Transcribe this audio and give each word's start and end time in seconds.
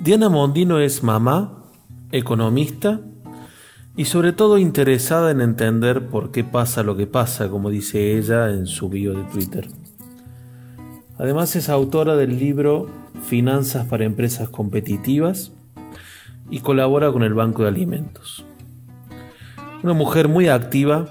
Diana 0.00 0.30
Mondino 0.30 0.78
es 0.78 1.02
mamá, 1.02 1.62
economista 2.10 3.02
y 3.98 4.06
sobre 4.06 4.32
todo 4.32 4.56
interesada 4.56 5.30
en 5.30 5.42
entender 5.42 6.06
por 6.06 6.30
qué 6.30 6.42
pasa 6.42 6.82
lo 6.82 6.96
que 6.96 7.06
pasa, 7.06 7.50
como 7.50 7.68
dice 7.68 8.16
ella 8.16 8.48
en 8.48 8.66
su 8.66 8.88
bio 8.88 9.12
de 9.12 9.24
Twitter. 9.24 9.68
Además 11.18 11.54
es 11.54 11.68
autora 11.68 12.16
del 12.16 12.38
libro 12.38 12.88
Finanzas 13.26 13.86
para 13.88 14.06
Empresas 14.06 14.48
Competitivas 14.48 15.52
y 16.48 16.60
colabora 16.60 17.12
con 17.12 17.22
el 17.22 17.34
Banco 17.34 17.64
de 17.64 17.68
Alimentos. 17.68 18.42
Una 19.82 19.92
mujer 19.92 20.28
muy 20.28 20.48
activa 20.48 21.10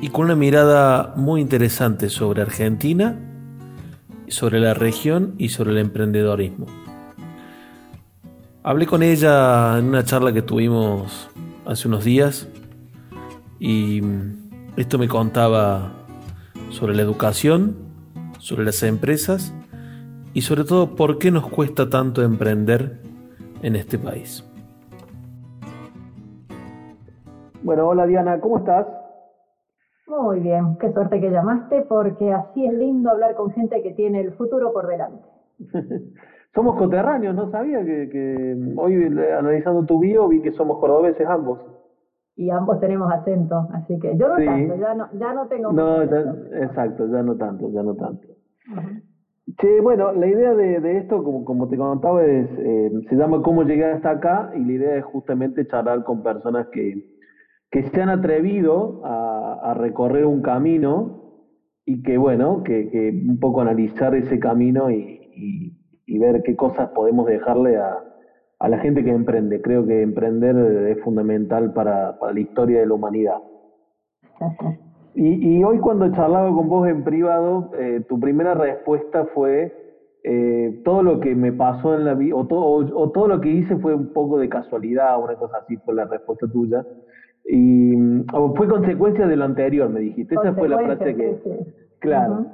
y 0.00 0.10
con 0.10 0.26
una 0.26 0.36
mirada 0.36 1.14
muy 1.16 1.40
interesante 1.40 2.10
sobre 2.10 2.42
Argentina, 2.42 3.18
sobre 4.28 4.60
la 4.60 4.72
región 4.72 5.34
y 5.36 5.48
sobre 5.48 5.72
el 5.72 5.78
emprendedorismo. 5.78 6.83
Hablé 8.66 8.86
con 8.86 9.02
ella 9.02 9.78
en 9.78 9.88
una 9.88 10.04
charla 10.04 10.32
que 10.32 10.40
tuvimos 10.40 11.30
hace 11.66 11.86
unos 11.86 12.02
días 12.02 12.48
y 13.58 14.00
esto 14.78 14.96
me 14.96 15.06
contaba 15.06 15.92
sobre 16.70 16.94
la 16.94 17.02
educación, 17.02 17.76
sobre 18.38 18.64
las 18.64 18.82
empresas 18.82 19.54
y 20.32 20.40
sobre 20.40 20.64
todo 20.64 20.96
por 20.96 21.18
qué 21.18 21.30
nos 21.30 21.46
cuesta 21.50 21.90
tanto 21.90 22.22
emprender 22.22 23.02
en 23.60 23.76
este 23.76 23.98
país. 23.98 24.42
Bueno, 27.62 27.86
hola 27.86 28.06
Diana, 28.06 28.40
¿cómo 28.40 28.60
estás? 28.60 28.86
Muy 30.06 30.40
bien, 30.40 30.78
qué 30.78 30.90
suerte 30.90 31.20
que 31.20 31.30
llamaste 31.30 31.82
porque 31.82 32.32
así 32.32 32.64
es 32.64 32.72
lindo 32.72 33.10
hablar 33.10 33.34
con 33.34 33.50
gente 33.52 33.82
que 33.82 33.92
tiene 33.92 34.22
el 34.22 34.32
futuro 34.32 34.72
por 34.72 34.86
delante. 34.86 35.28
Somos 36.54 36.76
coterráneos, 36.76 37.34
no 37.34 37.50
sabía 37.50 37.84
que, 37.84 38.56
hoy 38.76 39.04
analizando 39.36 39.84
tu 39.84 39.98
bio 39.98 40.28
vi 40.28 40.40
que 40.40 40.52
somos 40.52 40.78
cordobeses 40.78 41.26
ambos. 41.26 41.60
Y 42.36 42.50
ambos 42.50 42.80
tenemos 42.80 43.12
acento, 43.12 43.68
así 43.72 43.98
que 43.98 44.16
yo 44.16 44.28
no 44.28 44.36
tanto, 44.36 44.76
ya 44.76 44.94
no, 44.94 45.08
ya 45.18 45.34
no 45.34 45.46
tengo. 45.48 45.72
No, 45.72 46.02
exacto, 46.02 47.08
ya 47.08 47.22
no 47.22 47.36
tanto, 47.36 47.70
ya 47.70 47.82
no 47.82 47.94
tanto. 47.94 48.28
Che, 49.58 49.80
bueno, 49.80 50.12
la 50.12 50.26
idea 50.26 50.54
de, 50.54 50.98
esto, 50.98 51.22
como, 51.22 51.44
como 51.44 51.68
te 51.68 51.76
contaba, 51.76 52.24
es, 52.24 52.48
eh, 52.58 52.90
se 53.08 53.16
llama 53.16 53.42
Cómo 53.42 53.62
llegar 53.62 53.92
hasta 53.92 54.10
acá 54.10 54.52
y 54.56 54.64
la 54.64 54.72
idea 54.72 54.96
es 54.96 55.04
justamente 55.04 55.66
charlar 55.66 56.02
con 56.02 56.22
personas 56.22 56.68
que, 56.68 57.04
que 57.70 57.82
se 57.82 58.02
han 58.02 58.08
atrevido 58.08 59.00
a, 59.04 59.74
recorrer 59.76 60.24
un 60.24 60.40
camino 60.40 61.50
y 61.84 62.02
que, 62.02 62.16
bueno, 62.16 62.62
que, 62.62 62.90
que 62.90 63.10
un 63.28 63.38
poco 63.40 63.60
analizar 63.60 64.14
ese 64.14 64.38
camino 64.38 64.90
y 64.90 65.24
y 65.36 65.72
ver 66.06 66.42
qué 66.42 66.56
cosas 66.56 66.90
podemos 66.90 67.26
dejarle 67.26 67.76
a, 67.76 67.98
a 68.58 68.68
la 68.68 68.78
gente 68.78 69.04
que 69.04 69.10
emprende. 69.10 69.60
Creo 69.60 69.86
que 69.86 70.02
emprender 70.02 70.56
es 70.88 71.00
fundamental 71.02 71.72
para, 71.72 72.18
para 72.18 72.32
la 72.32 72.40
historia 72.40 72.80
de 72.80 72.86
la 72.86 72.94
humanidad. 72.94 73.38
Y, 75.14 75.58
y, 75.58 75.64
hoy 75.64 75.78
cuando 75.78 76.10
charlaba 76.12 76.52
con 76.52 76.68
vos 76.68 76.88
en 76.88 77.04
privado, 77.04 77.70
eh, 77.78 78.04
tu 78.08 78.18
primera 78.18 78.54
respuesta 78.54 79.26
fue 79.32 79.72
eh, 80.24 80.80
todo 80.84 81.02
lo 81.02 81.20
que 81.20 81.34
me 81.34 81.52
pasó 81.52 81.94
en 81.94 82.04
la 82.04 82.14
vida, 82.14 82.34
o 82.34 82.46
todo, 82.46 82.64
o, 82.96 83.10
todo 83.10 83.28
lo 83.28 83.40
que 83.40 83.50
hice 83.50 83.76
fue 83.76 83.94
un 83.94 84.12
poco 84.12 84.38
de 84.38 84.48
casualidad, 84.48 85.22
una 85.22 85.36
cosa 85.36 85.58
así 85.58 85.76
fue 85.76 85.94
la 85.94 86.06
respuesta 86.06 86.48
tuya. 86.48 86.84
Y 87.44 87.94
o 88.32 88.54
fue 88.56 88.66
consecuencia 88.66 89.26
de 89.26 89.36
lo 89.36 89.44
anterior, 89.44 89.88
me 89.90 90.00
dijiste. 90.00 90.34
Esa 90.34 90.54
fue 90.54 90.68
la 90.68 90.78
frase 90.78 91.14
que... 91.14 91.38
Claro. 92.00 92.46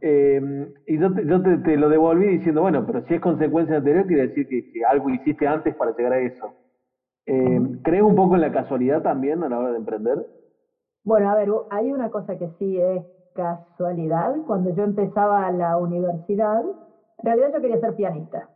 Eh, 0.00 0.72
y 0.86 0.98
yo, 0.98 1.12
te, 1.12 1.26
yo 1.26 1.42
te, 1.42 1.76
lo 1.76 1.88
devolví 1.88 2.26
diciendo, 2.26 2.62
bueno, 2.62 2.86
pero 2.86 3.02
si 3.02 3.14
es 3.14 3.20
consecuencia 3.20 3.76
anterior, 3.76 4.06
quiere 4.06 4.28
decir 4.28 4.48
que, 4.48 4.84
algo 4.84 5.10
hiciste 5.10 5.46
antes 5.46 5.74
para 5.74 5.94
llegar 5.94 6.14
a 6.14 6.18
eso. 6.18 6.54
Eh, 7.26 7.60
¿Crees 7.82 8.02
un 8.02 8.16
poco 8.16 8.34
en 8.34 8.40
la 8.40 8.52
casualidad 8.52 9.02
también 9.02 9.42
a 9.42 9.48
la 9.48 9.58
hora 9.58 9.70
de 9.70 9.76
emprender? 9.76 10.26
Bueno, 11.04 11.30
a 11.30 11.34
ver, 11.34 11.50
hay 11.70 11.92
una 11.92 12.10
cosa 12.10 12.38
que 12.38 12.48
sí 12.58 12.80
es 12.80 13.02
casualidad. 13.34 14.34
Cuando 14.46 14.74
yo 14.74 14.84
empezaba 14.84 15.50
la 15.50 15.76
universidad, 15.76 16.62
en 16.62 17.24
realidad 17.24 17.52
yo 17.54 17.60
quería 17.60 17.80
ser 17.80 17.94
pianista. 17.94 18.48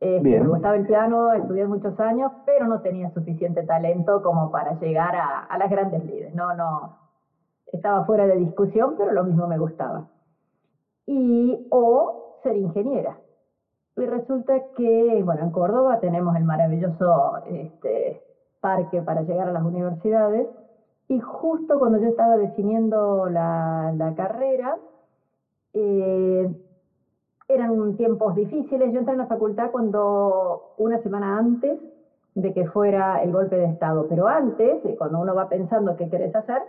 Eh, 0.00 0.20
me 0.22 0.46
gustaba 0.46 0.76
el 0.76 0.86
piano, 0.86 1.32
estudié 1.32 1.66
muchos 1.66 1.98
años, 2.00 2.32
pero 2.46 2.66
no 2.66 2.80
tenía 2.80 3.10
suficiente 3.10 3.64
talento 3.64 4.22
como 4.22 4.50
para 4.50 4.78
llegar 4.80 5.14
a, 5.14 5.40
a 5.40 5.58
las 5.58 5.68
grandes 5.68 6.02
líderes. 6.04 6.34
No, 6.34 6.54
no, 6.54 6.96
estaba 7.70 8.06
fuera 8.06 8.26
de 8.26 8.36
discusión, 8.36 8.94
pero 8.96 9.12
lo 9.12 9.24
mismo 9.24 9.46
me 9.46 9.58
gustaba 9.58 10.08
y 11.10 11.66
o 11.70 12.38
ser 12.44 12.56
ingeniera. 12.56 13.18
Y 13.96 14.06
resulta 14.06 14.60
que, 14.76 15.20
bueno, 15.24 15.42
en 15.42 15.50
Córdoba 15.50 15.98
tenemos 15.98 16.36
el 16.36 16.44
maravilloso 16.44 17.38
este, 17.46 18.22
parque 18.60 19.02
para 19.02 19.22
llegar 19.22 19.48
a 19.48 19.52
las 19.52 19.64
universidades 19.64 20.46
y 21.08 21.18
justo 21.18 21.80
cuando 21.80 21.98
yo 21.98 22.06
estaba 22.06 22.36
definiendo 22.36 23.28
la, 23.28 24.12
carrera, 24.16 24.76
eh, 25.72 26.48
eran 27.48 27.96
tiempos 27.96 28.36
difíciles. 28.36 28.92
Yo 28.92 29.00
entré 29.00 29.14
en 29.14 29.18
la 29.18 29.26
facultad 29.26 29.72
cuando 29.72 30.74
una 30.78 31.02
semana 31.02 31.38
antes 31.38 31.76
de 32.36 32.54
que 32.54 32.66
fuera 32.66 33.20
el 33.24 33.32
golpe 33.32 33.56
de 33.56 33.64
Estado, 33.64 34.06
pero 34.08 34.28
antes, 34.28 34.80
cuando 34.96 35.18
uno 35.18 35.34
va 35.34 35.48
pensando 35.48 35.96
qué 35.96 36.08
querés 36.08 36.36
hacer, 36.36 36.62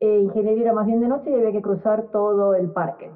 eh, 0.00 0.18
ingeniería 0.18 0.64
era 0.64 0.72
más 0.72 0.86
bien 0.86 1.00
de 1.00 1.06
noche 1.06 1.30
y 1.30 1.34
había 1.34 1.52
que 1.52 1.62
cruzar 1.62 2.08
todo 2.10 2.56
el 2.56 2.72
parque. 2.72 3.08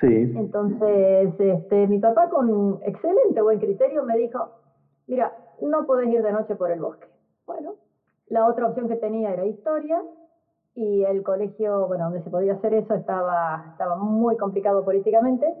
Sí. 0.00 0.32
Entonces, 0.34 1.32
este, 1.38 1.86
mi 1.86 1.98
papá 1.98 2.28
con 2.30 2.78
excelente 2.82 3.40
buen 3.42 3.58
criterio 3.58 4.02
me 4.02 4.16
dijo, 4.16 4.48
mira, 5.06 5.32
no 5.60 5.86
podés 5.86 6.08
ir 6.08 6.22
de 6.22 6.32
noche 6.32 6.54
por 6.56 6.70
el 6.70 6.80
bosque. 6.80 7.06
Bueno, 7.46 7.74
la 8.28 8.46
otra 8.46 8.66
opción 8.66 8.88
que 8.88 8.96
tenía 8.96 9.32
era 9.32 9.44
historia 9.44 10.00
y 10.74 11.02
el 11.02 11.22
colegio, 11.22 11.86
bueno, 11.86 12.04
donde 12.04 12.22
se 12.22 12.30
podía 12.30 12.54
hacer 12.54 12.74
eso 12.74 12.94
estaba, 12.94 13.66
estaba 13.72 13.96
muy 13.96 14.36
complicado 14.36 14.84
políticamente, 14.84 15.52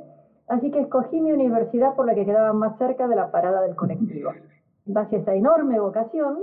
así 0.46 0.70
que 0.70 0.80
escogí 0.80 1.20
mi 1.20 1.32
universidad 1.32 1.94
por 1.94 2.06
la 2.06 2.14
que 2.14 2.24
quedaba 2.24 2.52
más 2.52 2.78
cerca 2.78 3.08
de 3.08 3.16
la 3.16 3.30
parada 3.30 3.60
del 3.62 3.76
colectivo. 3.76 4.30
Gracias 4.86 5.20
a 5.20 5.22
esa 5.22 5.34
enorme 5.34 5.78
vocación, 5.78 6.38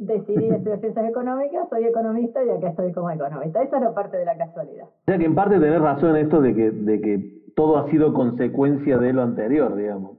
decidí 0.00 0.48
estudiar 0.48 0.80
ciencias 0.80 1.08
económicas, 1.08 1.68
soy 1.68 1.84
economista 1.84 2.42
y 2.42 2.50
acá 2.50 2.68
estoy 2.68 2.92
como 2.92 3.10
economista. 3.10 3.62
Esa 3.62 3.76
es 3.76 3.82
la 3.82 3.94
parte 3.94 4.16
de 4.16 4.24
la 4.24 4.36
casualidad. 4.36 4.86
O 4.86 5.04
sea 5.04 5.18
que 5.18 5.24
en 5.24 5.34
parte 5.34 5.60
tenés 5.60 5.80
razón 5.80 6.16
en 6.16 6.24
esto 6.24 6.40
de 6.40 6.54
que, 6.54 6.70
de 6.70 7.00
que 7.00 7.52
todo 7.54 7.76
ha 7.76 7.90
sido 7.90 8.12
consecuencia 8.12 8.98
de 8.98 9.12
lo 9.12 9.22
anterior, 9.22 9.76
digamos. 9.76 10.18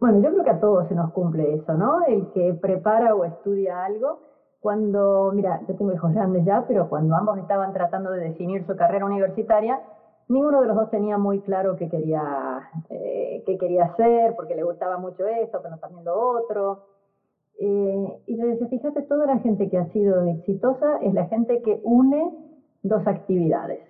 Bueno, 0.00 0.20
yo 0.20 0.30
creo 0.32 0.44
que 0.44 0.50
a 0.50 0.60
todos 0.60 0.88
se 0.88 0.94
nos 0.94 1.12
cumple 1.12 1.54
eso, 1.54 1.74
¿no? 1.74 2.04
El 2.06 2.30
que 2.32 2.54
prepara 2.54 3.14
o 3.14 3.24
estudia 3.24 3.84
algo, 3.84 4.20
cuando, 4.58 5.30
mira, 5.32 5.60
yo 5.68 5.76
tengo 5.76 5.92
hijos 5.92 6.12
grandes 6.12 6.44
ya, 6.44 6.64
pero 6.66 6.88
cuando 6.88 7.14
ambos 7.14 7.38
estaban 7.38 7.72
tratando 7.72 8.10
de 8.10 8.20
definir 8.20 8.66
su 8.66 8.74
carrera 8.74 9.04
universitaria, 9.04 9.78
ninguno 10.28 10.60
de 10.62 10.66
los 10.66 10.76
dos 10.76 10.90
tenía 10.90 11.18
muy 11.18 11.40
claro 11.40 11.76
qué 11.76 11.88
quería, 11.88 12.70
eh, 12.88 13.44
qué 13.46 13.58
quería 13.58 13.84
hacer, 13.84 14.34
porque 14.34 14.56
le 14.56 14.64
gustaba 14.64 14.96
mucho 14.98 15.26
esto, 15.26 15.60
pero 15.62 15.76
también 15.76 16.04
lo 16.04 16.18
otro. 16.18 16.95
Eh, 17.58 18.22
y 18.26 18.36
yo 18.36 18.46
decía, 18.46 18.68
fíjate, 18.68 19.02
toda 19.02 19.26
la 19.26 19.38
gente 19.38 19.70
que 19.70 19.78
ha 19.78 19.86
sido 19.92 20.22
exitosa 20.24 20.98
es 21.00 21.14
la 21.14 21.26
gente 21.26 21.62
que 21.62 21.80
une 21.84 22.32
dos 22.82 23.06
actividades. 23.06 23.80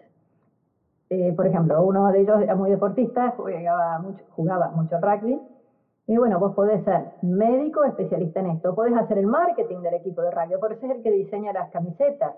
Eh, 1.10 1.32
por 1.34 1.46
ejemplo, 1.46 1.82
uno 1.84 2.10
de 2.12 2.20
ellos 2.20 2.40
era 2.40 2.54
muy 2.54 2.70
deportista, 2.70 3.34
jugaba 3.36 3.98
mucho, 3.98 4.24
jugaba 4.30 4.70
mucho 4.70 5.00
rugby. 5.00 5.40
Y 6.08 6.16
bueno, 6.16 6.38
vos 6.38 6.54
podés 6.54 6.84
ser 6.84 7.12
médico, 7.22 7.84
especialista 7.84 8.40
en 8.40 8.50
esto, 8.50 8.74
podés 8.74 8.96
hacer 8.96 9.18
el 9.18 9.26
marketing 9.26 9.80
del 9.82 9.94
equipo 9.94 10.22
de 10.22 10.30
rugby, 10.30 10.60
por 10.60 10.78
ser 10.80 10.92
el 10.92 11.02
que 11.02 11.10
diseña 11.10 11.52
las 11.52 11.70
camisetas, 11.70 12.34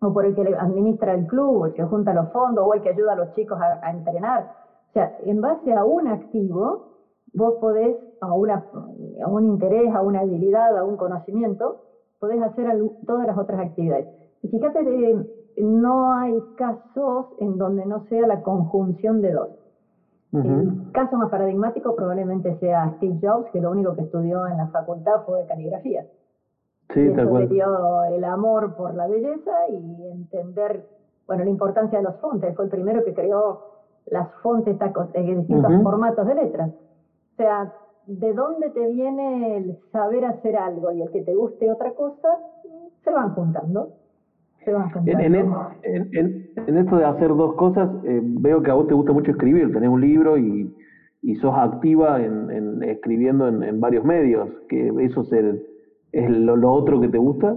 o 0.00 0.12
por 0.12 0.24
el 0.24 0.34
que 0.36 0.42
administra 0.56 1.14
el 1.14 1.26
club, 1.26 1.62
o 1.62 1.66
el 1.66 1.74
que 1.74 1.82
junta 1.82 2.14
los 2.14 2.30
fondos, 2.32 2.64
o 2.66 2.74
el 2.74 2.82
que 2.82 2.90
ayuda 2.90 3.12
a 3.12 3.16
los 3.16 3.34
chicos 3.34 3.58
a 3.60 3.90
entrenar. 3.90 4.54
O 4.90 4.92
sea, 4.92 5.16
en 5.24 5.40
base 5.40 5.72
a 5.72 5.84
un 5.84 6.06
activo, 6.06 6.92
vos 7.34 7.54
podés, 7.60 7.96
a, 8.20 8.32
una, 8.32 8.64
a 9.24 9.28
un 9.28 9.44
interés, 9.44 9.94
a 9.94 10.02
una 10.02 10.20
habilidad, 10.20 10.76
a 10.76 10.84
un 10.84 10.96
conocimiento, 10.96 11.82
podés 12.18 12.40
hacer 12.42 12.66
todas 13.06 13.26
las 13.26 13.36
otras 13.38 13.60
actividades. 13.60 14.06
Y 14.42 14.48
fíjate 14.48 14.84
no 15.56 16.14
hay 16.14 16.40
casos 16.56 17.26
en 17.38 17.58
donde 17.58 17.84
no 17.86 18.04
sea 18.08 18.26
la 18.26 18.42
conjunción 18.42 19.20
de 19.20 19.32
dos. 19.32 19.48
El 20.32 20.90
caso 20.92 21.16
más 21.18 21.28
paradigmático 21.28 21.94
probablemente 21.94 22.56
sea 22.58 22.94
Steve 22.96 23.18
Jobs, 23.22 23.50
que 23.50 23.60
lo 23.60 23.70
único 23.70 23.94
que 23.94 24.00
estudió 24.00 24.46
en 24.46 24.56
la 24.56 24.68
facultad 24.68 25.24
fue 25.26 25.44
caligrafía. 25.46 26.06
Sí, 26.94 27.00
y 27.00 27.08
eso 27.08 27.38
le 27.38 27.48
dio 27.48 28.04
el 28.04 28.24
amor 28.24 28.74
por 28.74 28.94
la 28.94 29.06
belleza 29.08 29.52
y 29.68 30.06
entender, 30.10 30.86
bueno, 31.26 31.44
la 31.44 31.50
importancia 31.50 31.98
de 31.98 32.04
los 32.04 32.16
fontes. 32.16 32.56
Fue 32.56 32.64
el 32.64 32.70
primero 32.70 33.04
que 33.04 33.12
creó 33.12 33.60
las 34.06 34.30
fontes 34.42 34.78
en 35.12 35.38
distintos 35.38 35.82
formatos 35.82 36.26
de 36.26 36.34
letras. 36.34 36.70
O 37.32 37.36
sea, 37.36 37.72
de 38.06 38.32
dónde 38.34 38.70
te 38.70 38.86
viene 38.88 39.56
el 39.56 39.78
saber 39.90 40.24
hacer 40.24 40.56
algo 40.56 40.92
y 40.92 41.02
el 41.02 41.10
que 41.10 41.22
te 41.22 41.34
guste 41.34 41.70
otra 41.70 41.92
cosa, 41.92 42.28
se 43.04 43.10
van 43.10 43.34
juntando. 43.34 43.90
Se 44.64 44.72
van 44.72 44.90
juntando. 44.90 45.70
En, 45.82 46.76
esto 46.76 46.96
de 46.96 47.04
hacer 47.04 47.28
dos 47.28 47.54
cosas, 47.54 47.90
eh, 48.04 48.20
veo 48.22 48.62
que 48.62 48.70
a 48.70 48.74
vos 48.74 48.86
te 48.86 48.94
gusta 48.94 49.12
mucho 49.12 49.30
escribir, 49.30 49.72
tenés 49.72 49.88
un 49.88 50.00
libro 50.00 50.36
y, 50.36 50.74
y 51.22 51.34
sos 51.36 51.54
activa 51.56 52.20
en, 52.20 52.82
escribiendo 52.82 53.48
en, 53.48 53.80
varios 53.80 54.04
medios, 54.04 54.48
que 54.68 54.88
eso 55.00 55.22
es, 56.12 56.30
lo, 56.30 56.72
otro 56.72 57.00
que 57.00 57.08
te 57.08 57.18
gusta. 57.18 57.56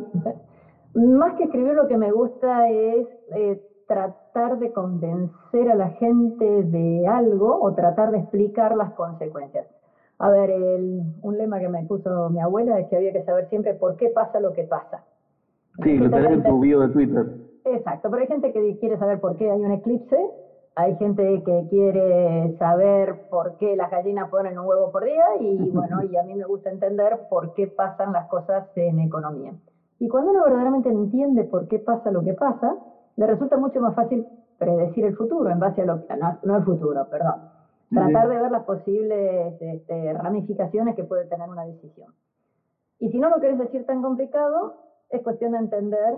Más 0.94 1.36
que 1.36 1.46
escribir, 1.46 1.74
lo 1.74 1.88
que 1.88 1.98
me 1.98 2.12
gusta 2.12 2.70
es 2.70 3.08
eh, 3.36 3.62
tratar 3.88 4.58
de 4.60 4.72
convencer 4.72 5.70
a 5.70 5.76
la 5.76 5.90
gente 5.90 6.64
de 6.64 7.08
algo 7.08 7.60
o 7.62 7.74
tratar 7.74 8.12
de 8.12 8.20
explicar 8.20 8.76
las 8.76 8.92
consecuencias. 8.94 9.68
A 10.18 10.30
ver, 10.30 10.52
un 11.22 11.38
lema 11.38 11.60
que 11.60 11.68
me 11.68 11.84
puso 11.84 12.30
mi 12.30 12.40
abuela 12.40 12.80
es 12.80 12.88
que 12.88 12.96
había 12.96 13.12
que 13.12 13.24
saber 13.24 13.50
siempre 13.50 13.74
por 13.74 13.98
qué 13.98 14.10
pasa 14.10 14.40
lo 14.40 14.54
que 14.54 14.64
pasa. 14.64 15.04
Sí, 15.84 15.98
lo 15.98 16.10
tenés 16.10 16.32
en 16.32 16.44
tu 16.44 16.60
bio 16.60 16.80
de 16.80 16.90
Twitter. 16.90 17.26
Exacto, 17.66 18.10
pero 18.10 18.22
hay 18.22 18.28
gente 18.28 18.54
que 18.54 18.78
quiere 18.78 18.98
saber 18.98 19.20
por 19.20 19.36
qué 19.36 19.52
hay 19.52 19.60
un 19.60 19.72
eclipse, 19.72 20.18
hay 20.76 20.96
gente 20.96 21.42
que 21.44 21.68
quiere 21.70 22.56
saber 22.58 23.28
por 23.30 23.58
qué 23.58 23.76
las 23.76 23.90
gallinas 23.92 24.30
ponen 24.30 24.58
un 24.58 24.68
huevo 24.68 24.92
por 24.92 25.04
día 25.04 25.26
y 25.40 25.70
bueno, 25.74 26.04
y 26.04 26.16
a 26.16 26.24
mí 26.24 26.36
me 26.36 26.46
gusta 26.46 26.70
entender 26.70 27.28
por 27.30 27.54
qué 27.54 27.68
pasan 27.68 28.14
las 28.14 28.28
cosas 28.28 28.66
en 28.76 29.00
economía. 29.00 29.54
Y 30.00 30.08
cuando 30.08 30.32
uno 30.32 30.44
verdaderamente 30.44 30.90
entiende 30.90 31.44
por 31.46 31.68
qué 31.68 31.80
pasa 31.80 32.12
lo 32.12 32.24
que 32.24 32.34
pasa, 32.34 32.76
le 33.18 33.28
resulta 33.28 33.58
mucho 33.58 33.80
más 33.82 33.96
fácil 33.96 34.26
predecir 34.58 35.06
el 35.06 35.16
futuro 35.16 35.50
en 35.50 35.60
base 35.60 35.82
a 35.82 35.86
lo 35.86 36.06
que, 36.06 36.16
no, 36.16 36.40
no 36.44 36.58
el 36.58 36.64
futuro, 36.64 37.08
perdón, 37.10 37.50
tratar 37.92 38.30
de 38.30 38.40
ver 38.40 38.52
las 38.52 38.64
posibles 38.64 39.62
este, 39.62 40.14
ramificaciones 40.14 40.96
que 40.96 41.04
puede 41.04 41.26
tener 41.26 41.48
una 41.50 41.66
decisión. 41.66 42.14
Y 43.00 43.10
si 43.10 43.20
no 43.20 43.30
lo 43.30 43.40
querés 43.40 43.60
decir 43.60 43.86
tan 43.86 44.02
complicado, 44.02 44.76
es 45.10 45.22
cuestión 45.22 45.52
de 45.52 45.60
entender 45.60 46.16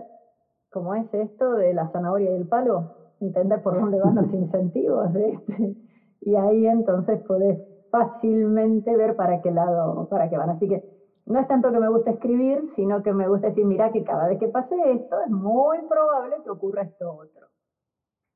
cómo 0.72 0.94
es 0.96 1.12
esto 1.14 1.54
de 1.54 1.74
la 1.74 1.90
zanahoria 1.92 2.32
y 2.32 2.36
el 2.36 2.48
palo, 2.48 2.96
entender 3.20 3.62
por 3.62 3.80
dónde 3.80 4.00
van 4.00 4.16
los 4.16 4.34
incentivos, 4.34 5.14
este, 5.16 5.76
y 6.22 6.36
ahí 6.36 6.68
entonces 6.68 7.20
podés 7.28 7.60
fácilmente 7.90 8.96
ver 8.96 9.16
para 9.16 9.42
qué 9.42 9.52
lado, 9.52 10.08
para 10.10 10.30
qué 10.30 10.38
van. 10.38 10.50
Así 10.52 10.68
que 10.68 10.97
no 11.28 11.40
es 11.40 11.48
tanto 11.48 11.72
que 11.72 11.80
me 11.80 11.90
guste 11.90 12.12
escribir, 12.12 12.72
sino 12.76 13.04
que 13.04 13.14
me 13.14 13.28
gusta 13.28 13.48
decir, 13.48 13.66
mira 13.66 13.92
que 13.92 14.04
cada 14.04 14.30
vez 14.30 14.40
que 14.40 14.48
pase 14.48 14.76
esto, 14.92 15.22
es 15.26 15.30
muy 15.30 15.78
probable 15.90 16.38
que 16.44 16.50
ocurra 16.50 16.84
esto 16.84 17.12
otro. 17.12 17.48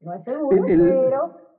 No 0.01 0.13
es 0.13 0.23
seguro, 0.23 0.63
pero 0.67 1.51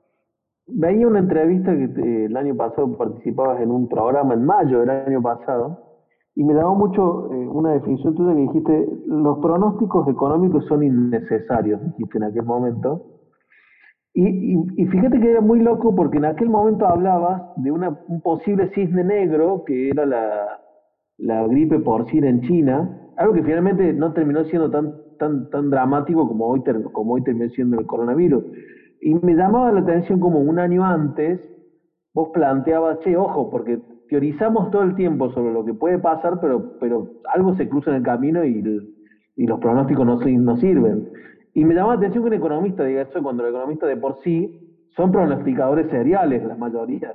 Veía 0.66 1.08
una 1.08 1.18
entrevista 1.18 1.72
que 1.72 2.24
el 2.26 2.36
año 2.36 2.54
pasado 2.54 2.96
participabas 2.96 3.60
en 3.60 3.70
un 3.70 3.88
programa, 3.88 4.34
en 4.34 4.44
mayo 4.44 4.80
del 4.80 4.90
año 4.90 5.20
pasado, 5.20 5.78
y 6.36 6.44
me 6.44 6.54
daba 6.54 6.72
mucho 6.72 7.32
eh, 7.32 7.48
una 7.48 7.72
definición 7.72 8.14
tuya 8.14 8.34
que 8.34 8.40
dijiste, 8.42 8.88
los 9.06 9.38
pronósticos 9.38 10.08
económicos 10.08 10.64
son 10.66 10.84
innecesarios, 10.84 11.82
dijiste 11.84 12.18
en 12.18 12.24
aquel 12.24 12.44
momento. 12.44 13.06
Y, 14.14 14.56
y, 14.76 14.86
fíjate 14.86 15.18
que 15.20 15.30
era 15.30 15.40
muy 15.40 15.60
loco 15.60 15.94
porque 15.94 16.18
en 16.18 16.26
aquel 16.26 16.48
momento 16.48 16.86
hablabas 16.86 17.42
de 17.56 17.72
una, 17.72 17.98
un 18.08 18.20
posible 18.20 18.70
cisne 18.74 19.02
negro, 19.02 19.64
que 19.64 19.88
era 19.88 20.04
la, 20.06 20.61
la 21.22 21.46
gripe 21.46 21.78
porcina 21.78 22.28
en 22.28 22.40
China, 22.42 22.98
algo 23.16 23.34
que 23.34 23.42
finalmente 23.42 23.92
no 23.92 24.12
terminó 24.12 24.44
siendo 24.44 24.70
tan, 24.70 24.92
tan, 25.18 25.48
tan 25.50 25.70
dramático 25.70 26.26
como 26.26 26.48
hoy, 26.48 26.62
como 26.92 27.14
hoy 27.14 27.22
terminó 27.22 27.48
siendo 27.50 27.78
el 27.78 27.86
coronavirus. 27.86 28.44
Y 29.00 29.14
me 29.14 29.34
llamaba 29.34 29.72
la 29.72 29.80
atención 29.80 30.20
como 30.20 30.40
un 30.40 30.58
año 30.58 30.84
antes 30.84 31.40
vos 32.14 32.30
planteabas, 32.32 32.98
che, 33.00 33.16
ojo, 33.16 33.50
porque 33.50 33.80
teorizamos 34.08 34.70
todo 34.70 34.82
el 34.82 34.94
tiempo 34.94 35.30
sobre 35.30 35.52
lo 35.52 35.64
que 35.64 35.74
puede 35.74 35.98
pasar, 35.98 36.40
pero, 36.40 36.78
pero 36.78 37.08
algo 37.32 37.54
se 37.56 37.68
cruza 37.68 37.90
en 37.90 37.96
el 37.96 38.02
camino 38.02 38.44
y, 38.44 38.62
y 39.36 39.46
los 39.46 39.60
pronósticos 39.60 40.04
no, 40.04 40.56
sirven. 40.56 41.08
Y 41.54 41.64
me 41.64 41.74
llamaba 41.74 41.94
la 41.94 42.00
atención 42.00 42.24
que 42.24 42.28
un 42.28 42.34
economista 42.34 42.84
diga 42.84 43.02
eso 43.02 43.22
cuando 43.22 43.42
los 43.42 43.50
economistas 43.50 43.88
de 43.88 43.96
por 43.96 44.20
sí 44.22 44.88
son 44.96 45.12
pronosticadores 45.12 45.88
seriales, 45.90 46.44
la 46.44 46.56
mayoría. 46.56 47.14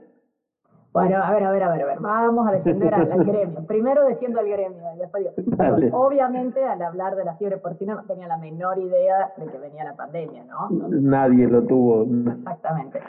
Bueno, 0.98 1.24
a 1.24 1.32
ver, 1.32 1.44
a 1.44 1.52
ver, 1.52 1.64
a 1.64 1.72
ver, 1.72 1.82
a 1.84 1.86
ver. 1.86 2.00
Vamos 2.00 2.48
a 2.48 2.52
defender 2.54 2.92
al, 2.92 3.24
gremio. 3.24 3.64
Primero 3.68 4.04
defiendo 4.06 4.40
al 4.40 4.50
gremio, 4.50 4.82
después 4.98 5.28
digo. 5.36 5.98
Obviamente, 5.98 6.64
al 6.66 6.82
hablar 6.82 7.16
de 7.16 7.24
la 7.24 7.36
fiebre 7.36 7.58
porcina 7.58 7.94
no 7.94 8.04
tenía 8.06 8.28
la 8.28 8.38
menor 8.38 8.80
idea 8.80 9.32
de 9.38 9.46
que 9.46 9.60
venía 9.60 9.84
la 9.84 9.96
pandemia, 9.96 10.44
¿no? 10.46 10.70
Nadie 10.90 11.48
lo 11.48 11.62
tuvo. 11.64 12.04
Exactamente. 12.32 13.00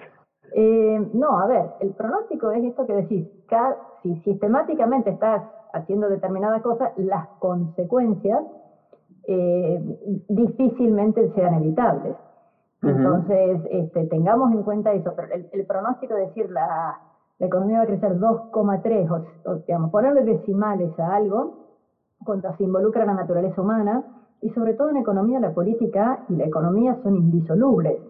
Eh, 0.53 1.11
no, 1.15 1.39
a 1.39 1.47
ver, 1.47 1.71
el 1.81 1.93
pronóstico 1.93 2.51
es 2.51 2.63
esto 2.63 2.87
que 2.87 2.93
decís. 2.93 3.27
si 4.03 4.17
sistemáticamente 4.17 5.09
estás 5.09 5.43
haciendo 5.73 6.11
determinadas 6.11 6.61
cosas, 6.61 6.93
las 6.99 7.27
consecuencias 7.39 8.43
eh, 9.27 10.25
difícilmente 10.29 11.33
sean 11.35 11.55
evitables. 11.55 12.17
Entonces, 12.83 13.61
este, 13.71 14.07
tengamos 14.09 14.53
en 14.53 14.63
cuenta 14.63 14.93
eso. 14.93 15.15
Pero 15.17 15.35
el, 15.35 15.49
el 15.53 15.67
pronóstico, 15.67 16.17
es 16.17 16.29
decir, 16.29 16.51
la 16.51 17.08
la 17.39 17.47
economía 17.47 17.79
va 17.79 17.85
a 17.85 17.87
crecer 17.87 18.19
2,3, 18.19 19.27
o, 19.45 19.55
digamos, 19.67 19.91
ponerle 19.91 20.25
decimales 20.25 20.99
a 20.99 21.15
algo 21.15 21.69
cuando 22.25 22.55
se 22.57 22.65
involucra 22.65 23.05
la 23.05 23.15
naturaleza 23.15 23.61
humana, 23.61 24.05
y 24.41 24.51
sobre 24.51 24.75
todo 24.75 24.91
en 24.91 24.99
economía 24.99 25.41
la 25.41 25.53
política 25.53 26.25
y 26.29 26.37
la 26.37 26.45
economía 26.45 26.99
son 27.03 27.17
indisolubles. 27.17 28.01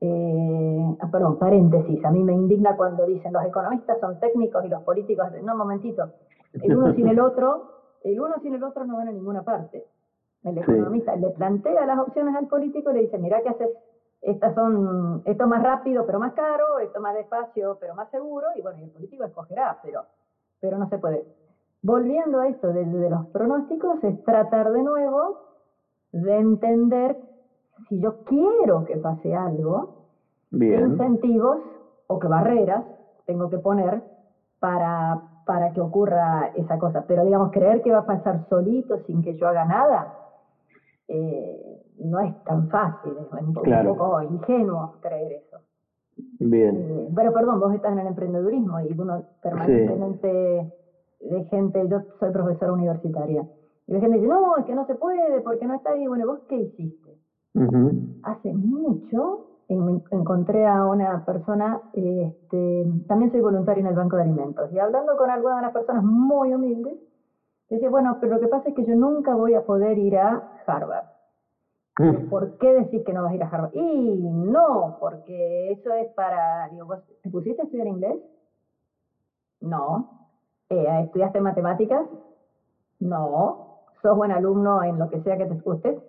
Eh, 0.00 0.96
ah, 1.00 1.08
perdón, 1.10 1.38
paréntesis, 1.38 2.04
a 2.04 2.10
mí 2.10 2.22
me 2.22 2.32
indigna 2.32 2.76
cuando 2.76 3.04
dicen 3.06 3.32
los 3.32 3.44
economistas 3.44 3.98
son 4.00 4.20
técnicos 4.20 4.64
y 4.64 4.68
los 4.68 4.82
políticos, 4.82 5.26
no, 5.42 5.52
un 5.52 5.58
momentito, 5.58 6.10
el 6.52 6.76
uno 6.76 6.94
sin 6.94 7.08
el 7.08 7.18
otro, 7.18 7.96
el 8.04 8.20
uno 8.20 8.34
sin 8.40 8.54
el 8.54 8.62
otro 8.62 8.84
no 8.86 8.96
van 8.96 9.08
a 9.08 9.12
ninguna 9.12 9.42
parte. 9.42 9.84
El 10.44 10.56
economista 10.56 11.16
le 11.16 11.30
plantea 11.30 11.84
las 11.84 11.98
opciones 11.98 12.34
al 12.36 12.46
político 12.46 12.90
y 12.90 12.94
le 12.94 13.00
dice, 13.02 13.18
mira 13.18 13.40
qué 13.42 13.48
haces 13.48 13.70
estas 14.20 14.54
son, 14.54 15.22
esto 15.24 15.46
más 15.46 15.62
rápido 15.62 16.04
pero 16.04 16.18
más 16.18 16.32
caro, 16.32 16.78
esto 16.78 17.00
más 17.00 17.14
despacio 17.14 17.76
pero 17.80 17.94
más 17.94 18.10
seguro, 18.10 18.48
y 18.56 18.62
bueno, 18.62 18.78
el 18.82 18.90
político 18.90 19.24
escogerá, 19.24 19.78
pero, 19.82 20.04
pero 20.60 20.78
no 20.78 20.88
se 20.88 20.98
puede. 20.98 21.24
Volviendo 21.82 22.40
a 22.40 22.48
esto 22.48 22.72
de, 22.72 22.84
los 23.08 23.26
pronósticos, 23.26 24.02
es 24.02 24.22
tratar 24.24 24.72
de 24.72 24.82
nuevo 24.82 25.38
de 26.10 26.36
entender 26.36 27.16
si 27.88 28.00
yo 28.00 28.24
quiero 28.24 28.84
que 28.84 28.96
pase 28.96 29.34
algo, 29.34 30.08
qué 30.50 30.74
incentivos 30.74 31.60
o 32.08 32.18
qué 32.18 32.26
barreras 32.26 32.84
tengo 33.26 33.48
que 33.48 33.58
poner 33.58 34.02
para, 34.58 35.20
para 35.46 35.72
que 35.72 35.80
ocurra 35.80 36.50
esa 36.54 36.78
cosa. 36.78 37.04
Pero 37.06 37.24
digamos, 37.24 37.52
creer 37.52 37.80
que 37.82 37.92
va 37.92 37.98
a 37.98 38.06
pasar 38.06 38.48
solito 38.48 38.98
sin 39.06 39.22
que 39.22 39.36
yo 39.36 39.46
haga 39.46 39.64
nada, 39.64 40.17
eh, 41.08 41.82
no 42.00 42.20
es 42.20 42.44
tan 42.44 42.68
fácil, 42.68 43.12
es 43.12 43.46
un, 43.46 43.54
poco 43.54 44.22
ingenuo 44.22 44.96
creer 45.00 45.42
eso. 45.44 45.58
Bien. 46.38 46.76
Eh, 46.76 47.08
pero 47.14 47.32
perdón, 47.32 47.60
vos 47.60 47.74
estás 47.74 47.92
en 47.92 48.00
el 48.00 48.06
emprendedurismo 48.08 48.80
y 48.80 48.92
uno 48.98 49.24
permanentemente 49.42 50.72
de 51.20 51.44
gente, 51.44 51.88
yo 51.88 52.02
soy 52.20 52.30
profesora 52.30 52.72
universitaria, 52.72 53.48
y 53.86 53.92
la 53.92 54.00
gente 54.00 54.18
dice, 54.18 54.28
no, 54.28 54.56
es 54.58 54.66
que 54.66 54.74
no 54.74 54.86
se 54.86 54.94
puede 54.94 55.40
porque 55.40 55.66
no 55.66 55.74
está 55.74 55.90
ahí. 55.90 56.06
Bueno, 56.06 56.26
¿vos 56.26 56.40
qué 56.48 56.56
hiciste? 56.56 57.18
Hace 58.22 58.52
mucho 58.52 59.46
encontré 59.68 60.66
a 60.66 60.86
una 60.86 61.24
persona, 61.24 61.80
este, 61.92 62.86
también 63.06 63.30
soy 63.30 63.40
voluntaria 63.40 63.80
en 63.80 63.88
el 63.88 63.94
Banco 63.94 64.16
de 64.16 64.22
Alimentos, 64.22 64.72
y 64.72 64.78
hablando 64.78 65.16
con 65.16 65.30
algunas 65.30 65.58
de 65.58 65.62
las 65.62 65.72
personas 65.72 66.04
muy 66.04 66.54
humildes, 66.54 66.98
dice, 67.70 67.88
bueno, 67.88 68.18
pero 68.20 68.34
lo 68.34 68.40
que 68.40 68.48
pasa 68.48 68.68
es 68.68 68.74
que 68.74 68.84
yo 68.84 68.94
nunca 68.94 69.34
voy 69.34 69.54
a 69.54 69.64
poder 69.64 69.98
ir 69.98 70.16
a 70.18 70.60
Harvard. 70.66 71.06
Mm. 71.98 72.28
¿Por 72.28 72.58
qué 72.58 72.72
decís 72.74 73.02
que 73.04 73.12
no 73.12 73.22
vas 73.22 73.32
a 73.32 73.34
ir 73.34 73.42
a 73.42 73.48
Harvard? 73.48 73.74
Y 73.74 74.22
no, 74.22 74.96
porque 75.00 75.72
eso 75.72 75.92
es 75.94 76.08
para, 76.14 76.68
digo, 76.68 76.96
¿te 77.22 77.30
pusiste 77.30 77.62
a 77.62 77.64
estudiar 77.64 77.88
inglés? 77.88 78.16
No. 79.60 80.28
Eh, 80.70 80.86
¿Estudiaste 81.04 81.40
matemáticas? 81.40 82.06
No. 83.00 83.80
¿Sos 84.02 84.16
buen 84.16 84.30
alumno 84.30 84.82
en 84.84 84.98
lo 84.98 85.10
que 85.10 85.20
sea 85.22 85.36
que 85.36 85.46
te 85.46 85.54
guste? 85.60 86.00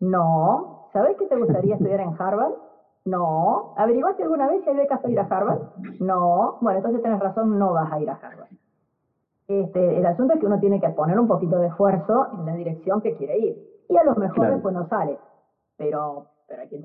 No. 0.00 0.88
¿Sabes 0.92 1.16
que 1.16 1.26
te 1.26 1.36
gustaría 1.36 1.74
estudiar 1.74 2.00
en 2.00 2.14
Harvard? 2.18 2.54
No. 3.04 3.74
¿Averiguaste 3.76 4.22
alguna 4.22 4.48
vez 4.48 4.62
si 4.64 4.70
hay 4.70 4.76
becas 4.76 5.00
para 5.00 5.12
ir 5.12 5.20
a 5.20 5.24
Harvard? 5.24 5.60
No. 6.00 6.58
Bueno, 6.60 6.78
entonces 6.78 7.02
tienes 7.02 7.20
razón, 7.20 7.58
no 7.58 7.74
vas 7.74 7.92
a 7.92 8.00
ir 8.00 8.08
a 8.08 8.14
Harvard. 8.14 8.48
Este, 9.46 9.98
el 9.98 10.06
asunto 10.06 10.34
es 10.34 10.40
que 10.40 10.46
uno 10.46 10.58
tiene 10.58 10.80
que 10.80 10.88
poner 10.90 11.18
un 11.18 11.28
poquito 11.28 11.58
de 11.58 11.68
esfuerzo 11.68 12.28
en 12.38 12.46
la 12.46 12.54
dirección 12.54 13.00
que 13.00 13.14
quiere 13.16 13.38
ir. 13.38 13.84
Y 13.88 13.96
a 13.96 14.04
lo 14.04 14.14
mejor 14.14 14.50
después 14.50 14.74
no 14.74 14.88
sale 14.88 15.18
pero, 15.76 16.26
pero 16.48 16.62
hay, 16.62 16.68
que, 16.68 16.84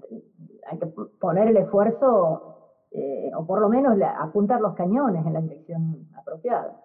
hay 0.69 0.79
que 0.79 0.87
poner 1.19 1.49
el 1.49 1.57
esfuerzo 1.57 2.55
eh, 2.91 3.31
o 3.35 3.45
por 3.45 3.61
lo 3.61 3.69
menos 3.69 3.97
apuntar 4.19 4.61
los 4.61 4.75
cañones 4.75 5.25
en 5.25 5.33
la 5.33 5.41
dirección 5.41 6.07
apropiada. 6.17 6.81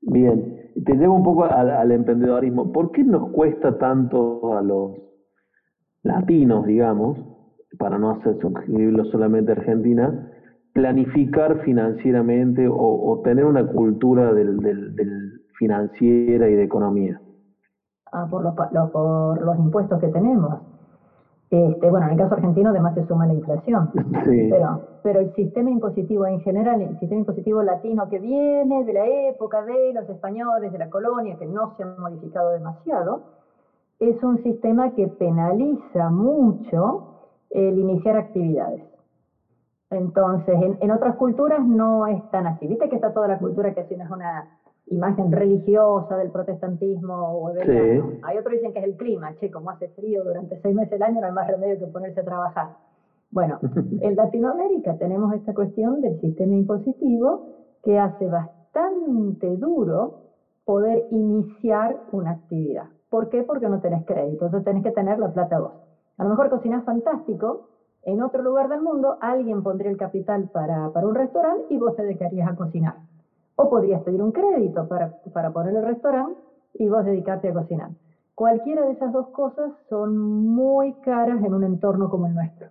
Bien, 0.00 0.70
te 0.84 0.94
llevo 0.94 1.14
un 1.14 1.24
poco 1.24 1.44
al, 1.44 1.90
emprendedorismo. 1.90 2.72
¿Por 2.72 2.92
qué 2.92 3.02
nos 3.02 3.30
cuesta 3.30 3.76
tanto 3.78 4.56
a 4.56 4.62
los 4.62 4.92
latinos, 6.02 6.64
digamos, 6.64 7.18
para 7.78 7.98
no 7.98 8.10
hacer 8.10 8.38
suscribirlo 8.38 9.04
solamente 9.06 9.52
a 9.52 9.56
Argentina, 9.56 10.30
planificar 10.76 11.60
financieramente 11.60 12.68
o, 12.70 13.18
tener 13.24 13.46
una 13.46 13.66
cultura 13.66 14.34
del, 14.34 14.58
del, 14.58 15.40
financiera 15.58 16.50
y 16.50 16.54
de 16.54 16.64
economía? 16.64 17.18
Ah, 18.12 18.26
por 18.30 18.42
los, 18.42 18.54
por 18.92 19.40
los 19.40 19.58
impuestos 19.58 19.98
que 19.98 20.08
tenemos. 20.08 20.60
Este, 21.48 21.90
bueno, 21.90 22.06
en 22.06 22.12
el 22.12 22.18
caso 22.18 22.34
argentino 22.34 22.70
además 22.70 22.94
se 22.94 23.06
suma 23.06 23.26
la 23.26 23.32
inflación. 23.32 23.90
Pero, 24.24 24.82
pero 25.02 25.20
el 25.20 25.34
sistema 25.34 25.70
impositivo 25.70 26.26
en 26.26 26.40
general, 26.40 26.82
el 26.82 26.98
sistema 26.98 27.20
impositivo 27.20 27.62
latino 27.62 28.06
que 28.10 28.18
viene 28.18 28.84
de 28.84 28.92
la 28.92 29.06
época 29.30 29.64
de 29.64 29.94
los 29.94 30.06
españoles, 30.10 30.72
de 30.72 30.78
la 30.78 30.90
colonia, 30.90 31.38
que 31.38 31.46
no 31.46 31.74
se 31.76 31.84
ha 31.84 31.86
modificado 31.98 32.50
demasiado, 32.50 33.22
es 33.98 34.22
un 34.22 34.42
sistema 34.42 34.90
que 34.90 35.08
penaliza 35.08 36.10
mucho 36.10 37.14
el 37.48 37.78
iniciar 37.78 38.18
actividades. 38.18 38.95
Entonces, 39.90 40.54
en, 40.60 40.78
en 40.80 40.90
otras 40.90 41.16
culturas 41.16 41.64
no 41.64 42.06
es 42.06 42.30
tan 42.30 42.46
así. 42.46 42.66
Viste 42.66 42.88
que 42.88 42.96
está 42.96 43.12
toda 43.12 43.28
la 43.28 43.38
cultura 43.38 43.74
que 43.74 43.84
si 43.84 43.96
no 43.96 44.04
es 44.04 44.10
una 44.10 44.58
imagen 44.88 45.32
religiosa 45.32 46.16
del 46.16 46.30
protestantismo 46.30 47.14
o 47.14 47.48
Hay 47.48 48.38
otros 48.38 48.52
dicen 48.52 48.72
que 48.72 48.78
es 48.78 48.84
el 48.84 48.96
clima, 48.96 49.34
che, 49.36 49.50
como 49.50 49.70
hace 49.70 49.88
frío 49.88 50.24
durante 50.24 50.60
seis 50.60 50.74
meses 50.74 50.90
del 50.90 51.02
año 51.02 51.20
no 51.20 51.26
hay 51.26 51.32
más 51.32 51.48
remedio 51.48 51.78
que 51.78 51.86
ponerse 51.86 52.20
a 52.20 52.24
trabajar. 52.24 52.68
Bueno, 53.30 53.58
en 54.00 54.14
Latinoamérica 54.14 54.96
tenemos 54.96 55.34
esta 55.34 55.54
cuestión 55.54 56.00
del 56.00 56.20
sistema 56.20 56.54
impositivo 56.54 57.48
que 57.82 57.98
hace 57.98 58.26
bastante 58.28 59.56
duro 59.56 60.22
poder 60.64 61.04
iniciar 61.10 61.96
una 62.12 62.32
actividad. 62.32 62.86
¿Por 63.08 63.28
qué? 63.28 63.42
Porque 63.42 63.68
no 63.68 63.80
tenés 63.80 64.04
crédito, 64.04 64.46
entonces 64.46 64.64
tenés 64.64 64.82
que 64.82 64.90
tener 64.90 65.18
la 65.18 65.32
plata 65.32 65.58
vos. 65.58 65.72
A 66.18 66.24
lo 66.24 66.30
mejor 66.30 66.48
cocinás 66.50 66.84
fantástico, 66.84 67.68
en 68.06 68.22
otro 68.22 68.42
lugar 68.42 68.68
del 68.68 68.80
mundo 68.80 69.18
alguien 69.20 69.62
pondría 69.62 69.90
el 69.90 69.96
capital 69.96 70.48
para, 70.52 70.90
para 70.90 71.06
un 71.06 71.14
restaurante 71.14 71.66
y 71.68 71.76
vos 71.76 71.94
te 71.96 72.04
dedicarías 72.04 72.48
a 72.48 72.54
cocinar 72.54 72.94
o 73.56 73.68
podrías 73.68 74.02
pedir 74.02 74.22
un 74.22 74.32
crédito 74.32 74.86
para, 74.86 75.12
para 75.32 75.50
poner 75.50 75.74
el 75.74 75.82
restaurante 75.82 76.38
y 76.74 76.88
vos 76.88 77.04
dedicarte 77.04 77.48
a 77.48 77.52
cocinar. 77.52 77.90
Cualquiera 78.34 78.84
de 78.84 78.92
esas 78.92 79.12
dos 79.12 79.28
cosas 79.28 79.72
son 79.88 80.16
muy 80.16 80.92
caras 81.00 81.42
en 81.42 81.54
un 81.54 81.64
entorno 81.64 82.08
como 82.08 82.26
el 82.26 82.34
nuestro. 82.34 82.68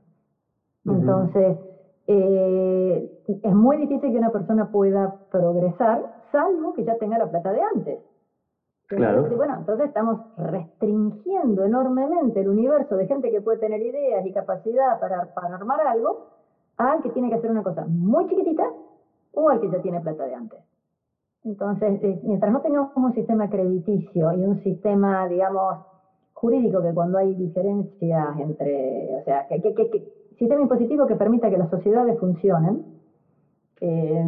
Entonces, 0.85 1.57
eh, 2.05 3.23
es 3.41 3.53
muy 3.55 3.77
difícil 3.77 4.11
que 4.11 4.17
una 4.17 4.29
persona 4.29 4.71
pueda 4.71 5.15
progresar, 5.31 6.21
salvo 6.31 6.73
que 6.73 6.83
ya 6.83 6.95
tenga 6.99 7.17
la 7.17 7.27
plata 7.27 7.51
de 7.51 7.61
antes. 7.75 7.99
Claro. 8.87 9.27
bueno, 9.35 9.55
entonces 9.57 9.87
estamos 9.87 10.19
restringiendo 10.37 11.65
enormemente 11.65 12.41
el 12.41 12.49
universo 12.49 12.95
de 12.95 13.07
gente 13.07 13.31
que 13.31 13.41
puede 13.41 13.57
tener 13.57 13.81
ideas 13.81 14.25
y 14.25 14.31
capacidad 14.31 14.99
para, 14.99 15.33
para 15.33 15.55
armar 15.55 15.81
algo 15.87 16.27
al 16.77 17.01
que 17.01 17.09
tiene 17.09 17.29
que 17.29 17.35
hacer 17.35 17.49
una 17.49 17.63
cosa 17.63 17.85
muy 17.87 18.27
chiquitita 18.27 18.69
o 19.33 19.49
al 19.49 19.59
que 19.59 19.71
ya 19.71 19.81
tiene 19.81 20.01
plata 20.01 20.25
de 20.25 20.35
antes. 20.35 20.59
Entonces, 21.43 21.99
eh, 22.03 22.19
mientras 22.23 22.51
no 22.51 22.61
tengamos 22.61 22.91
un 22.95 23.13
sistema 23.13 23.49
crediticio 23.49 24.33
y 24.33 24.43
un 24.43 24.61
sistema, 24.63 25.27
digamos, 25.27 25.77
jurídico 26.33 26.81
que 26.81 26.93
cuando 26.93 27.19
hay 27.19 27.35
diferencias 27.35 28.39
entre, 28.39 29.15
o 29.19 29.23
sea, 29.23 29.47
que, 29.47 29.61
que, 29.61 30.13
sistema 30.37 30.61
impositivo 30.61 31.05
que 31.05 31.15
permita 31.15 31.49
que 31.49 31.57
las 31.57 31.69
sociedades 31.69 32.19
funcionen, 32.19 32.83
eh, 33.79 34.25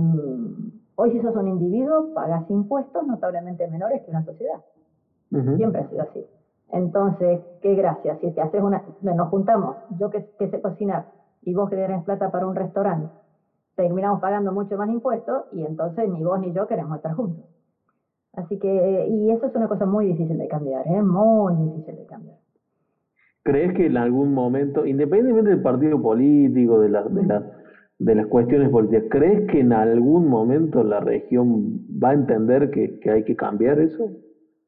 hoy 0.97 1.11
si 1.11 1.21
sos 1.21 1.35
un 1.35 1.47
individuo 1.47 2.13
pagas 2.13 2.49
impuestos 2.49 3.05
notablemente 3.07 3.67
menores 3.67 4.03
que 4.03 4.11
una 4.11 4.25
sociedad. 4.25 4.61
Siempre 5.29 5.81
ha 5.81 5.89
sido 5.89 6.01
así. 6.03 6.25
Entonces, 6.71 7.39
qué 7.61 7.75
gracia, 7.75 8.17
si 8.19 8.31
te 8.31 8.41
haces 8.41 8.61
una, 8.61 8.83
nos 9.01 9.29
juntamos, 9.29 9.77
yo 9.99 10.09
que, 10.09 10.25
que 10.37 10.49
sé 10.49 10.61
cocinar 10.61 11.05
y 11.41 11.53
vos 11.53 11.69
que 11.69 11.75
tenés 11.75 12.03
plata 12.03 12.31
para 12.31 12.47
un 12.47 12.55
restaurante, 12.55 13.09
terminamos 13.75 14.19
pagando 14.19 14.51
mucho 14.51 14.77
más 14.77 14.89
impuestos 14.89 15.45
y 15.53 15.63
entonces 15.65 16.09
ni 16.09 16.23
vos 16.23 16.39
ni 16.39 16.51
yo 16.51 16.67
queremos 16.67 16.97
estar 16.97 17.13
juntos. 17.13 17.45
Así 18.33 18.59
que, 18.59 19.07
y 19.09 19.31
eso 19.31 19.45
es 19.45 19.55
una 19.55 19.67
cosa 19.67 19.85
muy 19.85 20.07
difícil 20.07 20.37
de 20.37 20.47
cambiar, 20.47 20.87
¿eh? 20.87 21.01
muy 21.01 21.55
difícil 21.55 21.95
de 21.95 22.05
cambiar. 22.05 22.37
¿Crees 23.43 23.73
que 23.73 23.85
en 23.85 23.97
algún 23.97 24.33
momento, 24.33 24.85
independientemente 24.85 25.51
del 25.51 25.61
partido 25.61 26.01
político, 26.01 26.79
de, 26.79 26.89
la, 26.89 27.03
de, 27.03 27.41
de 27.99 28.15
las 28.15 28.27
cuestiones 28.27 28.69
políticas, 28.69 29.05
¿crees 29.09 29.49
que 29.49 29.59
en 29.59 29.73
algún 29.73 30.29
momento 30.29 30.83
la 30.83 30.99
región 30.99 31.79
va 32.01 32.09
a 32.09 32.13
entender 32.13 32.69
que, 32.71 32.99
que 32.99 33.11
hay 33.11 33.23
que 33.23 33.35
cambiar 33.35 33.79
eso? 33.79 34.09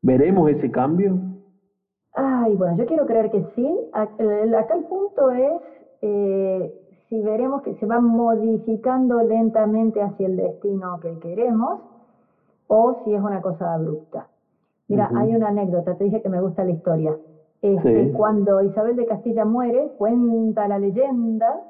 ¿Veremos 0.02 0.50
ese 0.50 0.72
cambio? 0.72 1.20
Ay, 2.14 2.56
bueno, 2.56 2.78
yo 2.78 2.86
quiero 2.86 3.06
creer 3.06 3.30
que 3.32 3.46
sí. 3.56 3.90
Acá 3.94 4.76
el 4.76 4.84
punto 4.86 5.30
es 5.32 5.62
eh, 6.02 6.74
si 7.08 7.22
veremos 7.22 7.62
que 7.62 7.76
se 7.76 7.86
va 7.86 8.00
modificando 8.00 9.22
lentamente 9.22 10.02
hacia 10.02 10.28
el 10.28 10.38
destino 10.38 11.00
que 11.00 11.18
queremos 11.20 11.82
o 12.68 13.02
si 13.04 13.14
es 13.14 13.22
una 13.22 13.42
cosa 13.42 13.74
abrupta. 13.74 14.28
Mira, 14.88 15.12
hay 15.16 15.36
una 15.36 15.50
anécdota, 15.50 15.96
te 15.96 16.06
dije 16.06 16.22
que 16.22 16.30
me 16.30 16.42
gusta 16.42 16.64
la 16.64 16.72
historia. 16.72 17.16
Este, 17.62 18.12
Cuando 18.14 18.62
Isabel 18.64 18.96
de 18.96 19.06
Castilla 19.06 19.46
muere, 19.46 19.92
cuenta 19.98 20.68
la 20.68 20.80
leyenda 20.80 21.62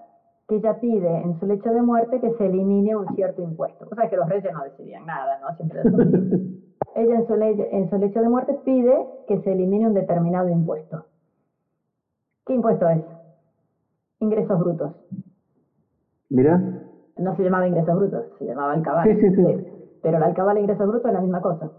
que 0.50 0.56
ella 0.56 0.80
pide 0.80 1.22
en 1.22 1.40
su 1.40 1.46
lecho 1.46 1.70
de 1.70 1.82
muerte 1.84 2.20
que 2.20 2.34
se 2.34 2.48
elimine 2.48 2.96
un 2.96 3.08
cierto 3.16 3.44
impuesto. 3.44 3.88
O 3.90 3.96
sea, 3.96 4.10
que 4.10 4.18
los 4.18 4.28
reyes 4.28 4.52
no 4.52 4.64
decidían 4.64 5.06
nada, 5.06 5.40
¿no? 5.40 5.56
Siempre 5.56 5.82
ella 6.96 7.16
en 7.20 7.28
su, 7.28 7.34
en 7.36 7.90
su 7.90 7.98
lecho 7.98 8.20
de 8.20 8.30
muerte 8.30 8.60
pide 8.66 8.98
que 9.28 9.40
se 9.42 9.52
elimine 9.52 9.88
un 9.88 9.94
determinado 9.94 10.50
impuesto. 10.50 11.06
¿Qué 12.48 12.56
impuesto 12.56 12.90
es? 12.90 13.04
Ingresos 14.22 14.60
brutos. 14.60 14.92
Mira. 16.30 16.58
No 17.18 17.36
se 17.36 17.44
llamaba 17.44 17.68
ingresos 17.68 17.96
brutos, 17.96 18.26
se 18.40 18.46
llamaba 18.46 18.74
alcabal. 18.74 19.08
Sí, 19.08 19.22
sí, 19.22 19.36
sí. 19.36 19.68
Pero 20.02 20.18
el 20.18 20.24
alcabal 20.24 20.58
e 20.58 20.62
ingresos 20.62 20.88
brutos 20.88 21.06
es 21.06 21.14
la 21.14 21.22
misma 21.22 21.42
cosa. 21.42 21.70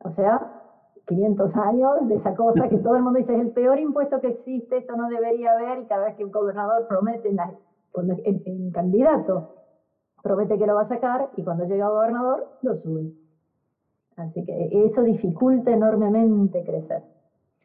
O 0.00 0.10
sea, 0.10 0.62
500 1.06 1.54
años 1.56 2.08
de 2.08 2.16
esa 2.16 2.34
cosa 2.34 2.68
que 2.68 2.78
todo 2.78 2.96
el 2.96 3.02
mundo 3.02 3.20
dice 3.20 3.34
es 3.34 3.40
el 3.40 3.52
peor 3.52 3.78
impuesto 3.78 4.20
que 4.20 4.28
existe, 4.28 4.78
esto 4.78 4.96
no 4.96 5.08
debería 5.08 5.52
haber, 5.52 5.78
y 5.78 5.86
cada 5.86 6.06
vez 6.06 6.16
que 6.16 6.24
un 6.24 6.32
gobernador 6.32 6.88
promete 6.88 7.28
en, 7.28 7.38
en, 7.96 8.70
candidato, 8.70 9.54
promete 10.22 10.58
que 10.58 10.66
lo 10.66 10.74
va 10.74 10.82
a 10.82 10.88
sacar, 10.88 11.30
y 11.36 11.42
cuando 11.42 11.64
llega 11.64 11.86
a 11.86 11.90
gobernador, 11.90 12.46
lo 12.62 12.76
sube. 12.76 13.12
Así 14.16 14.44
que 14.44 14.86
eso 14.86 15.02
dificulta 15.02 15.70
enormemente 15.70 16.64
crecer. 16.64 17.02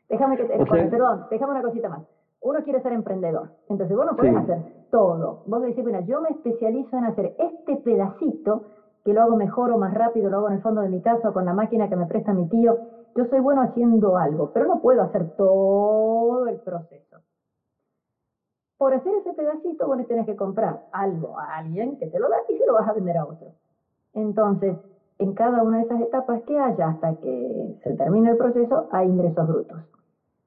Déjame 0.10 0.38
que, 0.38 0.46
perdón, 0.46 1.26
déjame 1.30 1.52
una 1.52 1.62
cosita 1.62 1.90
más 1.90 2.04
uno 2.42 2.64
quiere 2.64 2.82
ser 2.82 2.94
emprendedor. 2.94 3.50
Entonces 3.68 3.96
vos 3.96 4.06
no 4.06 4.16
podés 4.16 4.36
hacer 4.36 4.60
todo. 4.92 5.44
Vos 5.46 5.62
decís, 5.62 5.84
bueno, 5.84 6.02
yo 6.02 6.22
me 6.22 6.30
especializo 6.30 6.98
en 6.98 7.06
hacer 7.06 7.36
este 7.38 7.78
pedacito, 7.78 8.64
que 9.04 9.14
lo 9.14 9.22
hago 9.22 9.36
mejor 9.36 9.72
o 9.72 9.78
más 9.78 9.94
rápido, 9.94 10.30
lo 10.30 10.38
hago 10.38 10.48
en 10.50 10.56
el 10.56 10.62
fondo 10.62 10.82
de 10.82 10.90
mi 10.90 11.02
casa 11.02 11.32
con 11.32 11.46
la 11.46 11.54
máquina 11.54 11.90
que 11.90 11.96
me 11.96 12.06
presta 12.06 12.34
mi 12.34 12.48
tío. 12.48 12.78
Yo 13.16 13.26
soy 13.26 13.40
bueno 13.40 13.62
haciendo 13.62 14.18
algo, 14.18 14.52
pero 14.54 14.68
no 14.68 14.82
puedo 14.82 15.02
hacer 15.02 15.36
todo 15.36 16.48
el 16.48 16.60
proceso. 16.60 17.18
Por 18.80 18.94
hacer 18.94 19.14
ese 19.14 19.34
pedacito, 19.34 19.94
le 19.94 20.06
tenés 20.06 20.26
que 20.26 20.38
comprar 20.38 20.86
algo 20.94 21.38
a 21.38 21.58
alguien 21.58 21.98
que 21.98 22.08
te 22.08 22.18
lo 22.18 22.30
da 22.30 22.38
y 22.48 22.58
se 22.58 22.66
lo 22.66 22.76
vas 22.76 22.88
a 22.88 22.94
vender 22.94 23.18
a 23.18 23.26
otro. 23.26 23.50
Entonces, 24.14 24.78
en 25.18 25.34
cada 25.34 25.64
una 25.64 25.80
de 25.80 25.84
esas 25.84 26.00
etapas 26.00 26.42
que 26.44 26.58
haya 26.58 26.88
hasta 26.88 27.16
que 27.16 27.78
se 27.84 27.94
termine 27.96 28.32
el 28.32 28.38
proceso, 28.38 28.88
hay 28.92 29.10
ingresos 29.10 29.46
brutos. 29.50 29.80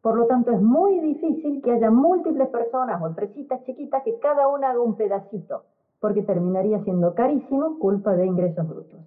Por 0.00 0.16
lo 0.16 0.24
tanto, 0.28 0.50
es 0.50 0.62
muy 0.62 0.98
difícil 1.00 1.60
que 1.60 1.72
haya 1.72 1.90
múltiples 1.90 2.48
personas 2.48 3.02
o 3.02 3.06
empresitas 3.06 3.62
chiquitas 3.64 4.02
que 4.02 4.18
cada 4.18 4.48
una 4.48 4.70
haga 4.70 4.80
un 4.80 4.96
pedacito, 4.96 5.64
porque 6.00 6.22
terminaría 6.22 6.82
siendo 6.84 7.14
carísimo 7.14 7.78
culpa 7.78 8.14
de 8.14 8.24
ingresos 8.24 8.66
brutos. 8.66 9.00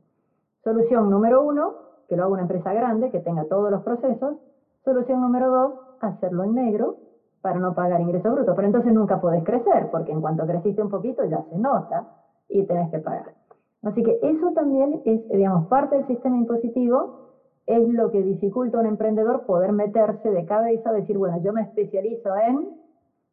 Solución 0.63 1.10
número 1.10 1.41
uno, 1.41 1.74
que 2.08 2.15
lo 2.15 2.25
haga 2.25 2.34
una 2.34 2.44
empresa 2.44 2.74
grande, 2.74 3.10
que 3.10 3.22
tenga 3.22 3.46
todos 3.46 3.72
los 3.72 3.82
procesos. 3.82 4.36
Solución 4.84 5.20
número 5.20 5.50
dos, 5.50 5.74
hacerlo 6.00 6.44
en 6.44 6.53
negro 6.53 7.04
para 7.45 7.59
no 7.59 7.75
pagar 7.75 8.01
ingresos 8.01 8.33
brutos. 8.33 8.55
Pero 8.55 8.65
entonces 8.65 8.91
nunca 8.91 9.21
podés 9.21 9.43
crecer, 9.43 9.89
porque 9.91 10.11
en 10.11 10.19
cuanto 10.19 10.47
creciste 10.47 10.81
un 10.81 10.89
poquito 10.89 11.23
ya 11.25 11.43
se 11.43 11.55
nota 11.59 12.07
y 12.49 12.65
tenés 12.65 12.89
que 12.89 12.97
pagar. 12.97 13.35
Así 13.83 14.01
que 14.01 14.17
eso 14.23 14.51
también 14.55 15.03
es, 15.05 15.29
digamos, 15.29 15.67
parte 15.67 15.95
del 15.95 16.07
sistema 16.07 16.37
impositivo 16.37 17.35
es 17.67 17.87
lo 17.89 18.09
que 18.09 18.23
dificulta 18.23 18.77
a 18.77 18.81
un 18.81 18.87
emprendedor 18.87 19.45
poder 19.45 19.73
meterse 19.73 20.31
de 20.31 20.43
cabeza, 20.47 20.91
decir, 20.91 21.19
bueno, 21.19 21.39
yo 21.43 21.53
me 21.53 21.61
especializo 21.61 22.35
en, 22.35 22.67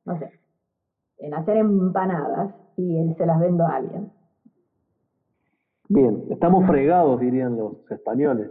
no 0.05 0.19
sé, 0.19 0.31
en 1.17 1.33
hacer 1.33 1.57
empanadas 1.57 2.55
y 2.77 3.15
se 3.17 3.25
las 3.25 3.41
vendo 3.41 3.65
a 3.65 3.77
alguien. 3.77 4.13
Bien, 5.89 6.25
estamos 6.29 6.67
fregados, 6.67 7.19
dirían 7.19 7.57
los 7.57 7.91
españoles. 7.91 8.51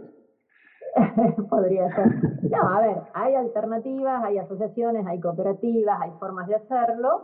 Podría 1.50 1.88
ser. 1.94 2.06
No, 2.50 2.68
a 2.68 2.80
ver, 2.80 3.02
hay 3.14 3.34
alternativas, 3.34 4.22
hay 4.24 4.38
asociaciones, 4.38 5.06
hay 5.06 5.20
cooperativas, 5.20 6.00
hay 6.00 6.10
formas 6.18 6.46
de 6.48 6.56
hacerlo. 6.56 7.22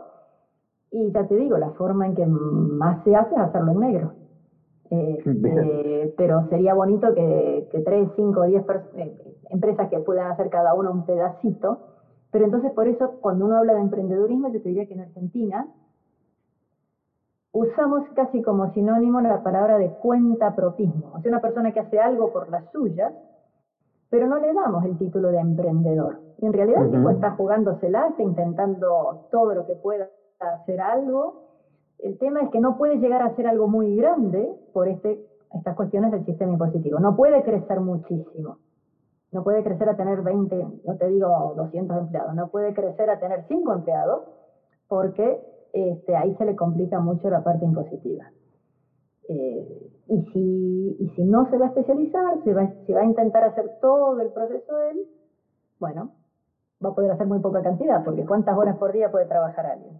Y 0.91 1.11
ya 1.11 1.27
te 1.27 1.35
digo, 1.35 1.57
la 1.57 1.69
forma 1.71 2.07
en 2.07 2.15
que 2.15 2.25
más 2.25 3.03
se 3.03 3.15
hace 3.15 3.35
es 3.35 3.41
hacerlo 3.41 3.71
en 3.71 3.79
negro. 3.79 4.13
Eh, 4.91 6.15
pero 6.17 6.47
sería 6.49 6.73
bonito 6.73 7.13
que, 7.13 7.67
que 7.71 7.81
3, 7.81 8.09
5, 8.15 8.43
10 8.43 8.63
empresas 9.51 9.87
que 9.87 9.99
puedan 9.99 10.31
hacer 10.31 10.49
cada 10.49 10.73
una 10.73 10.89
un 10.89 11.05
pedacito. 11.05 11.77
Pero 12.31 12.45
entonces 12.45 12.71
por 12.71 12.87
eso 12.87 13.19
cuando 13.21 13.45
uno 13.45 13.57
habla 13.57 13.75
de 13.75 13.81
emprendedurismo, 13.81 14.49
yo 14.49 14.59
te 14.59 14.69
diría 14.69 14.87
que 14.87 14.95
en 14.95 15.01
Argentina 15.01 15.67
usamos 17.51 18.03
casi 18.15 18.41
como 18.41 18.71
sinónimo 18.73 19.21
la 19.21 19.43
palabra 19.43 19.77
de 19.77 19.89
cuenta 19.89 20.55
propismo. 20.55 21.11
O 21.13 21.21
sea, 21.21 21.29
una 21.29 21.41
persona 21.41 21.71
que 21.71 21.79
hace 21.79 21.99
algo 21.99 22.31
por 22.31 22.49
las 22.49 22.71
suyas, 22.71 23.13
pero 24.09 24.27
no 24.27 24.37
le 24.39 24.53
damos 24.53 24.83
el 24.85 24.97
título 24.97 25.29
de 25.29 25.39
emprendedor. 25.39 26.19
Y 26.39 26.45
en 26.45 26.53
realidad 26.53 26.85
el 26.85 26.91
tipo 26.91 27.09
está 27.09 27.31
jugándosela, 27.31 28.07
está 28.07 28.23
intentando 28.23 29.27
todo 29.31 29.53
lo 29.53 29.65
que 29.65 29.75
pueda 29.75 30.09
hacer 30.39 30.81
algo. 30.81 31.43
El 31.99 32.17
tema 32.17 32.41
es 32.41 32.49
que 32.49 32.59
no 32.59 32.77
puede 32.77 32.97
llegar 32.97 33.21
a 33.21 33.35
ser 33.35 33.47
algo 33.47 33.67
muy 33.67 33.95
grande 33.95 34.49
por 34.73 34.87
este, 34.87 35.25
estas 35.53 35.75
cuestiones 35.75 36.11
del 36.11 36.25
sistema 36.25 36.53
impositivo. 36.53 36.99
No 36.99 37.15
puede 37.15 37.43
crecer 37.43 37.81
muchísimo. 37.81 38.57
No 39.31 39.43
puede 39.43 39.63
crecer 39.63 39.87
a 39.89 39.95
tener 39.95 40.23
20, 40.23 40.67
no 40.85 40.97
te 40.97 41.07
digo 41.07 41.53
200 41.55 41.97
empleados, 41.97 42.33
no 42.33 42.47
puede 42.47 42.73
crecer 42.73 43.11
a 43.11 43.19
tener 43.19 43.45
5 43.47 43.73
empleados 43.73 44.23
porque 44.87 45.39
este, 45.71 46.15
ahí 46.15 46.33
se 46.35 46.45
le 46.45 46.55
complica 46.55 46.99
mucho 46.99 47.29
la 47.29 47.43
parte 47.43 47.63
impositiva. 47.63 48.25
Eh, 49.29 49.91
y, 50.07 50.21
si, 50.33 50.97
y 50.99 51.09
si 51.15 51.23
no 51.23 51.49
se 51.49 51.57
va 51.57 51.67
a 51.67 51.69
especializar, 51.69 52.43
se 52.43 52.53
va, 52.53 52.63
va 52.63 53.01
a 53.01 53.05
intentar 53.05 53.43
hacer 53.43 53.65
todo 53.79 54.19
el 54.19 54.29
proceso 54.31 54.81
él, 54.91 55.05
bueno, 55.79 56.11
va 56.83 56.89
a 56.89 56.95
poder 56.95 57.11
hacer 57.11 57.27
muy 57.27 57.39
poca 57.39 57.61
cantidad, 57.61 58.03
porque 58.03 58.25
¿cuántas 58.25 58.57
horas 58.57 58.77
por 58.77 58.91
día 58.91 59.11
puede 59.11 59.27
trabajar 59.27 59.67
alguien? 59.67 59.93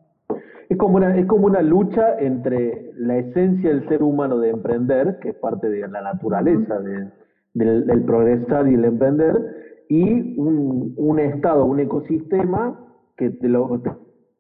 Es 0.68 0.78
como 0.78 0.98
una, 0.98 1.16
es 1.18 1.26
como 1.28 1.48
una 1.48 1.62
lucha 1.62 2.20
entre 2.20 2.92
la 2.96 3.18
esencia 3.18 3.70
del 3.70 3.88
ser 3.88 4.04
humano 4.04 4.40
de 4.40 4.50
emprender, 4.50 5.20
que 5.20 5.30
es 5.30 5.36
parte 5.36 5.70
de 5.70 5.88
la 5.88 6.02
naturaleza 6.02 6.80
del, 6.80 7.12
del, 7.54 8.04
progresar 8.06 8.68
y 8.68 8.76
el 8.76 8.86
emprender, 8.86 9.86
y 9.90 10.40
un, 10.40 10.94
un 10.98 11.20
estado, 11.20 11.66
un 11.66 11.80
ecosistema 11.80 12.80
que 13.18 13.32
te 13.32 13.48
lo, 13.48 13.82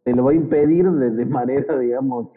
te 0.04 0.16
lo 0.16 0.26
va 0.26 0.32
a 0.32 0.36
impedir 0.36 0.90
de, 0.90 1.26
manera, 1.26 1.78
digamos, 1.78 2.30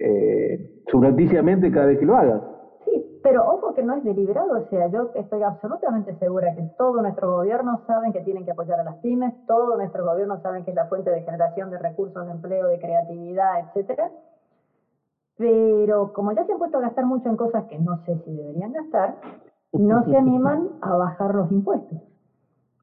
eh, 0.00 0.82
subrepticiamente 0.90 1.70
cada 1.70 1.86
vez 1.86 1.98
que 1.98 2.06
lo 2.06 2.16
hagas. 2.16 2.42
Sí, 2.84 3.20
pero 3.22 3.46
ojo 3.46 3.74
que 3.74 3.82
no 3.82 3.94
es 3.94 4.04
deliberado, 4.04 4.60
o 4.60 4.68
sea, 4.68 4.88
yo 4.88 5.10
estoy 5.14 5.42
absolutamente 5.42 6.14
segura 6.18 6.54
que 6.54 6.62
todos 6.78 7.02
nuestros 7.02 7.34
gobiernos 7.34 7.80
saben 7.86 8.12
que 8.12 8.20
tienen 8.20 8.44
que 8.44 8.52
apoyar 8.52 8.80
a 8.80 8.84
las 8.84 8.96
pymes, 8.96 9.34
todos 9.46 9.76
nuestros 9.76 10.06
gobiernos 10.06 10.40
saben 10.42 10.64
que 10.64 10.70
es 10.70 10.76
la 10.76 10.86
fuente 10.86 11.10
de 11.10 11.22
generación 11.22 11.70
de 11.70 11.78
recursos 11.78 12.26
de 12.26 12.32
empleo, 12.32 12.68
de 12.68 12.78
creatividad, 12.78 13.60
etcétera. 13.60 14.10
Pero 15.36 16.12
como 16.12 16.32
ya 16.32 16.44
se 16.44 16.52
han 16.52 16.58
puesto 16.58 16.78
a 16.78 16.82
gastar 16.82 17.06
mucho 17.06 17.28
en 17.28 17.36
cosas 17.36 17.64
que 17.64 17.78
no 17.78 18.02
sé 18.04 18.18
si 18.24 18.34
deberían 18.34 18.72
gastar, 18.72 19.16
no 19.72 20.04
se 20.04 20.16
animan 20.16 20.68
a 20.80 20.96
bajar 20.96 21.34
los 21.34 21.50
impuestos. 21.52 21.98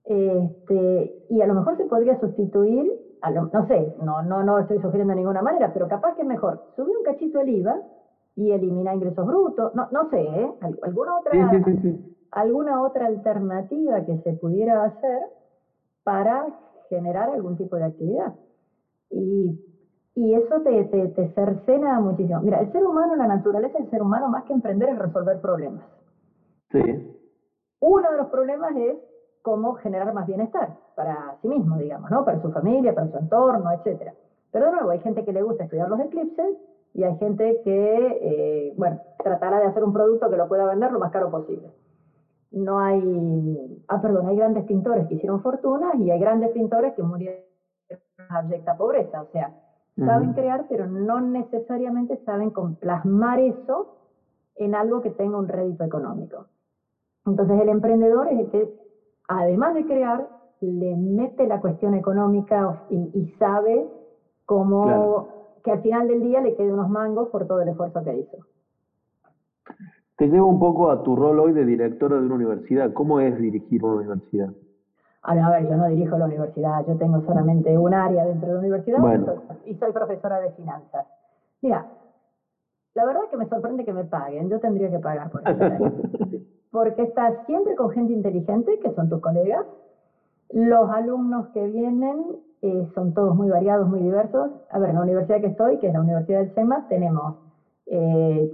Este, 0.05 1.25
y 1.29 1.41
a 1.41 1.47
lo 1.47 1.55
mejor 1.55 1.77
se 1.77 1.85
podría 1.85 2.19
sustituir 2.19 3.04
no 3.51 3.67
sé, 3.67 3.95
no, 4.01 4.21
no, 4.23 4.43
no 4.43 4.59
estoy 4.59 4.79
sugiriendo 4.79 5.13
de 5.13 5.19
ninguna 5.19 5.41
manera, 5.41 5.73
pero 5.73 5.87
capaz 5.87 6.15
que 6.15 6.21
es 6.21 6.27
mejor 6.27 6.61
subir 6.75 6.95
un 6.97 7.03
cachito 7.03 7.39
el 7.39 7.49
IVA 7.49 7.77
y 8.35 8.51
eliminar 8.51 8.95
ingresos 8.95 9.25
brutos, 9.25 9.73
no, 9.75 9.87
no 9.91 10.09
sé, 10.09 10.21
¿eh? 10.21 10.53
¿Alguna 10.83 11.19
otra, 11.19 11.51
alguna 12.31 12.81
otra 12.81 13.07
alternativa 13.07 14.03
que 14.05 14.17
se 14.19 14.33
pudiera 14.33 14.83
hacer 14.83 15.21
para 16.03 16.45
generar 16.89 17.29
algún 17.29 17.57
tipo 17.57 17.75
de 17.75 17.85
actividad. 17.85 18.33
Y, 19.09 19.59
y 20.15 20.33
eso 20.33 20.61
te, 20.61 20.83
te, 20.85 21.07
te 21.09 21.33
cercena 21.33 21.99
muchísimo. 21.99 22.41
Mira, 22.41 22.59
el 22.59 22.71
ser 22.71 22.85
humano, 22.85 23.15
la 23.15 23.27
naturaleza 23.27 23.77
del 23.79 23.89
ser 23.89 24.01
humano, 24.01 24.29
más 24.29 24.43
que 24.43 24.53
emprender 24.53 24.89
es 24.89 24.99
resolver 24.99 25.41
problemas. 25.41 25.83
Sí. 26.71 26.81
Uno 27.79 28.11
de 28.11 28.17
los 28.17 28.27
problemas 28.27 28.75
es 28.75 28.97
cómo 29.45 29.75
generar 29.75 30.11
más 30.11 30.25
bienestar 30.25 30.75
para 30.95 31.37
sí 31.39 31.47
mismo, 31.47 31.77
digamos, 31.77 32.09
¿no? 32.09 32.25
Para 32.25 32.41
su 32.41 32.51
familia, 32.51 32.95
para 32.95 33.11
su 33.11 33.17
entorno, 33.17 33.71
etcétera. 33.71 34.11
Pero 34.51 34.65
de 34.65 34.71
nuevo, 34.71 34.89
hay 34.89 34.99
gente 34.99 35.23
que 35.23 35.31
le 35.31 35.43
gusta 35.43 35.65
estudiar 35.65 35.87
los 35.87 35.99
eclipses 35.99 36.57
y 36.95 37.03
hay 37.03 37.15
gente 37.17 37.61
que, 37.63 38.17
eh, 38.21 38.73
bueno, 38.75 38.99
tratará 39.23 39.59
de 39.59 39.67
hacer 39.67 39.83
un 39.83 39.93
producto 39.93 40.31
que 40.31 40.37
lo 40.37 40.47
pueda 40.47 40.65
vender 40.65 40.91
lo 40.91 40.97
más 40.97 41.11
caro 41.11 41.29
posible. 41.29 41.71
No 42.49 42.79
hay, 42.79 43.83
ah, 43.87 44.01
perdón, 44.01 44.25
hay 44.25 44.35
grandes 44.35 44.63
pintores 44.63 45.05
que 45.07 45.13
hicieron 45.13 45.43
fortunas 45.43 45.93
y 45.99 46.09
hay 46.09 46.19
grandes 46.19 46.49
pintores 46.49 46.93
que 46.95 47.03
murieron 47.03 47.41
en 47.89 47.97
abyecta 48.29 48.75
pobreza. 48.75 49.21
O 49.21 49.27
sea, 49.27 49.53
saben 49.95 50.33
crear, 50.33 50.65
pero 50.67 50.87
no 50.87 51.21
necesariamente 51.21 52.17
saben 52.25 52.51
plasmar 52.79 53.39
eso 53.39 53.97
en 54.55 54.73
algo 54.73 55.01
que 55.01 55.11
tenga 55.11 55.37
un 55.37 55.47
rédito 55.47 55.83
económico. 55.83 56.47
Entonces, 57.27 57.59
el 57.61 57.69
emprendedor 57.69 58.27
es 58.29 58.39
el 58.39 58.49
que 58.49 58.84
además 59.27 59.73
de 59.73 59.85
crear, 59.85 60.27
le 60.61 60.95
mete 60.95 61.47
la 61.47 61.59
cuestión 61.61 61.93
económica 61.93 62.85
y, 62.89 63.27
sabe 63.37 63.87
cómo 64.45 65.27
que 65.63 65.71
al 65.71 65.81
final 65.81 66.07
del 66.07 66.21
día 66.21 66.41
le 66.41 66.55
quede 66.55 66.71
unos 66.71 66.89
mangos 66.89 67.29
por 67.29 67.47
todo 67.47 67.61
el 67.61 67.69
esfuerzo 67.69 68.03
que 68.03 68.15
hizo. 68.17 68.37
Te 70.17 70.27
llevo 70.27 70.47
un 70.47 70.59
poco 70.59 70.91
a 70.91 71.03
tu 71.03 71.15
rol 71.15 71.39
hoy 71.39 71.51
de 71.51 71.65
directora 71.65 72.15
de 72.17 72.25
una 72.25 72.35
universidad. 72.35 72.93
¿Cómo 72.93 73.19
es 73.19 73.37
dirigir 73.37 73.83
una 73.83 73.95
universidad? 73.95 74.49
Ah, 75.23 75.33
a 75.33 75.49
ver, 75.49 75.67
yo 75.67 75.75
no 75.75 75.87
dirijo 75.87 76.17
la 76.17 76.25
universidad, 76.25 76.85
yo 76.85 76.95
tengo 76.97 77.19
solamente 77.25 77.75
un 77.75 77.93
área 77.93 78.25
dentro 78.25 78.47
de 78.47 78.53
la 78.53 78.59
universidad 78.59 78.99
y, 79.65 79.73
soy, 79.75 79.91
profesora 79.91 80.39
de 80.39 80.51
finanzas. 80.51 81.07
Mira, 81.61 81.85
la 82.93 83.05
verdad 83.05 83.23
es 83.23 83.29
que 83.31 83.37
me 83.37 83.49
sorprende 83.49 83.83
que 83.83 83.93
me 83.93 84.03
paguen, 84.03 84.49
yo 84.49 84.59
tendría 84.59 84.91
que 84.91 84.99
pagar 84.99 85.31
por 85.31 85.41
eso. 85.41 86.03
porque 86.75 87.03
estás 87.03 87.33
siempre 87.45 87.73
con 87.73 87.89
gente 87.91 88.11
inteligente, 88.11 88.79
que 88.79 88.93
son 88.95 89.07
tus 89.07 89.21
colegas. 89.21 89.65
Los 90.51 90.89
alumnos 90.89 91.47
que 91.53 91.65
vienen 91.67 92.35
eh, 92.61 92.85
son 92.93 93.13
todos 93.13 93.33
muy 93.33 93.47
variados, 93.47 93.87
muy 93.87 94.01
diversos. 94.01 94.51
A 94.69 94.77
ver, 94.79 94.89
en 94.89 94.95
la 94.97 95.03
universidad 95.03 95.39
que 95.39 95.47
estoy, 95.47 95.77
que 95.79 95.87
es 95.87 95.93
la 95.93 96.01
Universidad 96.01 96.39
del 96.39 96.53
SEMA, 96.53 96.85
tenemos 96.89 97.35
eh, 97.85 98.51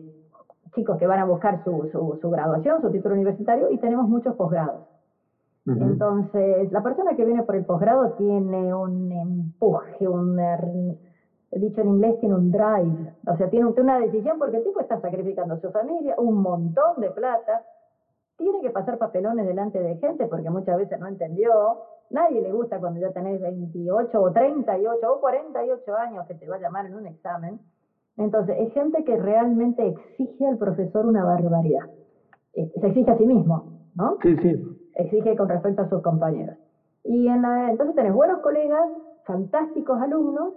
chicos 0.75 0.99
que 0.99 1.07
van 1.07 1.17
a 1.17 1.25
buscar 1.25 1.63
su, 1.63 1.89
su, 2.21 2.29
graduación, 2.29 2.79
su 2.83 2.91
título 2.91 3.15
universitario, 3.15 3.71
y 3.71 3.79
tenemos 3.79 4.07
muchos 4.07 4.35
posgrados. 4.35 4.85
Entonces, 5.65 6.71
la 6.71 6.83
persona 6.83 7.15
que 7.15 7.25
viene 7.25 7.41
por 7.41 7.55
el 7.55 7.65
posgrado 7.65 8.11
tiene 8.19 8.71
un 8.71 9.11
empuje, 9.11 10.07
un, 10.07 10.37
dicho 11.53 11.81
en 11.81 11.87
inglés, 11.87 12.19
tiene 12.19 12.35
un 12.35 12.51
drive, 12.51 13.13
o 13.25 13.35
sea, 13.35 13.49
tiene 13.49 13.65
una 13.65 13.97
decisión 13.97 14.37
porque 14.37 14.57
el 14.57 14.63
tipo 14.63 14.79
está 14.79 15.01
sacrificando 15.01 15.55
a 15.55 15.59
su 15.59 15.71
familia, 15.71 16.13
un 16.19 16.39
montón 16.41 16.99
de 16.99 17.09
plata, 17.09 17.63
tiene 18.41 18.61
que 18.61 18.71
pasar 18.71 18.97
papelones 18.97 19.45
delante 19.45 19.79
de 19.79 19.97
gente 19.97 20.25
porque 20.25 20.49
muchas 20.49 20.77
veces 20.77 20.99
no 20.99 21.07
entendió. 21.07 21.51
Nadie 22.09 22.41
le 22.41 22.51
gusta 22.51 22.79
cuando 22.79 22.99
ya 22.99 23.11
tenés 23.11 23.39
28 23.39 24.19
o 24.19 24.31
38 24.31 25.13
o 25.13 25.21
48 25.21 25.95
años 25.95 26.25
que 26.27 26.33
te 26.33 26.47
va 26.47 26.55
a 26.55 26.59
llamar 26.59 26.87
en 26.87 26.95
un 26.95 27.05
examen. 27.05 27.59
Entonces, 28.17 28.57
es 28.59 28.73
gente 28.73 29.03
que 29.03 29.15
realmente 29.15 29.87
exige 29.87 30.47
al 30.47 30.57
profesor 30.57 31.05
una 31.05 31.23
barbaridad. 31.23 31.87
Eh, 32.53 32.71
se 32.79 32.87
exige 32.87 33.11
a 33.11 33.17
sí 33.17 33.25
mismo, 33.25 33.87
¿no? 33.95 34.17
Sí, 34.21 34.35
sí. 34.37 34.89
Exige 34.95 35.37
con 35.37 35.47
respecto 35.47 35.83
a 35.83 35.89
sus 35.89 36.01
compañeros. 36.01 36.57
Y 37.03 37.27
en 37.27 37.43
la, 37.43 37.69
entonces 37.69 37.95
tenés 37.95 38.13
buenos 38.13 38.39
colegas, 38.39 38.89
fantásticos 39.23 40.01
alumnos, 40.01 40.55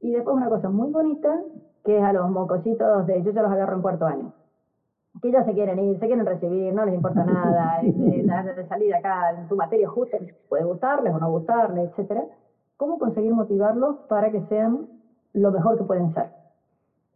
y 0.00 0.12
después 0.12 0.36
una 0.36 0.48
cosa 0.48 0.68
muy 0.68 0.90
bonita, 0.90 1.40
que 1.84 1.98
es 1.98 2.04
a 2.04 2.12
los 2.12 2.28
mocositos 2.30 3.06
de 3.06 3.22
yo 3.22 3.30
ya 3.30 3.42
los 3.42 3.52
agarro 3.52 3.76
en 3.76 3.82
cuarto 3.82 4.06
año 4.06 4.32
que 5.20 5.30
ya 5.30 5.44
se 5.44 5.52
quieren 5.52 5.78
ir, 5.78 5.98
se 5.98 6.06
quieren 6.06 6.24
recibir, 6.24 6.72
no 6.72 6.84
les 6.84 6.94
importa 6.94 7.24
nada, 7.24 7.78
de, 7.82 7.92
de, 7.92 8.66
salir 8.66 8.94
acá 8.94 9.30
en 9.30 9.48
tu 9.48 9.56
materia 9.56 9.88
justo, 9.88 10.16
puede 10.48 10.64
gustarles 10.64 11.12
o 11.12 11.18
no 11.18 11.30
gustarles, 11.30 11.90
etcétera. 11.90 12.24
¿Cómo 12.76 12.98
conseguir 12.98 13.32
motivarlos 13.34 13.96
para 14.08 14.30
que 14.30 14.40
sean 14.48 14.86
lo 15.34 15.52
mejor 15.52 15.76
que 15.76 15.84
pueden 15.84 16.12
ser? 16.14 16.30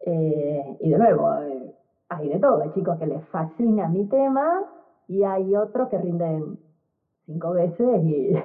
Eh, 0.01 0.77
y 0.81 0.91
de 0.91 0.99
nuevo, 0.99 1.33
eh, 1.43 1.75
hay 2.09 2.29
de 2.29 2.39
todo, 2.39 2.63
hay 2.63 2.71
chicos 2.73 2.99
que 2.99 3.07
les 3.07 3.25
fascina 3.27 3.89
mi 3.89 4.05
tema 4.07 4.63
y 5.09 5.25
hay 5.25 5.57
otros 5.57 5.89
que 5.89 5.99
rinden 5.99 6.59
cinco 7.25 7.53
veces 7.53 8.03
y, 8.05 8.37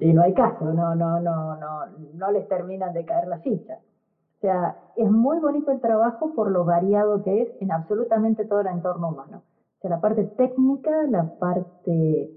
y 0.00 0.12
no 0.12 0.22
hay 0.22 0.32
caso, 0.34 0.72
no, 0.72 0.94
no, 0.94 1.18
no, 1.18 1.56
no, 1.56 1.86
no 2.14 2.30
les 2.30 2.46
terminan 2.46 2.92
de 2.92 3.04
caer 3.04 3.26
las 3.26 3.42
fichas. 3.42 3.78
O 4.38 4.40
sea, 4.40 4.76
es 4.94 5.10
muy 5.10 5.40
bonito 5.40 5.72
el 5.72 5.80
trabajo 5.80 6.32
por 6.32 6.52
lo 6.52 6.64
variado 6.64 7.24
que 7.24 7.42
es 7.42 7.48
en 7.60 7.72
absolutamente 7.72 8.44
todo 8.44 8.60
el 8.60 8.68
entorno 8.68 9.08
humano. 9.08 9.42
O 9.78 9.80
sea, 9.80 9.90
la 9.90 10.00
parte 10.00 10.24
técnica, 10.36 10.90
la 11.08 11.38
parte 11.40 12.30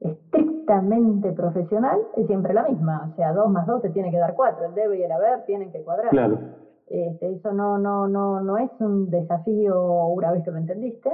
estrictamente 0.00 1.32
profesional 1.32 1.98
es 2.16 2.26
siempre 2.26 2.54
la 2.54 2.62
misma. 2.62 3.10
O 3.12 3.16
sea, 3.16 3.34
dos 3.34 3.50
más 3.50 3.66
dos 3.66 3.82
te 3.82 3.90
tiene 3.90 4.10
que 4.10 4.16
dar 4.16 4.34
cuatro. 4.34 4.64
El 4.64 4.74
debe 4.74 4.98
y 4.98 5.02
el 5.02 5.12
haber 5.12 5.44
tienen 5.44 5.70
que 5.72 5.82
cuadrar. 5.82 6.08
Claro. 6.08 6.38
Este, 6.86 7.32
eso 7.32 7.52
no, 7.52 7.76
no, 7.76 8.08
no, 8.08 8.40
no 8.40 8.56
es 8.56 8.70
un 8.80 9.10
desafío 9.10 10.06
una 10.06 10.32
vez 10.32 10.42
que 10.42 10.50
lo 10.50 10.56
entendiste. 10.56 11.10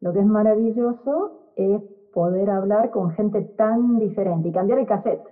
Lo 0.00 0.12
que 0.12 0.18
es 0.18 0.26
maravilloso 0.26 1.52
es 1.54 1.80
poder 2.12 2.50
hablar 2.50 2.90
con 2.90 3.12
gente 3.12 3.42
tan 3.56 4.00
diferente 4.00 4.48
y 4.48 4.52
cambiar 4.52 4.80
el 4.80 4.86
cassette 4.86 5.22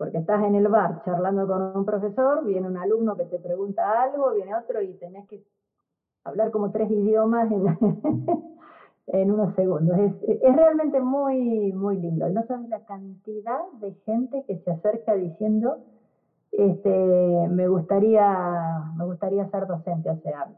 porque 0.00 0.16
estás 0.16 0.42
en 0.44 0.54
el 0.54 0.66
bar 0.68 1.02
charlando 1.04 1.46
con 1.46 1.76
un 1.76 1.84
profesor, 1.84 2.42
viene 2.42 2.66
un 2.66 2.78
alumno 2.78 3.18
que 3.18 3.26
te 3.26 3.38
pregunta 3.38 4.02
algo, 4.02 4.32
viene 4.32 4.54
otro 4.54 4.80
y 4.80 4.94
tenés 4.94 5.28
que 5.28 5.44
hablar 6.24 6.50
como 6.50 6.70
tres 6.70 6.90
idiomas 6.90 7.52
en, 7.52 7.66
en 9.08 9.30
unos 9.30 9.54
segundos. 9.56 9.98
Es, 9.98 10.14
es, 10.40 10.56
realmente 10.56 11.02
muy, 11.02 11.74
muy 11.74 11.98
lindo. 11.98 12.30
No 12.30 12.46
sabes 12.46 12.70
la 12.70 12.82
cantidad 12.86 13.60
de 13.82 13.92
gente 14.06 14.42
que 14.46 14.56
se 14.60 14.70
acerca 14.70 15.14
diciendo, 15.16 15.76
este, 16.50 17.46
me 17.50 17.68
gustaría, 17.68 18.82
me 18.96 19.04
gustaría 19.04 19.50
ser 19.50 19.66
docente, 19.66 20.08
o 20.08 20.16
sea, 20.22 20.48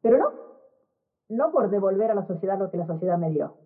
pero 0.00 0.16
no, 0.16 0.28
no 1.28 1.52
por 1.52 1.68
devolver 1.68 2.12
a 2.12 2.14
la 2.14 2.26
sociedad 2.26 2.58
lo 2.58 2.70
que 2.70 2.78
la 2.78 2.86
sociedad 2.86 3.18
me 3.18 3.28
dio, 3.28 3.56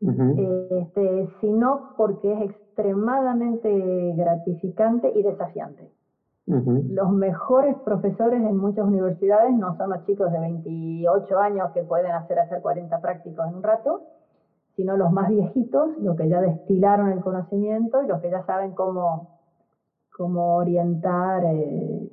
este, 0.00 1.28
sino 1.42 1.92
porque 1.98 2.32
es 2.32 2.50
extremadamente 2.78 4.14
gratificante 4.16 5.12
y 5.14 5.22
desafiante. 5.22 5.90
Los 6.46 7.10
mejores 7.10 7.76
profesores 7.84 8.40
en 8.40 8.56
muchas 8.56 8.86
universidades 8.86 9.52
no 9.52 9.76
son 9.76 9.90
los 9.90 10.06
chicos 10.06 10.32
de 10.32 10.40
28 10.40 11.38
años 11.38 11.72
que 11.74 11.82
pueden 11.82 12.10
hacer 12.12 12.38
hacer 12.38 12.62
40 12.62 13.02
prácticos 13.02 13.46
en 13.48 13.56
un 13.56 13.62
rato, 13.62 14.04
sino 14.74 14.96
los 14.96 15.12
más 15.12 15.28
viejitos, 15.28 15.90
los 15.98 16.16
que 16.16 16.26
ya 16.26 16.40
destilaron 16.40 17.10
el 17.10 17.20
conocimiento 17.20 18.02
y 18.02 18.06
los 18.06 18.22
que 18.22 18.30
ya 18.30 18.46
saben 18.46 18.72
cómo, 18.74 19.40
cómo 20.16 20.56
orientar 20.56 21.44
eh, 21.44 22.10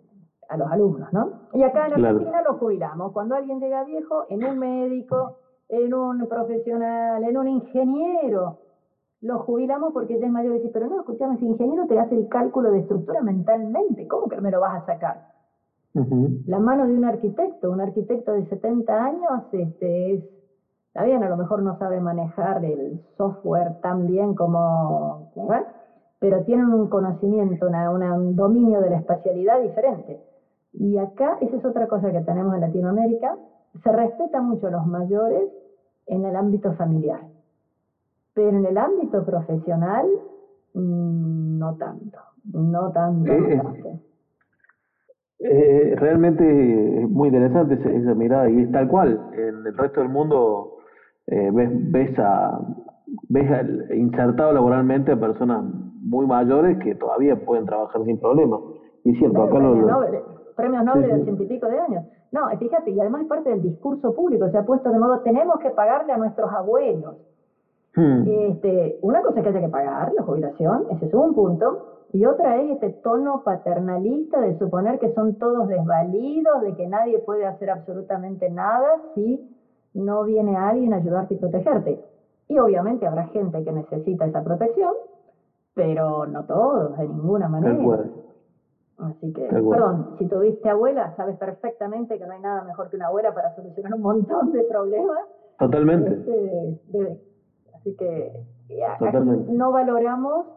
a 0.49 0.57
los 0.57 0.69
alumnos, 0.69 1.13
¿no? 1.13 1.29
Y 1.53 1.63
acá 1.63 1.87
en 1.87 1.93
Argentina 1.93 2.41
los 2.41 2.57
jubilamos. 2.57 3.13
Cuando 3.13 3.35
alguien 3.35 3.61
llega 3.61 3.85
viejo, 3.85 4.25
en 4.27 4.43
un 4.43 4.59
médico, 4.59 5.37
en 5.69 5.93
un 5.93 6.27
profesional, 6.27 7.23
en 7.23 7.37
un 7.37 7.47
ingeniero, 7.47 8.64
lo 9.25 9.39
jubilamos 9.39 9.91
porque 9.91 10.19
ya 10.19 10.27
es 10.27 10.31
mayor 10.31 10.53
y 10.53 10.59
dice, 10.59 10.69
pero 10.71 10.87
no, 10.87 10.99
escúchame, 10.99 11.35
ese 11.35 11.45
ingeniero 11.45 11.87
te 11.87 11.97
hace 11.97 12.13
el 12.13 12.27
cálculo 12.27 12.71
de 12.71 12.81
estructura 12.81 13.21
mentalmente, 13.23 14.07
¿cómo 14.07 14.29
que 14.29 14.39
me 14.39 14.51
lo 14.51 14.59
vas 14.61 14.83
a 14.83 14.85
sacar? 14.85 15.33
La 16.45 16.59
mano 16.59 16.85
de 16.85 16.93
un 16.93 17.05
arquitecto, 17.05 17.71
un 17.71 17.81
arquitecto 17.81 18.33
de 18.33 18.45
70 18.45 19.03
años, 19.03 19.41
este, 19.53 20.13
es, 20.13 20.23
está 20.87 21.05
bien, 21.05 21.23
a 21.23 21.29
lo 21.29 21.37
mejor 21.37 21.63
no 21.63 21.79
sabe 21.79 21.99
manejar 22.01 22.63
el 22.65 23.01
software 23.17 23.79
tan 23.81 24.05
bien 24.05 24.35
como, 24.35 25.31
pero 26.19 26.43
tienen 26.43 26.67
un 26.67 26.89
conocimiento, 26.89 27.65
una, 27.65 28.13
un 28.13 28.35
dominio 28.35 28.79
de 28.81 28.91
la 28.91 28.97
espacialidad 28.97 29.59
diferente. 29.61 30.21
Y 30.73 30.97
acá, 30.97 31.37
esa 31.41 31.55
es 31.55 31.65
otra 31.65 31.87
cosa 31.87 32.11
que 32.11 32.21
tenemos 32.21 32.53
en 32.53 32.61
Latinoamérica, 32.61 33.37
se 33.81 33.91
respeta 33.91 34.41
mucho 34.41 34.67
a 34.67 34.71
los 34.71 34.85
mayores 34.85 35.49
en 36.05 36.25
el 36.25 36.35
ámbito 36.35 36.73
familiar, 36.73 37.21
pero 38.35 38.49
en 38.49 38.65
el 38.65 38.77
ámbito 38.77 39.25
profesional 39.25 40.05
mm, 40.73 41.57
no 41.57 41.75
tanto, 41.77 42.19
no 42.53 42.91
tanto. 42.91 43.31
Eh, 43.31 43.61
eh, 45.39 45.95
realmente 45.97 47.03
es 47.03 47.09
muy 47.09 47.29
interesante 47.29 47.75
esa, 47.75 48.13
mirada 48.13 48.49
y 48.49 48.61
es 48.61 48.71
tal 48.71 48.87
cual. 48.87 49.31
En 49.33 49.65
el 49.65 49.77
resto 49.77 50.01
del 50.01 50.09
mundo 50.09 50.77
eh, 51.27 51.49
ves, 51.51 51.69
ves, 51.91 52.19
a, 52.19 52.59
ves 53.29 53.89
insertado 53.95 54.51
laboralmente 54.51 55.13
a 55.13 55.19
personas 55.19 55.63
muy 56.01 56.27
mayores 56.27 56.77
que 56.79 56.93
todavía 56.95 57.37
pueden 57.45 57.65
trabajar 57.65 58.03
sin 58.03 58.19
problemas. 58.19 58.59
Y 59.05 59.11
es 59.11 59.17
cierto, 59.17 59.43
acá 59.43 59.59
lo, 59.59 59.71
premios 60.55 60.83
Nobel 60.83 61.07
de 61.07 61.21
ochenta 61.21 61.43
y 61.43 61.47
pico 61.47 61.67
de 61.67 61.79
años. 61.79 62.05
No, 62.31 62.41
fíjate, 62.57 62.91
y 62.91 62.99
además 62.99 63.21
es 63.21 63.27
parte 63.27 63.49
del 63.49 63.61
discurso 63.61 64.13
público, 64.13 64.49
se 64.49 64.57
ha 64.57 64.65
puesto 64.65 64.89
de 64.89 64.99
modo, 64.99 65.19
tenemos 65.21 65.59
que 65.59 65.69
pagarle 65.69 66.11
a 66.11 66.17
nuestros 66.17 66.51
abuelos. 66.51 67.15
Hmm. 67.95 68.23
Este, 68.27 68.99
una 69.01 69.21
cosa 69.21 69.39
es 69.39 69.43
que 69.43 69.49
haya 69.49 69.61
que 69.61 69.69
pagar, 69.69 70.13
la 70.13 70.23
jubilación, 70.23 70.85
ese 70.91 71.05
es 71.05 71.13
un 71.13 71.33
punto, 71.33 71.95
y 72.11 72.25
otra 72.25 72.61
es 72.61 72.71
este 72.71 72.89
tono 73.03 73.41
paternalista 73.43 74.41
de 74.41 74.57
suponer 74.57 74.99
que 74.99 75.13
son 75.13 75.35
todos 75.35 75.67
desvalidos, 75.67 76.61
de 76.61 76.75
que 76.75 76.87
nadie 76.87 77.19
puede 77.19 77.45
hacer 77.45 77.69
absolutamente 77.69 78.49
nada 78.49 78.87
si 79.15 79.49
no 79.93 80.23
viene 80.23 80.57
alguien 80.57 80.93
a 80.93 80.97
ayudarte 80.97 81.35
y 81.35 81.37
protegerte. 81.37 82.03
Y 82.47 82.59
obviamente 82.59 83.07
habrá 83.07 83.27
gente 83.27 83.63
que 83.63 83.71
necesita 83.71 84.25
esa 84.25 84.43
protección, 84.43 84.93
pero 85.73 86.25
no 86.25 86.45
todos, 86.45 86.97
de 86.97 87.07
ninguna 87.07 87.47
manera. 87.47 87.77
Así 88.97 89.33
que, 89.33 89.41
perdón, 89.49 90.15
si 90.17 90.25
tuviste 90.27 90.69
abuela, 90.69 91.13
sabes 91.17 91.37
perfectamente 91.37 92.17
que 92.17 92.25
no 92.25 92.31
hay 92.31 92.39
nada 92.39 92.63
mejor 92.63 92.89
que 92.89 92.95
una 92.95 93.07
abuela 93.07 93.33
para 93.33 93.53
solucionar 93.55 93.93
un 93.93 94.01
montón 94.01 94.51
de 94.53 94.63
problemas. 94.63 95.19
Totalmente. 95.59 96.11
Este, 96.11 97.21
así 97.85 97.95
que 97.97 98.31
no 99.53 99.71
valoramos, 99.71 100.47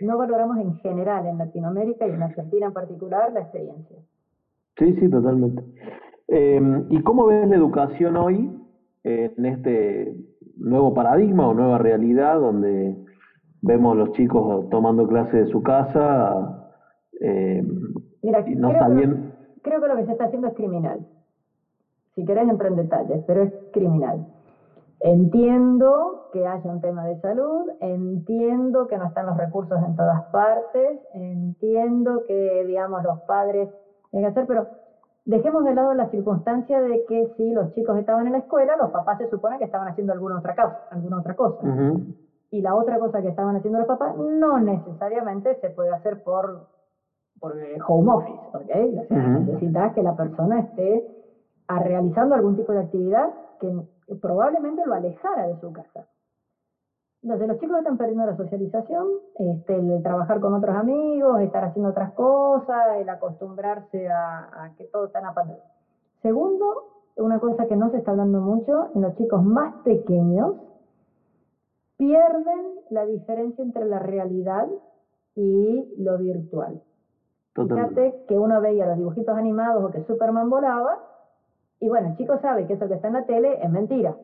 no 0.00 0.18
valoramos 0.18 0.58
en 0.58 0.74
general 0.76 1.26
en 1.26 1.38
Latinoamérica 1.38 2.06
y 2.06 2.10
en 2.10 2.22
Argentina 2.22 2.66
en 2.66 2.72
particular 2.72 3.32
la 3.32 3.40
experiencia. 3.40 3.96
Sí, 4.76 4.92
sí, 5.00 5.08
totalmente. 5.08 5.62
Em, 6.28 6.86
¿Y 6.90 7.02
cómo 7.02 7.26
ves 7.26 7.48
la 7.48 7.56
educación 7.56 8.16
hoy 8.16 8.50
en 9.04 9.46
este 9.46 10.16
nuevo 10.56 10.94
paradigma 10.94 11.48
o 11.48 11.54
nueva 11.54 11.78
realidad 11.78 12.38
donde 12.40 12.96
vemos 13.62 13.92
a 13.92 13.98
los 13.98 14.12
chicos 14.12 14.68
tomando 14.70 15.06
clases 15.06 15.46
de 15.46 15.52
su 15.52 15.62
casa? 15.62 16.70
Eh, 17.20 17.62
Mira, 18.22 18.44
no 18.56 18.70
creo, 18.70 19.16
creo 19.62 19.80
que 19.80 19.88
lo 19.88 19.96
que 19.96 20.06
se 20.06 20.12
está 20.12 20.24
haciendo 20.24 20.48
es 20.48 20.54
criminal. 20.54 21.06
Si 22.14 22.24
querés 22.24 22.48
entro 22.48 22.68
en 22.68 22.76
detalles, 22.76 23.24
pero 23.26 23.42
es 23.42 23.52
criminal. 23.72 24.33
Entiendo 25.00 26.28
que 26.32 26.46
haya 26.46 26.70
un 26.70 26.80
tema 26.80 27.04
de 27.04 27.20
salud, 27.20 27.68
entiendo 27.80 28.86
que 28.86 28.96
no 28.96 29.06
están 29.06 29.26
los 29.26 29.36
recursos 29.36 29.78
en 29.82 29.96
todas 29.96 30.22
partes, 30.32 31.00
entiendo 31.12 32.24
que, 32.26 32.64
digamos, 32.66 33.02
los 33.02 33.18
padres 33.20 33.68
tienen 34.10 34.26
que 34.26 34.32
hacer, 34.32 34.46
pero 34.46 34.66
dejemos 35.24 35.64
de 35.64 35.74
lado 35.74 35.94
la 35.94 36.08
circunstancia 36.10 36.80
de 36.80 37.04
que 37.06 37.32
si 37.36 37.52
los 37.52 37.72
chicos 37.74 37.98
estaban 37.98 38.26
en 38.26 38.32
la 38.32 38.38
escuela, 38.38 38.76
los 38.76 38.90
papás 38.90 39.18
se 39.18 39.28
supone 39.28 39.58
que 39.58 39.64
estaban 39.64 39.88
haciendo 39.88 40.12
alguna 40.12 40.38
otra 40.38 40.54
cosa, 40.54 40.78
alguna 40.90 41.18
otra 41.18 41.34
cosa. 41.34 41.66
Y 42.50 42.60
la 42.60 42.74
otra 42.74 42.98
cosa 42.98 43.20
que 43.20 43.28
estaban 43.28 43.56
haciendo 43.56 43.80
los 43.80 43.88
papás 43.88 44.16
no 44.16 44.58
necesariamente 44.60 45.56
se 45.60 45.70
puede 45.70 45.90
hacer 45.90 46.22
por 46.22 46.66
por 47.40 47.52
home 47.88 48.12
office, 48.12 48.40
¿ok? 48.54 49.02
O 49.02 49.06
sea, 49.08 49.18
necesitas 49.18 49.92
que 49.92 50.02
la 50.02 50.16
persona 50.16 50.60
esté 50.60 51.23
realizando 51.78 52.34
algún 52.34 52.56
tipo 52.56 52.72
de 52.72 52.80
actividad 52.80 53.30
que 53.60 53.70
probablemente 54.20 54.84
lo 54.84 54.94
alejara 54.94 55.46
de 55.46 55.58
su 55.60 55.72
casa. 55.72 56.06
Entonces 57.24 57.48
los 57.48 57.58
chicos 57.58 57.78
están 57.78 57.96
perdiendo 57.96 58.26
la 58.26 58.36
socialización, 58.36 59.06
este, 59.38 59.74
el 59.76 60.02
trabajar 60.02 60.40
con 60.40 60.52
otros 60.52 60.76
amigos, 60.76 61.40
estar 61.40 61.64
haciendo 61.64 61.88
otras 61.90 62.12
cosas, 62.12 62.98
el 62.98 63.08
acostumbrarse 63.08 64.08
a, 64.10 64.70
que 64.76 64.84
todo 64.84 65.06
está 65.06 65.20
en 65.20 65.24
la 65.24 65.32
pantalla. 65.32 65.64
Segundo, 66.20 66.66
una 67.16 67.38
cosa 67.40 67.66
que 67.66 67.76
no 67.76 67.90
se 67.90 67.96
está 67.96 68.10
hablando 68.10 68.40
mucho, 68.40 68.90
en 68.94 69.00
los 69.00 69.14
chicos 69.16 69.42
más 69.42 69.74
pequeños 69.84 70.56
pierden 71.96 72.74
la 72.90 73.06
diferencia 73.06 73.64
entre 73.64 73.86
la 73.86 74.00
realidad 74.00 74.68
y 75.34 75.94
lo 75.96 76.18
virtual. 76.18 76.82
Fíjate 77.54 78.24
que 78.28 78.38
uno 78.38 78.60
veía 78.60 78.84
los 78.86 78.98
dibujitos 78.98 79.34
animados 79.34 79.82
o 79.82 79.90
que 79.90 80.04
Superman 80.04 80.50
volaba, 80.50 80.98
y 81.84 81.88
bueno, 81.88 82.08
el 82.08 82.16
chico 82.16 82.38
sabe 82.38 82.66
que 82.66 82.72
eso 82.72 82.88
que 82.88 82.94
está 82.94 83.08
en 83.08 83.12
la 83.12 83.26
tele 83.26 83.62
es 83.62 83.70
mentira. 83.70 84.16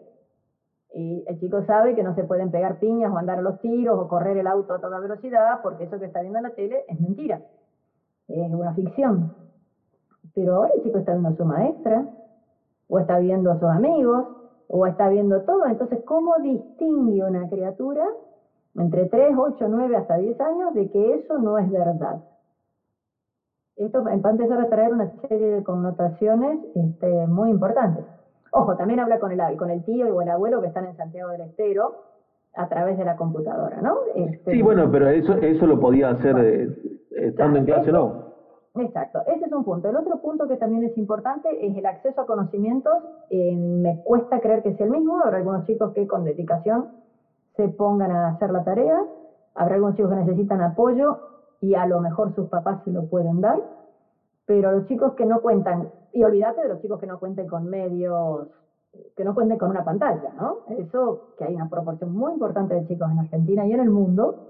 Y 0.94 1.22
el 1.26 1.38
chico 1.38 1.62
sabe 1.66 1.94
que 1.94 2.02
no 2.02 2.14
se 2.14 2.24
pueden 2.24 2.50
pegar 2.50 2.78
piñas 2.78 3.12
o 3.12 3.18
andar 3.18 3.38
a 3.38 3.42
los 3.42 3.60
tiros 3.60 3.98
o 3.98 4.08
correr 4.08 4.38
el 4.38 4.46
auto 4.46 4.72
a 4.72 4.80
toda 4.80 4.98
velocidad 4.98 5.60
porque 5.62 5.84
eso 5.84 5.98
que 5.98 6.06
está 6.06 6.22
viendo 6.22 6.38
en 6.38 6.44
la 6.44 6.54
tele 6.54 6.86
es 6.88 6.98
mentira. 6.98 7.42
Es 8.28 8.50
una 8.50 8.72
ficción. 8.72 9.34
Pero 10.34 10.56
ahora 10.56 10.72
el 10.74 10.82
chico 10.84 10.96
está 11.00 11.12
viendo 11.12 11.28
a 11.28 11.36
su 11.36 11.44
maestra, 11.44 12.06
o 12.88 12.98
está 12.98 13.18
viendo 13.18 13.50
a 13.50 13.58
sus 13.58 13.68
amigos, 13.68 14.24
o 14.68 14.86
está 14.86 15.10
viendo 15.10 15.42
todo. 15.42 15.66
Entonces, 15.66 16.02
¿cómo 16.06 16.36
distingue 16.38 17.22
una 17.22 17.46
criatura 17.50 18.06
entre 18.74 19.04
3, 19.04 19.36
8, 19.36 19.66
9 19.68 19.96
hasta 19.96 20.16
10 20.16 20.40
años 20.40 20.72
de 20.72 20.90
que 20.90 21.14
eso 21.16 21.38
no 21.38 21.58
es 21.58 21.70
verdad? 21.70 22.22
Esto 23.86 24.04
va 24.04 24.10
a 24.10 24.14
empezar 24.14 24.60
a 24.60 24.68
traer 24.68 24.92
una 24.92 25.10
serie 25.28 25.50
de 25.56 25.64
connotaciones 25.64 26.58
este, 26.74 27.26
muy 27.26 27.50
importantes. 27.50 28.04
Ojo, 28.52 28.76
también 28.76 29.00
habla 29.00 29.18
con 29.18 29.32
el, 29.32 29.56
con 29.56 29.70
el 29.70 29.84
tío 29.84 30.14
o 30.14 30.22
el 30.22 30.28
abuelo 30.28 30.60
que 30.60 30.68
están 30.68 30.86
en 30.86 30.96
Santiago 30.96 31.30
del 31.30 31.42
Estero 31.42 31.94
a 32.54 32.68
través 32.68 32.98
de 32.98 33.04
la 33.04 33.16
computadora, 33.16 33.80
¿no? 33.80 33.96
Este, 34.14 34.52
sí, 34.52 34.62
bueno, 34.62 34.90
pero 34.90 35.08
eso, 35.08 35.34
eso 35.34 35.66
lo 35.66 35.78
podía 35.78 36.10
hacer 36.10 36.36
eh, 36.38 36.68
estando 37.12 37.58
en 37.58 37.64
clase, 37.64 37.92
¿no? 37.92 38.30
Exacto, 38.74 39.20
ese 39.26 39.46
es 39.46 39.52
un 39.52 39.64
punto. 39.64 39.88
El 39.88 39.96
otro 39.96 40.20
punto 40.20 40.46
que 40.46 40.56
también 40.56 40.84
es 40.84 40.96
importante 40.98 41.48
es 41.66 41.76
el 41.76 41.86
acceso 41.86 42.20
a 42.20 42.26
conocimientos. 42.26 42.94
Eh, 43.30 43.56
me 43.56 44.02
cuesta 44.02 44.40
creer 44.40 44.62
que 44.62 44.74
sea 44.74 44.86
el 44.86 44.92
mismo. 44.92 45.20
Habrá 45.24 45.38
algunos 45.38 45.64
chicos 45.66 45.92
que 45.92 46.06
con 46.06 46.24
dedicación 46.24 46.88
se 47.56 47.68
pongan 47.68 48.10
a 48.10 48.28
hacer 48.28 48.50
la 48.50 48.64
tarea. 48.64 48.98
Habrá 49.54 49.74
algunos 49.74 49.96
chicos 49.96 50.10
que 50.10 50.16
necesitan 50.18 50.60
apoyo 50.60 51.29
y 51.60 51.74
a 51.74 51.86
lo 51.86 52.00
mejor 52.00 52.34
sus 52.34 52.48
papás 52.48 52.82
se 52.84 52.90
lo 52.90 53.06
pueden 53.06 53.40
dar, 53.40 53.60
pero 54.46 54.72
los 54.72 54.86
chicos 54.86 55.14
que 55.14 55.26
no 55.26 55.40
cuentan, 55.40 55.90
y 56.12 56.24
olvídate 56.24 56.62
de 56.62 56.68
los 56.68 56.80
chicos 56.80 56.98
que 56.98 57.06
no 57.06 57.18
cuenten 57.18 57.46
con 57.46 57.68
medios, 57.68 58.48
que 59.16 59.24
no 59.24 59.34
cuenten 59.34 59.58
con 59.58 59.70
una 59.70 59.84
pantalla, 59.84 60.32
¿no? 60.36 60.58
Eso, 60.76 61.34
que 61.38 61.44
hay 61.44 61.54
una 61.54 61.68
proporción 61.68 62.12
muy 62.12 62.32
importante 62.32 62.74
de 62.74 62.86
chicos 62.86 63.10
en 63.10 63.20
Argentina 63.20 63.66
y 63.66 63.72
en 63.72 63.80
el 63.80 63.90
mundo 63.90 64.48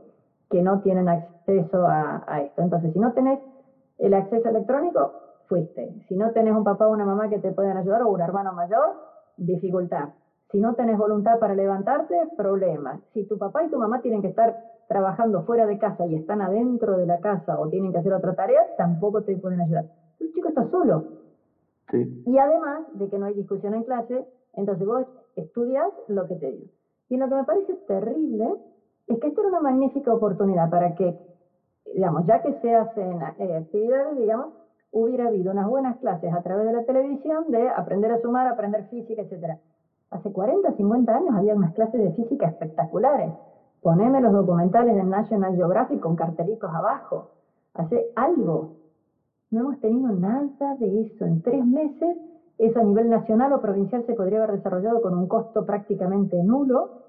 que 0.51 0.63
no 0.63 0.81
tienen 0.81 1.09
acceso 1.09 1.87
a, 1.87 2.41
esto. 2.41 2.63
Entonces, 2.63 2.93
si 2.93 2.99
no 2.99 3.13
tenés 3.13 3.39
el 3.99 4.15
acceso 4.15 4.49
electrónico, 4.49 5.13
fuiste. 5.47 6.03
Si 6.09 6.17
no 6.17 6.31
tenés 6.33 6.55
un 6.55 6.65
papá 6.65 6.89
o 6.89 6.93
una 6.93 7.05
mamá 7.05 7.29
que 7.29 7.39
te 7.39 7.53
puedan 7.53 7.77
ayudar 7.77 8.03
o 8.03 8.11
un 8.11 8.21
hermano 8.21 8.53
mayor, 8.53 8.95
dificultad. 9.37 10.09
Si 10.51 10.59
no 10.59 10.75
tenés 10.75 10.99
voluntad 10.99 11.39
para 11.39 11.55
levantarte, 11.55 12.17
problema. 12.37 13.01
Si 13.15 13.25
tu 13.25 13.39
papá 13.39 13.65
y 13.65 13.71
tu 13.71 13.79
mamá 13.79 14.01
tienen 14.01 14.21
que 14.21 14.29
estar 14.29 14.57
trabajando 14.89 15.45
fuera 15.45 15.67
de 15.67 15.79
casa 15.79 16.05
y 16.07 16.17
están 16.17 16.43
adentro 16.43 16.97
de 16.97 17.07
la 17.07 17.21
casa 17.21 17.61
o 17.61 17.69
tienen 17.69 17.93
que 17.93 17.99
hacer 17.99 18.13
otra 18.13 18.35
tarea, 18.35 18.61
tampoco 18.77 19.23
te 19.23 19.37
pueden 19.37 19.61
ayudar. 19.61 19.85
El 20.19 20.33
chico 20.33 20.49
está 20.49 20.69
solo. 20.71 21.05
Y 21.93 22.39
además 22.39 22.83
de 22.95 23.09
que 23.09 23.19
no 23.19 23.27
hay 23.27 23.35
discusión 23.35 23.75
en 23.75 23.85
clase, 23.85 24.27
entonces 24.55 24.87
vos 24.87 25.07
estudias 25.37 25.87
lo 26.09 26.27
que 26.27 26.37
te 26.37 26.51
digo. 26.51 26.67
Y 27.09 27.17
lo 27.17 27.29
que 27.29 27.35
me 27.35 27.45
parece 27.45 27.75
terrible 27.87 28.55
es 29.07 29.19
que 29.19 29.29
esta 29.29 29.41
era 29.41 29.51
una 29.51 29.61
magnífica 29.61 30.13
oportunidad 30.13 30.71
para 30.71 30.95
que, 30.95 31.17
digamos, 31.95 32.27
ya 32.27 32.43
que 32.43 32.55
se 32.61 32.75
hacen 32.75 33.21
eh, 33.39 33.57
actividades, 33.57 34.17
digamos, 34.17 34.55
hubiera 34.93 35.29
habido 35.29 35.53
unas 35.53 35.69
buenas 35.69 35.99
clases 35.99 36.33
a 36.33 36.43
través 36.43 36.67
de 36.67 36.73
la 36.73 36.85
televisión 36.85 37.51
de 37.51 37.69
aprender 37.69 38.13
a 38.13 38.21
sumar, 38.21 38.47
aprender 38.47 38.89
física, 38.89 39.23
etcétera. 39.23 39.59
Hace 40.11 40.33
40, 40.33 40.73
50 40.73 41.15
años 41.15 41.37
había 41.37 41.55
unas 41.55 41.73
clases 41.73 42.03
de 42.03 42.11
física 42.13 42.49
espectaculares. 42.49 43.33
Poneme 43.81 44.21
los 44.21 44.33
documentales 44.33 44.97
del 44.97 45.09
National 45.09 45.55
Geographic 45.55 46.01
con 46.01 46.17
cartelitos 46.17 46.69
abajo. 46.75 47.31
Hace 47.75 48.11
algo. 48.17 48.75
No 49.51 49.61
hemos 49.61 49.81
tenido 49.81 50.11
nada 50.11 50.75
de 50.81 51.03
eso. 51.03 51.25
En 51.25 51.43
tres 51.43 51.65
meses, 51.65 52.17
eso 52.59 52.81
a 52.81 52.83
nivel 52.83 53.09
nacional 53.09 53.53
o 53.53 53.61
provincial 53.61 54.05
se 54.05 54.15
podría 54.15 54.43
haber 54.43 54.57
desarrollado 54.57 55.01
con 55.01 55.17
un 55.17 55.29
costo 55.29 55.65
prácticamente 55.65 56.43
nulo. 56.43 57.03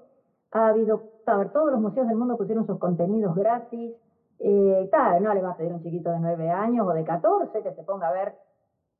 Ha 0.52 0.68
habido, 0.68 1.02
a 1.26 1.36
ver, 1.36 1.50
todos 1.50 1.72
los 1.72 1.80
museos 1.80 2.06
del 2.06 2.16
mundo 2.16 2.36
pusieron 2.36 2.66
sus 2.66 2.78
contenidos 2.78 3.34
gratis. 3.34 3.94
Eh, 4.38 4.90
no 5.20 5.34
le 5.34 5.42
va 5.42 5.50
a 5.50 5.56
pedir 5.56 5.72
un 5.72 5.82
chiquito 5.82 6.10
de 6.10 6.20
9 6.20 6.50
años 6.50 6.86
o 6.86 6.92
de 6.92 7.02
14 7.02 7.62
que 7.62 7.74
se 7.74 7.82
ponga 7.82 8.08
a 8.08 8.12
ver 8.12 8.34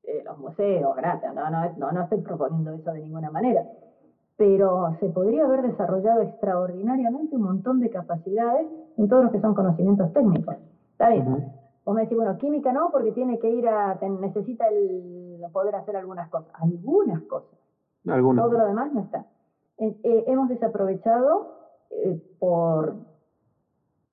eh, 0.03 0.23
los 0.25 0.39
museos 0.39 0.97
gratis. 0.97 1.31
No, 1.33 1.49
no, 1.51 1.73
no, 1.77 1.93
no 1.93 2.03
estoy 2.03 2.21
proponiendo 2.21 2.73
eso 2.73 2.93
de 2.93 3.01
ninguna 3.01 3.31
manera 3.31 3.63
pero 4.37 4.97
se 5.01 5.09
podría 5.09 5.45
haber 5.45 5.63
desarrollado 5.63 6.23
extraordinariamente 6.23 7.37
un 7.37 7.43
montón 7.43 7.81
de 7.81 7.91
capacidades 7.91 8.67
en 8.97 9.09
todos 9.09 9.25
los 9.25 9.33
que 9.33 9.41
son 9.41 9.55
conocimientos 9.55 10.13
técnicos. 10.13 10.57
¿Está 10.93 11.11
bien? 11.11 11.53
Vos 11.85 11.95
me 11.95 12.03
decís, 12.03 12.17
bueno, 12.17 12.37
química 12.39 12.73
no, 12.73 12.91
porque 12.91 13.13
tiene 13.13 13.39
que 13.39 13.51
ir 13.51 13.69
a, 13.69 13.99
necesita 14.21 14.69
el 14.69 15.41
poder 15.53 15.75
hacer 15.75 15.97
algunas 15.97 16.29
cosas. 16.31 16.53
Algunas 16.61 17.23
cosas. 17.23 17.59
Algunas. 18.07 18.45
Todo 18.45 18.59
lo 18.59 18.67
demás 18.67 18.93
no 18.93 19.01
está. 19.01 19.27
Eh, 19.79 19.97
eh, 20.05 20.25
hemos 20.29 20.49
desaprovechado 20.49 21.63
eh, 21.91 22.23
por, 22.39 22.95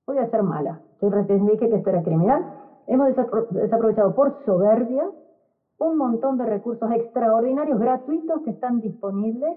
voy 0.06 0.18
a 0.18 0.30
ser 0.30 0.42
mala, 0.42 0.80
yo 1.00 1.10
dije 1.10 1.68
que 1.68 1.76
esto 1.76 1.90
era 1.90 2.02
criminal, 2.02 2.44
hemos 2.86 3.08
desaprovechado 3.50 4.14
por 4.14 4.44
soberbia 4.44 5.08
un 5.78 5.96
montón 5.96 6.36
de 6.36 6.44
recursos 6.44 6.90
extraordinarios 6.92 7.78
gratuitos 7.78 8.42
que 8.42 8.50
están 8.50 8.80
disponibles 8.80 9.56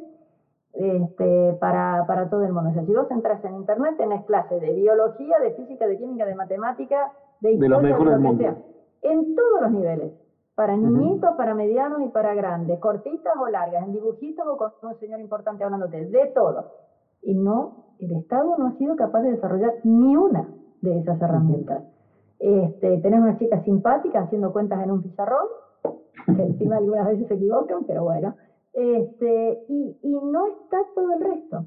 este, 0.74 1.54
para, 1.60 2.06
para 2.08 2.30
todo 2.30 2.44
el 2.44 2.52
mundo. 2.52 2.72
O 2.72 2.74
sea, 2.74 2.86
si 2.86 2.94
vos 2.94 3.10
entras 3.12 3.44
en 3.46 3.56
internet, 3.56 3.96
tenés 3.98 4.26
clases 4.26 4.60
de 4.60 4.74
biología, 4.74 5.40
de 5.40 5.52
física, 5.54 5.88
de 5.88 5.98
química, 5.98 6.26
de 6.26 6.36
matemática, 6.36 7.12
de 7.42 7.54
historia, 7.54 7.80
de, 7.80 8.06
lo 8.06 8.32
que 8.32 8.38
sea. 8.38 8.58
En 9.04 9.36
todos 9.36 9.62
los 9.62 9.72
niveles. 9.72 10.14
Para 10.56 10.78
niñitos, 10.78 11.36
para 11.36 11.56
medianos 11.56 12.02
y 12.02 12.10
para 12.10 12.36
grandes. 12.36 12.80
Cortitas 12.80 13.34
o 13.40 13.48
largas, 13.48 13.84
en 13.84 13.94
dibujitos 13.94 14.46
o 14.48 14.58
con 14.58 14.72
un 14.84 15.00
señor 15.00 15.20
importante 15.20 15.64
hablándote. 15.64 16.06
De 16.06 16.28
todo. 16.28 16.72
Y 17.22 17.34
no, 17.34 17.86
el 18.00 18.12
Estado 18.18 18.56
no 18.58 18.68
ha 18.68 18.78
sido 18.78 18.96
capaz 18.96 19.22
de 19.22 19.32
desarrollar 19.32 19.74
ni 19.84 20.16
una 20.16 20.48
de 20.82 21.00
esas 21.00 21.22
herramientas. 21.22 21.84
Este, 22.40 22.98
tenés 22.98 23.22
una 23.22 23.38
chica 23.38 23.64
simpática 23.64 24.22
haciendo 24.22 24.52
cuentas 24.52 24.84
en 24.84 24.92
un 24.92 25.02
pizarrón, 25.02 25.48
que 26.26 26.44
encima 26.44 26.78
algunas 26.78 27.08
veces 27.08 27.28
se 27.28 27.36
equivocan, 27.36 27.86
pero 27.86 28.04
bueno. 28.04 28.36
Este, 28.74 29.66
y, 29.70 29.96
no 30.04 30.48
está 30.48 30.78
todo 30.96 31.14
el 31.14 31.22
resto. 31.22 31.66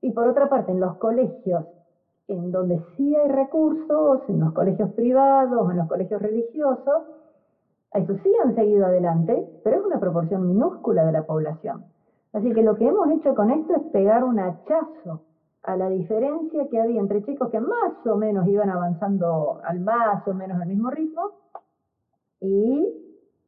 Y 0.00 0.12
por 0.12 0.28
otra 0.28 0.48
parte, 0.48 0.72
en 0.72 0.80
los 0.80 0.96
colegios 0.96 1.64
en 2.28 2.52
donde 2.52 2.78
sí 2.96 3.16
hay 3.16 3.28
recursos, 3.28 4.20
en 4.28 4.40
los 4.40 4.52
colegios 4.52 4.92
privados, 4.92 5.70
en 5.70 5.78
los 5.78 5.88
colegios 5.88 6.20
religiosos, 6.20 7.04
eso 7.94 8.14
sí 8.22 8.32
han 8.44 8.54
seguido 8.54 8.84
adelante, 8.84 9.48
pero 9.64 9.78
es 9.78 9.86
una 9.86 9.98
proporción 9.98 10.46
minúscula 10.46 11.06
de 11.06 11.12
la 11.12 11.26
población. 11.26 11.86
Así 12.34 12.52
que 12.52 12.62
lo 12.62 12.76
que 12.76 12.86
hemos 12.86 13.10
hecho 13.12 13.34
con 13.34 13.50
esto 13.50 13.76
es 13.76 13.82
pegar 13.92 14.24
un 14.24 14.38
hachazo 14.38 15.22
a 15.62 15.76
la 15.76 15.88
diferencia 15.88 16.68
que 16.68 16.78
había 16.78 17.00
entre 17.00 17.24
chicos 17.24 17.50
que 17.50 17.60
más 17.60 18.06
o 18.06 18.16
menos 18.16 18.46
iban 18.46 18.68
avanzando 18.68 19.60
al 19.64 19.80
más 19.80 20.26
o 20.28 20.34
menos 20.34 20.60
al 20.60 20.68
mismo 20.68 20.90
ritmo 20.90 21.30
y 22.40 22.86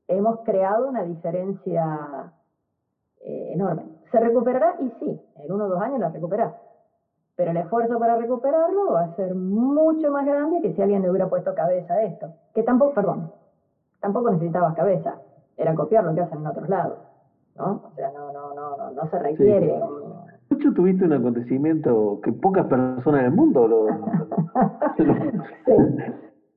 hemos 0.08 0.40
creado 0.40 0.88
una 0.88 1.04
diferencia 1.04 2.32
eh, 3.20 3.52
enorme. 3.52 3.84
¿Se 4.10 4.18
recuperará? 4.18 4.76
Y 4.80 4.90
sí, 4.98 5.20
en 5.36 5.52
uno 5.52 5.66
o 5.66 5.68
dos 5.68 5.80
años 5.80 6.00
la 6.00 6.08
recuperará. 6.08 6.56
Pero 7.36 7.52
el 7.52 7.56
esfuerzo 7.56 7.98
para 7.98 8.16
recuperarlo 8.16 8.92
va 8.92 9.04
a 9.04 9.16
ser 9.16 9.34
mucho 9.34 10.10
más 10.10 10.26
grande 10.26 10.60
que 10.60 10.74
si 10.74 10.82
alguien 10.82 11.02
le 11.02 11.10
hubiera 11.10 11.28
puesto 11.28 11.54
cabeza 11.54 11.94
a 11.94 12.02
esto. 12.02 12.26
Que 12.54 12.62
tampoco, 12.62 12.94
perdón, 12.94 13.32
tampoco 14.00 14.30
necesitabas 14.30 14.74
cabeza. 14.74 15.14
Era 15.56 15.74
copiar 15.74 16.04
lo 16.04 16.14
que 16.14 16.20
hacen 16.20 16.40
en 16.40 16.46
otros 16.46 16.68
lados. 16.68 16.98
¿No? 17.56 17.82
O 17.84 17.94
sea, 17.94 18.10
no, 18.12 18.32
no, 18.32 18.54
no, 18.54 18.76
no, 18.76 18.90
no 18.90 19.10
se 19.10 19.18
requiere. 19.18 19.80
Mucho 20.50 20.72
tuviste 20.74 21.04
un 21.04 21.12
acontecimiento 21.12 22.20
que 22.22 22.32
pocas 22.32 22.66
personas 22.66 23.20
en 23.20 23.26
el 23.26 23.32
mundo 23.32 23.68
lo. 23.68 23.86
sí. 24.96 25.04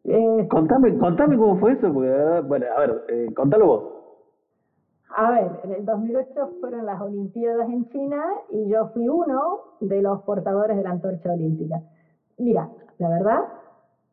Eh, 0.06 0.47
contame, 0.49 0.97
contame 0.97 1.38
cómo 1.38 1.58
fue 1.58 1.73
eso, 1.73 1.93
porque, 1.93 2.41
bueno, 2.45 2.65
a 2.76 2.80
ver, 2.82 3.06
eh, 3.08 3.34
contalo 3.34 3.65
vos. 3.67 3.92
A 5.15 5.30
ver, 5.30 5.60
en 5.63 5.73
el 5.73 5.86
2008 5.86 6.56
fueron 6.60 6.88
las 6.88 6.99
Olimpiadas 6.99 7.69
en 7.69 7.88
China 7.89 8.26
y 8.49 8.67
yo 8.67 8.88
fui 8.93 9.08
uno 9.08 9.60
de 9.80 10.02
los 10.02 10.21
portadores 10.23 10.76
de 10.76 10.84
la 10.84 10.89
antorcha 10.89 11.32
olímpica. 11.32 11.84
Mira, 12.39 12.67
la 12.97 13.10
verdad, 13.10 13.41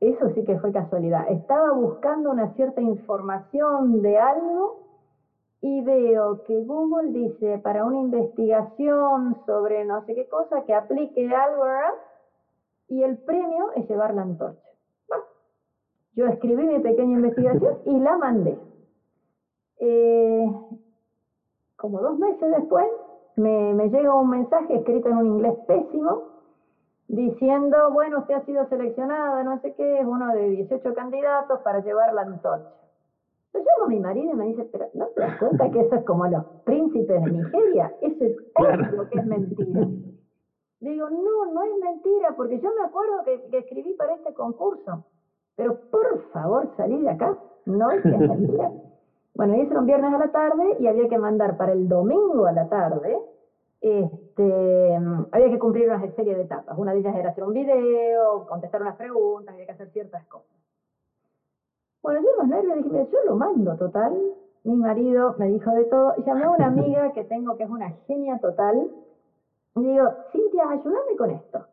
eso 0.01 0.29
sí 0.35 0.45
que 0.45 0.59
fue 0.59 0.73
casualidad. 0.73 1.31
Estaba 1.31 1.73
buscando 1.73 2.31
una 2.31 2.53
cierta 2.55 2.83
información 2.83 4.03
de 4.03 4.19
algo 4.19 4.91
y 5.63 5.83
veo 5.83 6.43
que 6.45 6.63
Google 6.65 7.13
dice 7.13 7.59
para 7.59 7.87
una 7.87 7.99
investigación 7.99 9.39
sobre 9.47 9.87
no 9.87 10.05
sé 10.05 10.15
qué 10.15 10.29
cosa 10.29 10.65
que 10.67 10.75
aplique 10.75 11.35
algo 11.35 11.65
y 12.89 13.03
el 13.03 13.17
premio 13.19 13.73
es 13.75 13.89
llevar 13.89 14.13
la 14.13 14.23
antorcha. 14.23 14.69
Bueno, 15.09 15.25
yo 16.15 16.27
escribí 16.27 16.67
mi 16.67 16.81
pequeña 16.81 17.17
investigación 17.17 17.79
y 17.87 17.99
la 18.01 18.19
mandé. 18.19 18.59
Eh, 19.79 20.47
como 21.81 22.01
dos 22.01 22.19
meses 22.19 22.51
después, 22.57 22.87
me, 23.37 23.73
me 23.75 23.89
llega 23.89 24.15
un 24.15 24.29
mensaje 24.31 24.77
escrito 24.77 25.09
en 25.09 25.17
un 25.17 25.27
inglés 25.27 25.55
pésimo 25.67 26.31
diciendo, 27.09 27.91
bueno, 27.93 28.19
usted 28.21 28.35
ha 28.35 28.45
sido 28.45 28.69
seleccionada, 28.69 29.43
no 29.43 29.61
sé 29.61 29.75
qué, 29.75 30.01
es 30.01 30.07
uno 30.07 30.33
de 30.33 30.51
18 30.51 30.95
candidatos 30.95 31.61
para 31.61 31.81
llevar 31.81 32.13
la 32.15 32.23
antorcha. 32.23 32.71
Yo 33.53 33.61
llamo 33.61 33.85
a 33.87 33.89
mi 33.89 33.99
marido 33.99 34.33
y 34.33 34.37
me 34.37 34.45
dice, 34.47 34.69
pero 34.71 34.87
¿no 34.95 35.07
te 35.07 35.23
das 35.23 35.39
cuenta 35.39 35.71
que 35.71 35.81
eso 35.81 35.97
es 35.97 36.05
como 36.05 36.27
los 36.29 36.45
príncipes 36.65 37.25
de 37.25 37.33
Nigeria? 37.33 37.93
Eso 38.01 38.25
es 38.25 38.37
obvio 38.55 39.09
que 39.09 39.19
es 39.19 39.27
mentira. 39.27 39.89
Digo, 40.81 41.11
no, 41.11 41.53
no 41.53 41.63
es 41.65 41.71
mentira, 41.83 42.35
porque 42.37 42.61
yo 42.61 42.71
me 42.79 42.87
acuerdo 42.87 43.25
que, 43.25 43.43
que 43.51 43.59
escribí 43.59 43.95
para 43.95 44.15
este 44.15 44.33
concurso. 44.35 45.05
Pero 45.57 45.81
por 45.91 46.31
favor, 46.33 46.71
salí 46.77 47.03
de 47.03 47.11
acá. 47.11 47.37
No 47.67 47.91
es 47.91 48.03
que 48.03 48.09
es 48.09 48.19
mentira. 48.19 48.71
Bueno, 49.35 49.55
y 49.57 49.61
era 49.61 49.81
un 49.81 49.87
viernes 49.87 50.13
a 50.13 50.19
la 50.19 50.33
tarde 50.33 50.77
y 50.81 50.87
había 50.87 51.09
que 51.09 51.19
mandar 51.19 51.57
para 51.57 51.73
el 51.73 51.89
domingo 51.89 52.47
a 52.47 52.53
la 52.53 52.69
tarde, 52.69 53.19
este, 53.81 54.95
había 55.33 55.51
que 55.51 55.59
cumplir 55.59 55.89
una 55.89 56.01
serie 56.15 56.35
de 56.35 56.43
etapas. 56.43 56.77
Una 56.77 56.93
de 56.93 57.01
ellas 57.01 57.17
era 57.17 57.31
hacer 57.31 57.45
un 57.45 57.55
video, 57.55 58.47
contestar 58.47 58.83
unas 58.83 58.97
preguntas, 58.97 59.55
había 59.55 59.67
que 59.67 59.73
hacer 59.73 59.91
ciertas 59.91 60.25
cosas. 60.27 60.51
Bueno, 62.03 62.21
yo 62.21 62.29
los 62.39 62.49
nervios 62.49 62.85
dije, 62.85 63.09
yo 63.13 63.19
lo 63.27 63.37
mando 63.37 63.77
total. 63.77 64.19
Mi 64.65 64.77
marido 64.77 65.35
me 65.39 65.49
dijo 65.49 65.71
de 65.71 65.85
todo. 65.85 66.15
Llamé 66.27 66.45
a 66.45 66.51
una 66.51 66.67
amiga 66.69 67.13
que 67.13 67.25
tengo 67.25 67.57
que 67.57 67.65
es 67.65 67.71
una 67.71 67.91
genia 68.07 68.39
total. 68.39 68.91
Y 69.77 69.83
digo, 69.83 70.09
Cintia, 70.33 70.69
ayúdame 70.69 71.17
con 71.17 71.31
esto. 71.31 71.67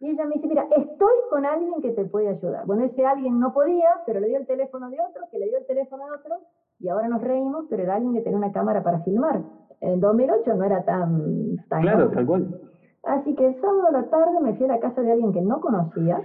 Y 0.00 0.10
ella 0.10 0.24
me 0.24 0.36
dice, 0.36 0.46
mira, 0.46 0.66
estoy 0.74 1.14
con 1.28 1.44
alguien 1.44 1.80
que 1.82 1.90
te 1.90 2.04
puede 2.04 2.28
ayudar. 2.28 2.64
Bueno, 2.64 2.84
ese 2.84 3.04
alguien 3.04 3.38
no 3.38 3.52
podía, 3.52 4.02
pero 4.06 4.20
le 4.20 4.28
dio 4.28 4.38
el 4.38 4.46
teléfono 4.46 4.88
de 4.88 4.98
otro, 5.00 5.24
que 5.30 5.38
le 5.38 5.48
dio 5.48 5.58
el 5.58 5.66
teléfono 5.66 6.06
de 6.06 6.12
otro, 6.12 6.38
y 6.80 6.88
ahora 6.88 7.08
nos 7.08 7.22
reímos, 7.22 7.66
pero 7.68 7.82
era 7.82 7.96
alguien 7.96 8.14
que 8.14 8.22
tenía 8.22 8.38
una 8.38 8.52
cámara 8.52 8.82
para 8.82 9.00
filmar. 9.00 9.42
En 9.80 10.00
2008 10.00 10.54
no 10.54 10.64
era 10.64 10.84
tan... 10.84 11.56
tan 11.68 11.82
claro, 11.82 12.10
tal 12.10 12.26
cual. 12.26 12.60
Así 13.02 13.34
que 13.34 13.46
el 13.46 13.60
sábado 13.60 13.88
a 13.88 13.92
la 13.92 14.10
tarde 14.10 14.40
me 14.40 14.54
fui 14.54 14.64
a 14.64 14.74
la 14.74 14.80
casa 14.80 15.00
de 15.02 15.12
alguien 15.12 15.32
que 15.32 15.42
no 15.42 15.60
conocía. 15.60 16.22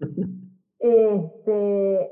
este, 0.78 2.10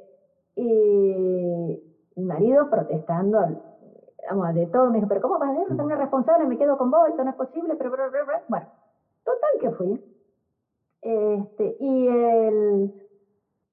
y 0.56 1.82
mi 2.16 2.24
marido 2.24 2.68
protestando, 2.70 3.38
vamos, 4.28 4.54
de 4.54 4.66
todo, 4.66 4.90
me 4.90 4.96
dijo, 4.96 5.08
pero 5.08 5.22
¿cómo 5.22 5.38
vas 5.38 5.50
a 5.50 5.66
ser? 5.66 5.74
No 5.74 5.88
responsable, 5.88 6.46
me 6.46 6.58
quedo 6.58 6.76
con 6.76 6.90
vos, 6.90 7.08
esto 7.08 7.24
no 7.24 7.30
es 7.30 7.36
posible, 7.36 7.74
pero... 7.76 7.90
Bueno, 8.48 8.66
total 9.24 9.50
que 9.60 9.70
fui. 9.70 10.04
Este, 11.02 11.76
y 11.80 12.06
el 12.08 12.92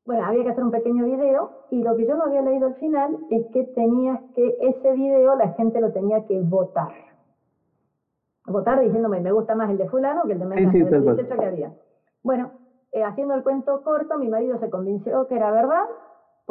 bueno, 0.08 0.24
había 0.24 0.44
que 0.44 0.50
hacer 0.52 0.64
un 0.64 0.72
pequeño 0.72 1.04
video 1.04 1.52
y 1.70 1.84
lo 1.84 1.98
que 1.98 2.08
yo 2.08 2.16
no 2.16 2.24
había 2.24 2.42
leído 2.42 2.68
al 2.68 2.76
final 2.76 3.18
es 3.30 3.46
que 3.48 3.66
tenías 3.76 4.22
que, 4.36 4.58
ese 4.62 4.94
video 4.94 5.36
la 5.36 5.50
gente 5.50 5.82
lo 5.82 5.92
tenía 5.92 6.26
que 6.26 6.42
votar. 6.44 6.94
Votar 8.46 8.80
diciéndome, 8.80 9.20
me 9.20 9.34
gusta 9.34 9.54
más 9.54 9.70
el 9.70 9.78
de 9.78 9.90
fulano 9.90 10.24
que 10.24 10.32
el 10.32 10.40
de 10.40 10.46
menos 10.46 10.72
sí, 10.72 10.82
que 10.82 11.46
había. 11.46 11.74
Bueno, 12.24 12.52
eh, 12.94 13.04
haciendo 13.04 13.34
el 13.36 13.44
cuento 13.44 13.84
corto, 13.84 14.18
mi 14.18 14.30
marido 14.30 14.58
se 14.60 14.70
convenció 14.70 15.28
que 15.28 15.36
era 15.36 15.52
verdad. 15.52 15.84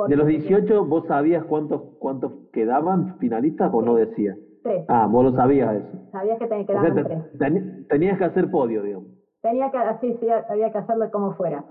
De 0.07 0.17
los 0.17 0.27
18, 0.27 0.85
¿vos 0.85 1.07
sabías 1.07 1.43
cuántos 1.45 1.81
cuántos 1.99 2.33
quedaban 2.53 3.17
finalistas 3.17 3.73
o 3.73 3.81
no 3.81 3.95
decías? 3.95 4.37
Tres. 4.65 4.85
Ah, 4.89 5.09
vos 5.11 5.25
lo 5.25 5.33
sabías 5.33 5.77
eso. 5.77 6.11
Sabías 6.13 6.39
que, 6.39 6.47
te, 6.47 6.67
quedaban 6.67 6.95
tres. 6.95 7.89
tenías 7.89 8.19
que 8.19 8.25
hacer 8.25 8.51
podio, 8.51 8.83
digamos. 8.83 9.09
Tenía 9.41 9.71
que, 9.71 9.79
así 9.79 10.15
sí, 10.21 10.29
había 10.29 10.71
que 10.71 10.77
hacerlo 10.77 11.11
como 11.11 11.33
fuera. 11.33 11.65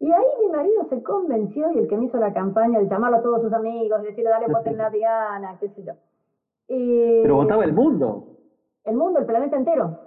Y 0.00 0.10
ahí 0.10 0.26
mi 0.40 0.48
marido 0.48 0.82
se 0.88 1.02
convenció 1.02 1.70
y 1.72 1.78
el 1.78 1.86
que 1.86 1.96
me 1.96 2.06
hizo 2.06 2.16
la 2.16 2.32
campaña 2.32 2.78
de 2.78 2.88
llamarlo 2.88 3.18
a 3.18 3.22
todos 3.22 3.42
sus 3.42 3.52
amigos, 3.52 4.02
decirle, 4.02 4.30
dale, 4.30 4.46
voten 4.50 4.78
la 4.78 4.88
Diana, 4.88 5.58
qué 5.60 5.68
sé 5.68 5.84
yo. 5.84 5.92
Y 6.68 7.22
Pero 7.22 7.36
votaba 7.36 7.64
el 7.64 7.74
mundo. 7.74 8.24
el 8.84 8.96
mundo, 8.96 9.18
el 9.18 9.26
planeta 9.26 9.56
entero. 9.56 9.98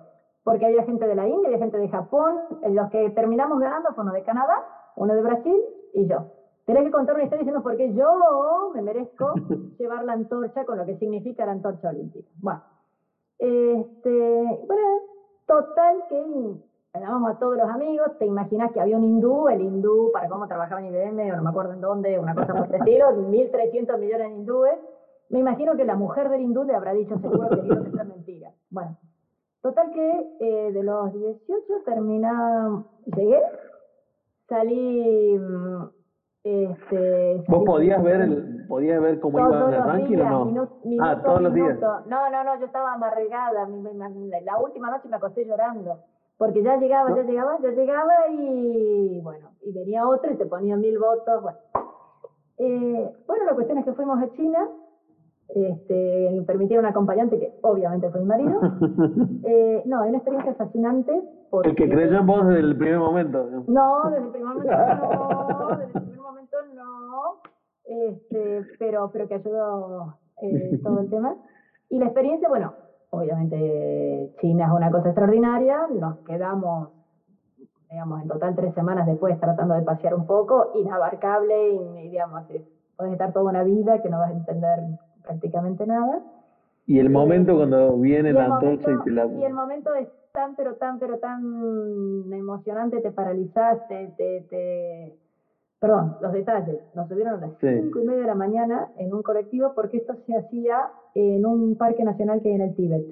Porque 0.43 0.65
había 0.65 0.83
gente 0.83 1.05
de 1.05 1.15
la 1.15 1.27
India, 1.27 1.47
había 1.47 1.59
gente 1.59 1.77
de 1.77 1.89
Japón. 1.89 2.39
Los 2.69 2.89
que 2.89 3.11
terminamos 3.11 3.59
ganando 3.59 3.93
fue 3.93 4.03
uno 4.03 4.13
de 4.13 4.23
Canadá, 4.23 4.65
uno 4.95 5.13
de 5.13 5.21
Brasil 5.21 5.61
y 5.93 6.07
yo. 6.07 6.25
Tenés 6.65 6.83
que 6.85 6.91
contar 6.91 7.15
una 7.15 7.25
historia 7.25 7.43
diciendo 7.43 7.61
por 7.61 7.77
qué 7.77 7.93
yo 7.93 8.71
me 8.73 8.81
merezco 8.81 9.33
llevar 9.77 10.03
la 10.05 10.13
antorcha 10.13 10.65
con 10.65 10.77
lo 10.79 10.85
que 10.85 10.97
significa 10.97 11.45
la 11.45 11.51
antorcha 11.51 11.89
olímpica. 11.89 12.29
Bueno, 12.41 12.61
este, 13.37 14.59
bueno, 14.65 14.87
total 15.45 16.03
que 16.09 16.55
llamamos 16.99 17.31
a 17.31 17.39
todos 17.39 17.57
los 17.57 17.67
amigos, 17.69 18.11
te 18.19 18.25
imaginas 18.25 18.71
que 18.71 18.79
había 18.79 18.97
un 18.97 19.03
hindú, 19.03 19.47
el 19.49 19.61
hindú, 19.61 20.11
para 20.11 20.27
cómo 20.27 20.47
trabajaba 20.47 20.79
en 20.81 20.93
IBM, 20.93 21.31
o 21.31 21.35
no 21.37 21.41
me 21.41 21.49
acuerdo 21.49 21.73
en 21.73 21.81
dónde, 21.81 22.19
una 22.19 22.35
cosa 22.35 22.53
por 22.53 22.67
el 22.69 22.75
estilo, 22.75 23.11
1.300 23.13 23.97
millones 23.97 24.29
de 24.29 24.35
hindúes. 24.35 24.77
Me 25.29 25.39
imagino 25.39 25.75
que 25.75 25.85
la 25.85 25.95
mujer 25.95 26.29
del 26.29 26.41
hindú 26.41 26.63
le 26.63 26.75
habrá 26.75 26.93
dicho 26.93 27.17
seguro 27.17 27.49
que 27.49 27.61
dijo 27.61 27.81
que 27.81 27.89
es 27.89 28.05
mentira. 28.05 28.51
Bueno, 28.69 28.95
total 29.61 29.89
que 29.91 30.35
eh, 30.39 30.71
de 30.71 30.83
los 30.83 31.11
18 31.11 31.63
termina, 31.85 32.83
llegué, 33.15 33.41
salí, 34.47 35.37
mm, 35.39 35.83
este... 36.43 37.43
¿Vos 37.47 37.63
salí- 37.63 37.65
podías 37.65 38.03
ver 38.03 38.21
el, 38.21 38.65
podías 38.67 39.01
ver 39.01 39.19
cómo 39.19 39.39
iba 39.39 39.59
el 39.77 39.83
ranking 39.83 40.15
días, 40.17 40.31
o 40.31 40.45
no? 40.45 40.45
minu- 40.45 40.69
ah, 41.01 41.21
todos 41.23 41.41
los 41.41 41.53
días. 41.53 41.79
No, 42.05 42.29
no, 42.29 42.43
no, 42.43 42.59
yo 42.59 42.65
estaba 42.65 42.95
mi- 43.65 44.29
La 44.43 44.59
última 44.59 44.91
noche 44.91 45.07
me 45.09 45.15
acosté 45.15 45.43
llorando. 45.45 45.97
Porque 46.37 46.63
ya 46.63 46.77
llegaba, 46.77 47.09
¿No? 47.09 47.15
ya 47.17 47.23
llegaba, 47.23 47.57
ya 47.61 47.69
llegaba 47.69 48.13
y 48.31 49.21
bueno, 49.21 49.49
y 49.61 49.71
venía 49.71 50.07
otro 50.07 50.31
y 50.31 50.35
te 50.37 50.45
ponía 50.45 50.75
mil 50.75 50.97
votos. 50.99 51.41
Bueno, 51.41 51.57
Eh, 52.57 53.15
bueno 53.27 53.45
la 53.45 53.53
cuestión 53.53 53.77
es 53.79 53.85
que 53.85 53.93
fuimos 53.93 54.21
a 54.21 54.31
China. 54.33 54.67
Este, 55.49 56.31
me 56.33 56.41
permitieron 56.43 56.85
un 56.85 56.91
acompañante 56.91 57.37
que 57.39 57.53
obviamente 57.61 58.09
fue 58.09 58.21
mi 58.21 58.25
marido. 58.27 58.59
Eh, 59.45 59.83
no, 59.85 60.01
una 60.01 60.17
experiencia 60.17 60.53
fascinante. 60.55 61.21
Porque, 61.51 61.69
El 61.69 61.75
que 61.75 61.89
creyó 61.89 62.19
en 62.19 62.25
vos 62.25 62.47
desde 62.47 62.61
el 62.61 62.77
primer 62.77 62.97
momento. 62.99 63.43
¿no? 63.51 63.63
no, 63.67 64.09
desde 64.09 64.25
el 64.25 64.31
primer 64.31 64.47
momento 64.55 64.71
no, 64.71 65.67
desde 65.77 65.83
el 65.85 65.91
primer 65.91 66.19
momento 66.21 66.57
no, 66.73 67.41
este, 67.83 68.65
pero, 68.79 69.09
pero 69.11 69.27
que 69.27 69.35
ayudó 69.35 70.15
eh, 70.41 70.79
todo 70.81 70.99
el 71.01 71.09
tema. 71.09 71.35
Y 71.89 71.99
la 71.99 72.05
experiencia, 72.05 72.47
bueno, 72.49 72.73
obviamente 73.13 74.31
China 74.41 74.65
es 74.65 74.71
una 74.71 74.91
cosa 74.91 75.09
extraordinaria, 75.09 75.87
nos 75.93 76.17
quedamos, 76.19 76.89
digamos, 77.89 78.21
en 78.21 78.27
total 78.27 78.55
tres 78.55 78.73
semanas 78.73 79.05
después 79.05 79.39
tratando 79.39 79.75
de 79.75 79.83
pasear 79.83 80.15
un 80.15 80.25
poco, 80.25 80.71
inabarcable, 80.75 81.73
y, 81.73 82.09
digamos, 82.09 82.49
es- 82.49 82.63
puedes 82.97 83.13
estar 83.13 83.31
toda 83.33 83.49
una 83.49 83.63
vida 83.63 84.01
que 84.01 84.09
no 84.09 84.19
vas 84.19 84.29
a 84.29 84.33
entender 84.33 84.79
prácticamente 85.23 85.85
nada. 85.85 86.21
Y 86.85 86.99
el 86.99 87.09
momento 87.09 87.55
cuando 87.55 87.97
viene 87.97 88.33
la 88.33 88.45
antorcha 88.45 88.91
y 88.91 89.03
te 89.03 89.11
la... 89.11 89.25
y 89.25 89.43
el 89.43 89.53
momento 89.53 89.93
es 89.93 90.07
tan, 90.33 90.55
pero 90.55 90.75
tan, 90.75 90.99
pero 90.99 91.17
tan 91.19 91.41
emocionante, 92.33 92.99
te 92.99 93.11
paralizaste, 93.11 94.13
te, 94.17 94.41
te... 94.49 95.15
Perdón, 95.83 96.15
los 96.21 96.31
detalles. 96.31 96.79
Nos 96.95 97.09
subieron 97.09 97.33
a 97.33 97.37
las 97.47 97.57
Sí. 97.59 97.67
cinco 97.67 97.99
y 97.99 98.05
media 98.05 98.21
de 98.21 98.27
la 98.27 98.35
mañana 98.35 98.87
en 98.95 99.13
un 99.13 99.21
colectivo 99.21 99.73
porque 99.75 99.97
esto 99.97 100.13
se 100.25 100.33
hacía 100.33 100.77
en 101.13 101.45
un 101.45 101.75
parque 101.75 102.05
nacional 102.05 102.41
que 102.41 102.47
hay 102.47 102.55
en 102.55 102.61
el 102.61 102.73
Tíbet, 102.73 103.05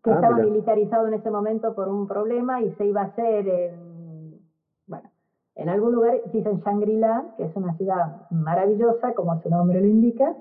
que 0.00 0.10
Ah, 0.12 0.14
estaba 0.14 0.36
mira. 0.36 0.46
militarizado 0.46 1.08
en 1.08 1.14
ese 1.14 1.28
momento 1.28 1.74
por 1.74 1.88
un 1.88 2.06
problema 2.06 2.60
y 2.60 2.70
se 2.74 2.84
iba 2.86 3.00
a 3.00 3.04
hacer 3.06 3.48
en, 3.48 4.38
bueno, 4.86 5.10
en 5.56 5.68
algún 5.68 5.92
lugar, 5.92 6.20
se 6.30 6.38
hizo 6.38 6.50
en 6.50 6.58
Shangri-La, 6.60 7.34
que 7.36 7.42
es 7.46 7.56
una 7.56 7.72
ciudad 7.72 8.30
maravillosa, 8.30 9.12
como 9.14 9.36
su 9.42 9.50
nombre 9.50 9.80
lo 9.80 9.88
indica, 9.88 10.32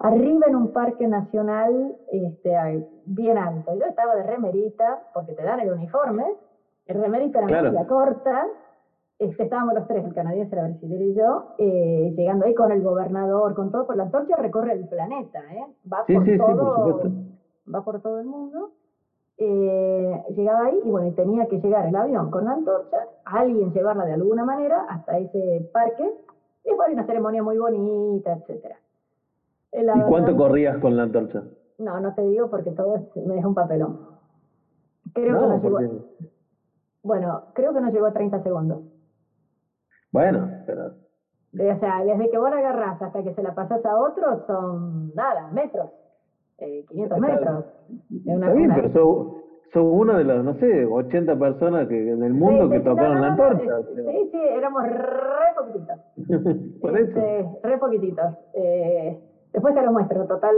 arriba 0.00 0.46
en 0.48 0.56
un 0.56 0.72
parque 0.72 1.06
nacional 1.06 1.94
este, 2.10 2.84
bien 3.04 3.38
alto. 3.38 3.72
Yo 3.78 3.86
estaba 3.86 4.16
de 4.16 4.24
remerita, 4.24 4.98
porque 5.14 5.32
te 5.32 5.44
dan 5.44 5.60
el 5.60 5.70
uniforme, 5.70 6.24
el 6.86 7.00
remerita, 7.00 7.40
la 7.40 7.46
Claro. 7.46 7.72
manga 7.72 7.86
corta, 7.86 8.46
este, 9.20 9.44
estábamos 9.44 9.74
los 9.74 9.86
tres, 9.86 10.04
el 10.04 10.14
canadiense, 10.14 10.56
la 10.56 10.62
brasileña 10.64 11.04
y 11.04 11.14
yo, 11.14 11.54
eh, 11.58 12.12
llegando 12.16 12.46
ahí 12.46 12.54
con 12.54 12.72
el 12.72 12.82
gobernador, 12.82 13.54
con 13.54 13.70
todo, 13.70 13.86
por 13.86 13.94
la 13.96 14.04
antorcha 14.04 14.34
recorre 14.36 14.72
el 14.72 14.88
planeta, 14.88 15.40
¿eh? 15.54 15.66
va, 15.92 16.04
Sí, 16.06 16.14
por 16.14 16.24
sí, 16.24 16.30
sí, 16.32 16.36
por 16.38 16.56
todo, 16.56 17.02
va 17.72 17.80
por 17.82 18.00
todo 18.00 18.18
el 18.18 18.26
mundo. 18.26 18.70
Eh, 19.36 20.22
llegaba 20.36 20.64
ahí 20.66 20.80
y 20.84 20.90
bueno, 20.90 21.12
tenía 21.14 21.46
que 21.46 21.58
llegar 21.58 21.86
el 21.86 21.96
avión 21.96 22.30
con 22.30 22.44
la 22.46 22.52
antorcha, 22.52 22.96
alguien 23.24 23.72
llevarla 23.72 24.04
de 24.04 24.12
alguna 24.14 24.44
manera 24.44 24.84
hasta 24.88 25.18
ese 25.18 25.68
parque, 25.72 26.04
y 26.64 26.68
después 26.68 26.88
hay 26.88 26.94
una 26.94 27.04
ceremonia 27.06 27.42
muy 27.42 27.56
bonita, 27.58 28.32
etcétera. 28.32 28.76
¿Y 29.72 30.00
cuánto 30.08 30.36
corrías 30.36 30.78
con 30.78 30.96
la 30.96 31.04
antorcha? 31.04 31.42
No, 31.78 32.00
no 32.00 32.12
te 32.14 32.22
digo 32.22 32.48
porque 32.50 32.72
todo 32.72 32.96
es- 32.96 33.16
me 33.26 33.34
deja 33.34 33.48
un 33.48 33.54
papelón. 33.54 33.98
Creo 35.14 35.38
que 35.40 35.46
No, 35.46 35.58
llegó, 35.60 35.78
bueno, 37.02 37.42
creo 37.54 37.72
que 37.72 37.80
no 37.80 37.90
llegó 37.90 38.06
a 38.06 38.12
30 38.12 38.42
segundos. 38.42 38.80
Bueno, 40.12 40.48
pero... 40.66 40.90
De- 41.52 41.72
o 41.72 41.78
sea, 41.80 42.04
desde 42.04 42.30
que 42.30 42.38
vos 42.38 42.50
la 42.50 42.58
agarrás 42.58 43.00
hasta 43.02 43.22
que 43.22 43.34
se 43.34 43.42
la 43.42 43.54
pasás 43.54 43.84
a 43.84 43.96
otro 43.98 44.46
son 44.46 45.12
nada, 45.14 45.48
metros, 45.52 45.90
eh, 46.58 46.84
500 46.88 47.18
Está- 47.18 47.32
metros. 47.32 47.64
Es 48.10 48.26
una- 48.36 48.46
Está 48.46 48.52
bien, 48.56 48.66
una- 48.70 48.74
pero 48.76 48.88
sos, 48.90 49.26
sos 49.72 49.84
uno 49.84 50.16
de 50.16 50.24
los, 50.24 50.44
no 50.44 50.54
sé, 50.54 50.84
80 50.86 51.36
personas 51.36 51.88
que 51.88 52.12
en 52.12 52.22
el 52.22 52.34
mundo 52.34 52.64
Sí, 52.66 52.70
que 52.70 52.78
sí, 52.78 52.84
tocaron 52.84 53.14
no, 53.14 53.20
la 53.20 53.30
no, 53.30 53.36
no, 53.36 53.44
antorcha. 53.44 53.82
Sí, 53.94 54.28
sí, 54.30 54.38
éramos 54.40 54.82
re 54.84 55.46
poquititos. 55.56 55.98
Por 56.80 56.96
eso. 56.98 57.18
Este, 57.18 57.48
re 57.64 57.78
poquititos. 57.78 58.32
Eh, 58.54 59.20
después 59.52 59.74
te 59.74 59.82
lo 59.82 59.92
muestro, 59.92 60.26
total, 60.26 60.54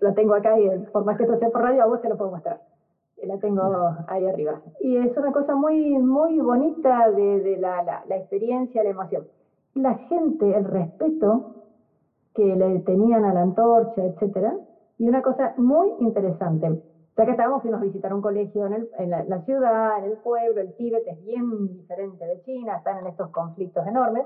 lo 0.00 0.14
tengo 0.14 0.34
acá 0.34 0.58
y 0.58 0.68
por 0.92 1.04
más 1.04 1.16
que 1.16 1.22
esto 1.24 1.38
sea 1.38 1.50
por 1.50 1.62
radio, 1.62 1.82
a 1.84 1.86
vos 1.86 2.02
te 2.02 2.08
lo 2.08 2.16
puedo 2.16 2.32
mostrar. 2.32 2.60
La 3.26 3.38
tengo 3.38 3.62
ahí 4.06 4.26
arriba. 4.26 4.60
Y 4.80 4.96
es 4.96 5.16
una 5.16 5.32
cosa 5.32 5.54
muy, 5.54 5.98
muy 5.98 6.38
bonita 6.40 7.10
de, 7.10 7.40
de 7.40 7.56
la, 7.58 7.82
la, 7.82 8.02
la 8.06 8.16
experiencia, 8.16 8.82
la 8.82 8.90
emoción. 8.90 9.26
La 9.74 9.94
gente, 9.94 10.54
el 10.54 10.64
respeto 10.64 11.54
que 12.34 12.56
le 12.56 12.80
tenían 12.80 13.24
a 13.24 13.32
la 13.32 13.42
antorcha, 13.42 14.04
etcétera. 14.04 14.54
Y 14.98 15.08
una 15.08 15.22
cosa 15.22 15.54
muy 15.56 15.92
interesante. 15.98 16.80
Ya 17.16 17.24
que 17.24 17.30
estábamos, 17.32 17.62
fuimos 17.62 17.80
a 17.80 17.84
visitar 17.84 18.12
un 18.12 18.20
colegio 18.20 18.66
en, 18.66 18.72
el- 18.74 18.88
en 18.98 19.10
la, 19.10 19.22
la 19.24 19.40
ciudad, 19.40 19.98
en 19.98 20.04
el 20.04 20.16
pueblo, 20.18 20.60
el 20.60 20.72
Tíbet 20.74 21.06
es 21.06 21.24
bien 21.24 21.68
diferente 21.68 22.24
de 22.26 22.40
China, 22.42 22.76
están 22.76 22.98
en 22.98 23.06
estos 23.06 23.28
conflictos 23.30 23.86
enormes, 23.86 24.24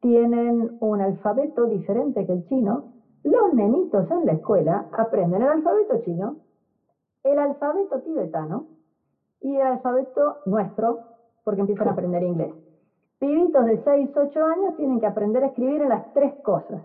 tienen 0.00 0.76
un 0.80 1.00
alfabeto 1.00 1.66
diferente 1.66 2.26
que 2.26 2.32
el 2.32 2.44
chino. 2.48 2.92
Los 3.22 3.52
nenitos 3.54 4.10
en 4.10 4.24
la 4.26 4.32
escuela 4.32 4.86
aprenden 4.92 5.42
el 5.42 5.48
alfabeto 5.48 5.98
chino, 6.04 6.36
el 7.32 7.38
alfabeto 7.38 8.00
tibetano 8.00 8.66
y 9.40 9.56
el 9.56 9.66
alfabeto 9.66 10.38
nuestro, 10.46 11.00
porque 11.44 11.60
empiezan 11.60 11.88
a 11.88 11.92
aprender 11.92 12.22
inglés. 12.22 12.52
Pibitos 13.18 13.64
de 13.64 13.82
6, 13.82 14.10
8 14.16 14.44
años 14.44 14.76
tienen 14.76 15.00
que 15.00 15.06
aprender 15.06 15.42
a 15.42 15.46
escribir 15.46 15.82
en 15.82 15.88
las 15.88 16.12
tres 16.12 16.34
cosas. 16.42 16.82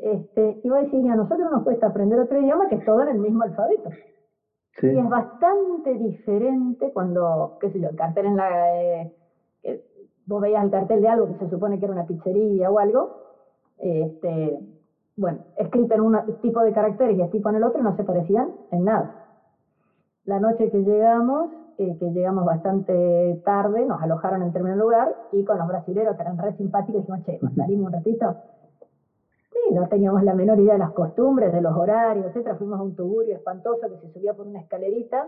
Este, 0.00 0.60
y 0.62 0.68
vos 0.68 0.78
decís, 0.80 1.04
y 1.04 1.08
a 1.08 1.16
nosotros 1.16 1.50
nos 1.50 1.64
cuesta 1.64 1.88
aprender 1.88 2.20
otro 2.20 2.40
idioma 2.40 2.68
que 2.68 2.76
es 2.76 2.84
todo 2.84 3.02
en 3.02 3.08
el 3.08 3.18
mismo 3.18 3.42
alfabeto. 3.42 3.90
Sí. 4.80 4.86
Y 4.86 4.98
es 4.98 5.08
bastante 5.08 5.94
diferente 5.94 6.92
cuando, 6.92 7.56
qué 7.60 7.70
sé 7.70 7.80
yo, 7.80 7.88
el 7.88 7.96
cartel 7.96 8.26
en 8.26 8.36
la... 8.36 8.74
eh, 8.74 9.12
vos 10.26 10.40
veías 10.42 10.62
el 10.62 10.70
cartel 10.70 11.00
de 11.00 11.08
algo 11.08 11.26
que 11.26 11.44
se 11.44 11.50
supone 11.50 11.78
que 11.78 11.86
era 11.86 11.94
una 11.94 12.06
pizzería 12.06 12.70
o 12.70 12.78
algo, 12.78 13.16
este, 13.78 14.60
bueno, 15.18 15.40
escrito 15.56 15.94
en 15.94 16.00
un 16.00 16.16
tipo 16.40 16.60
de 16.60 16.72
caracteres 16.72 17.18
y 17.18 17.30
tipo 17.30 17.48
en 17.48 17.56
el 17.56 17.64
otro 17.64 17.82
no 17.82 17.96
se 17.96 18.04
parecían 18.04 18.52
en 18.70 18.84
nada. 18.84 19.26
La 20.24 20.38
noche 20.38 20.70
que 20.70 20.82
llegamos, 20.82 21.50
eh, 21.76 21.96
que 21.98 22.12
llegamos 22.12 22.44
bastante 22.44 23.40
tarde, 23.44 23.84
nos 23.84 24.00
alojaron 24.00 24.42
en 24.42 24.52
primer 24.52 24.76
lugar 24.76 25.12
y 25.32 25.44
con 25.44 25.58
los 25.58 25.66
brasileros 25.66 26.14
que 26.14 26.22
eran 26.22 26.38
re 26.38 26.56
simpáticos 26.56 27.00
dijimos, 27.00 27.24
che, 27.24 27.38
¿nos 27.42 27.52
salimos 27.54 27.86
un 27.86 27.92
ratito? 27.94 28.36
Sí, 29.50 29.74
no 29.74 29.88
teníamos 29.88 30.22
la 30.22 30.34
menor 30.34 30.60
idea 30.60 30.74
de 30.74 30.78
las 30.78 30.92
costumbres, 30.92 31.52
de 31.52 31.62
los 31.62 31.76
horarios, 31.76 32.26
etcétera. 32.26 32.54
Fuimos 32.54 32.78
a 32.78 32.82
un 32.82 32.94
tugurio 32.94 33.34
espantoso 33.34 33.88
que 33.88 33.98
se 34.06 34.12
subía 34.12 34.34
por 34.34 34.46
una 34.46 34.60
escalerita. 34.60 35.26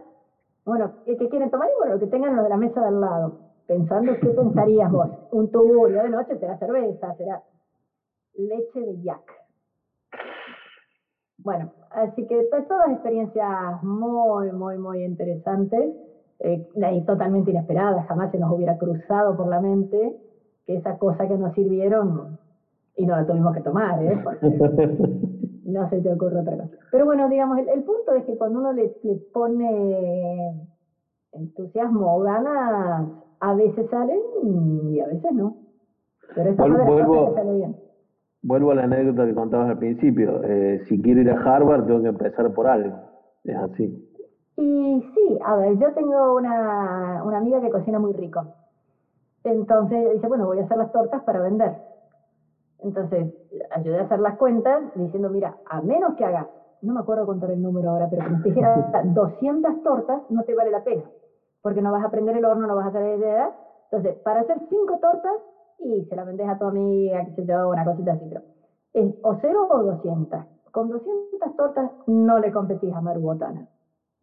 Bueno, 0.65 0.93
el 1.07 1.19
que 1.19 1.29
quieren 1.29 1.51
tomar 1.51 1.69
y 1.69 1.77
bueno, 1.79 1.95
lo 1.95 2.01
que 2.01 2.07
tengan 2.07 2.37
los 2.37 2.45
de 2.45 2.51
la 2.51 2.57
mesa 2.57 2.81
de 2.81 2.87
al 2.87 3.01
lado. 3.01 3.33
Pensando 3.67 4.13
qué 4.21 4.29
pensarías 4.29 4.93
vos. 4.93 5.09
Un 5.33 5.51
tugurio 5.51 6.01
de 6.03 6.11
noche 6.11 6.39
será 6.39 6.57
cerveza, 6.59 7.13
será 7.15 7.43
leche 8.37 8.81
de 8.81 9.03
yak. 9.03 9.40
Bueno, 11.43 11.71
así 11.91 12.27
que 12.27 12.43
to- 12.45 12.63
todas 12.69 12.91
experiencias 12.91 13.83
muy, 13.83 14.53
muy, 14.53 14.79
muy 14.79 15.05
interesantes 15.05 15.91
eh, 16.41 16.63
y 16.93 17.03
totalmente 17.03 17.51
inesperadas. 17.51 18.07
Jamás 18.07 18.31
se 18.31 18.39
nos 18.39 18.51
hubiera 18.53 18.77
cruzado 18.77 19.37
por 19.37 19.47
la 19.49 19.61
mente 19.61 20.15
que 20.67 20.75
esa 20.77 20.97
cosa 20.99 21.27
que 21.27 21.37
nos 21.37 21.53
sirvieron 21.55 22.39
y 22.97 23.07
no 23.07 23.17
la 23.17 23.25
tuvimos 23.27 23.55
que 23.55 23.61
tomar, 23.63 24.03
¿eh? 24.03 24.19
Porque 24.23 24.47
no 25.65 25.89
se 25.89 26.01
te 26.01 26.13
ocurre 26.13 26.41
otra 26.41 26.57
cosa. 26.57 26.77
Pero 26.91 27.05
bueno, 27.07 27.29
digamos, 27.29 27.59
el, 27.59 27.69
el 27.69 27.83
punto 27.85 28.13
es 28.15 28.25
que 28.25 28.37
cuando 28.37 28.59
uno 28.59 28.73
le, 28.73 28.93
le 29.03 29.17
pone 29.33 30.67
entusiasmo 31.33 32.17
o 32.17 32.21
ganas 32.23 33.09
a 33.41 33.55
veces 33.55 33.87
salen 33.91 34.21
y 34.45 35.01
a 35.01 35.07
veces 35.07 35.33
no. 35.33 35.55
Pero 36.35 36.51
esta 36.51 36.65
vuelvo, 36.67 37.35
sale 37.35 37.53
bien. 37.55 37.77
Vuelvo 38.43 38.71
a 38.71 38.75
la 38.75 38.85
anécdota 38.85 39.27
que 39.27 39.35
contabas 39.35 39.69
al 39.69 39.79
principio. 39.79 40.43
Eh, 40.45 40.81
si 40.89 41.01
quiero 41.03 41.21
ir 41.21 41.31
a 41.31 41.41
Harvard, 41.41 41.87
tengo 41.87 42.03
que 42.03 42.09
empezar 42.09 42.53
por 42.53 42.67
algo. 42.67 42.97
Es 43.45 43.57
así. 43.57 44.07
Y 44.57 45.03
sí, 45.15 45.39
a 45.45 45.57
ver, 45.57 45.79
yo 45.79 45.93
tengo 45.93 46.37
una, 46.37 47.23
una 47.25 47.39
amiga 47.39 47.61
que 47.61 47.71
cocina 47.71 47.99
muy 47.99 48.13
rico. 48.13 48.45
Entonces 49.45 50.13
dice, 50.13 50.27
bueno, 50.27 50.47
voy 50.47 50.59
a 50.59 50.65
hacer 50.65 50.77
las 50.77 50.93
tortas 50.93 51.23
para 51.23 51.41
vender. 51.41 51.73
Entonces 52.79 53.33
ayudé 53.71 53.99
a 54.01 54.03
hacer 54.03 54.21
las 54.21 54.37
cuentas 54.37 54.83
diciendo, 54.95 55.31
mira, 55.31 55.57
a 55.69 55.81
menos 55.83 56.15
que 56.15 56.25
hagas, 56.25 56.47
no 56.83 56.95
me 56.95 57.01
acuerdo 57.01 57.27
contar 57.27 57.51
el 57.51 57.63
número 57.63 57.91
ahora, 57.91 58.09
pero 58.11 58.25
como 58.25 58.43
te 58.43 58.51
dijera 58.51 58.75
200 59.05 59.83
tortas, 59.83 60.23
no 60.31 60.45
te 60.45 60.55
vale 60.55 60.71
la 60.71 60.83
pena, 60.83 61.03
porque 61.63 61.83
no 61.83 61.93
vas 61.93 62.05
a 62.05 62.11
prender 62.11 62.37
el 62.37 62.45
horno, 62.45 62.67
no 62.67 62.77
vas 62.77 62.87
a 62.87 62.89
hacer 62.89 63.19
idea. 63.19 63.51
Entonces, 63.91 64.19
para 64.23 64.41
hacer 64.41 64.57
5 64.69 64.99
tortas, 64.99 65.33
y 65.83 66.05
se 66.05 66.17
la 66.17 66.25
vendes 66.25 66.49
a 66.49 66.59
tu 66.59 66.67
amiga, 66.67 67.25
qué 67.25 67.33
sé 67.33 67.47
yo, 67.47 67.69
una 67.69 67.85
cosita 67.85 68.13
así, 68.13 68.25
pero 68.29 68.43
es 68.93 69.15
o 69.23 69.37
0 69.41 69.69
o 69.71 69.83
200. 69.83 70.41
Con 70.73 70.89
200 70.89 71.57
tortas 71.57 71.91
no 72.07 72.39
le 72.39 72.53
competís 72.53 72.95
a 72.95 73.01
Maru 73.01 73.21
Botana. 73.21 73.67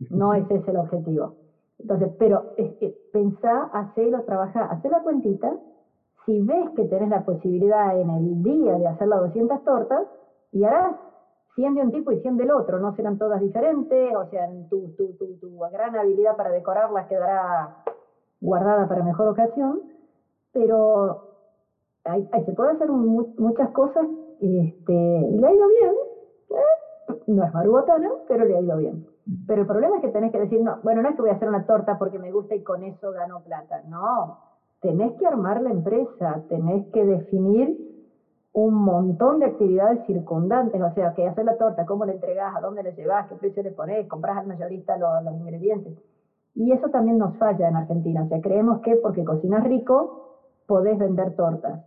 No 0.10 0.34
ese 0.34 0.56
es 0.56 0.68
el 0.68 0.78
objetivo. 0.78 1.34
Entonces, 1.80 2.12
pero 2.18 2.54
es 2.58 2.74
que 2.76 2.96
pensá, 3.14 3.64
hacelo, 3.74 4.24
trabaja, 4.24 4.66
hacer 4.66 4.92
la 4.92 5.02
cuentita. 5.04 5.56
Si 6.26 6.42
ves 6.42 6.70
que 6.76 6.86
tenés 6.86 7.10
la 7.10 7.24
posibilidad 7.24 7.98
en 8.00 8.10
el 8.10 8.44
día 8.44 8.78
de 8.78 8.88
hacer 8.88 9.08
las 9.08 9.20
200 9.22 9.64
tortas, 9.64 10.08
y 10.52 10.64
harás 10.64 10.96
100 11.56 11.76
de 11.76 11.82
un 11.82 11.92
tipo 11.92 12.12
y 12.12 12.20
100 12.20 12.38
del 12.38 12.52
otro, 12.52 12.80
no 12.80 12.96
serán 12.96 13.18
todas 13.18 13.42
diferentes, 13.42 14.16
o 14.16 14.26
sea, 14.30 14.48
tu, 14.70 14.90
tu, 14.96 15.14
tu, 15.14 15.38
tu 15.38 15.60
gran 15.72 15.96
habilidad 15.96 16.36
para 16.36 16.52
decorarlas 16.52 17.08
quedará 17.08 17.84
guardada 18.42 18.88
para 18.88 19.04
mejor 19.04 19.28
ocasión, 19.28 19.82
pero 20.52 21.27
se 22.46 22.54
puede 22.54 22.72
hacer 22.72 22.90
muchas 22.90 23.70
cosas 23.72 24.06
este, 24.40 24.94
y 24.94 25.38
le 25.38 25.48
ha 25.48 25.54
ido 25.54 25.68
bien. 25.68 25.94
¿eh? 26.52 27.14
No 27.28 27.44
es 27.44 27.54
marubotana, 27.54 28.10
pero 28.28 28.46
le 28.46 28.58
ha 28.58 28.62
ido 28.62 28.78
bien. 28.78 29.06
Pero 29.46 29.62
el 29.62 29.68
problema 29.68 29.98
es 29.98 30.02
que 30.02 30.10
tenés 30.10 30.32
que 30.32 30.40
decir, 30.40 30.62
no, 30.62 30.80
bueno, 30.84 31.02
no 31.02 31.10
es 31.10 31.16
que 31.16 31.22
voy 31.22 31.32
a 31.32 31.36
hacer 31.36 31.50
una 31.50 31.66
torta 31.66 31.98
porque 31.98 32.20
me 32.20 32.32
gusta 32.32 32.56
y 32.56 32.64
con 32.64 32.84
eso 32.84 33.12
gano 33.12 33.42
plata. 33.42 33.82
No, 33.88 34.40
tenés 34.82 35.14
que 35.14 35.28
armar 35.28 35.62
la 35.62 35.72
empresa, 35.72 36.44
tenés 36.48 36.86
que 36.94 37.06
definir 37.06 37.88
un 38.54 38.74
montón 38.74 39.40
de 39.40 39.46
actividades 39.46 40.06
circundantes, 40.08 40.82
o 40.82 40.92
sea, 40.94 41.14
qué 41.14 41.28
hacer 41.28 41.46
la 41.46 41.58
torta, 41.58 41.86
cómo 41.86 42.06
la 42.06 42.14
entregás, 42.14 42.56
a 42.56 42.62
dónde 42.62 42.84
la 42.84 42.92
llevas, 42.92 43.28
qué 43.28 43.36
precio 43.36 43.62
le 43.62 43.72
pones, 43.72 44.08
compras 44.08 44.38
al 44.38 44.48
mayorista 44.48 44.98
los, 44.98 45.24
los 45.24 45.34
ingredientes. 45.36 45.94
Y 46.56 46.72
eso 46.72 46.90
también 46.90 47.20
nos 47.20 47.38
falla 47.38 47.68
en 47.68 47.76
Argentina, 47.76 48.24
o 48.24 48.28
sea, 48.28 48.42
creemos 48.42 48.82
que 48.82 48.96
porque 48.96 49.24
cocinas 49.24 49.64
rico 49.64 50.40
podés 50.66 50.98
vender 50.98 51.36
tortas. 51.36 51.82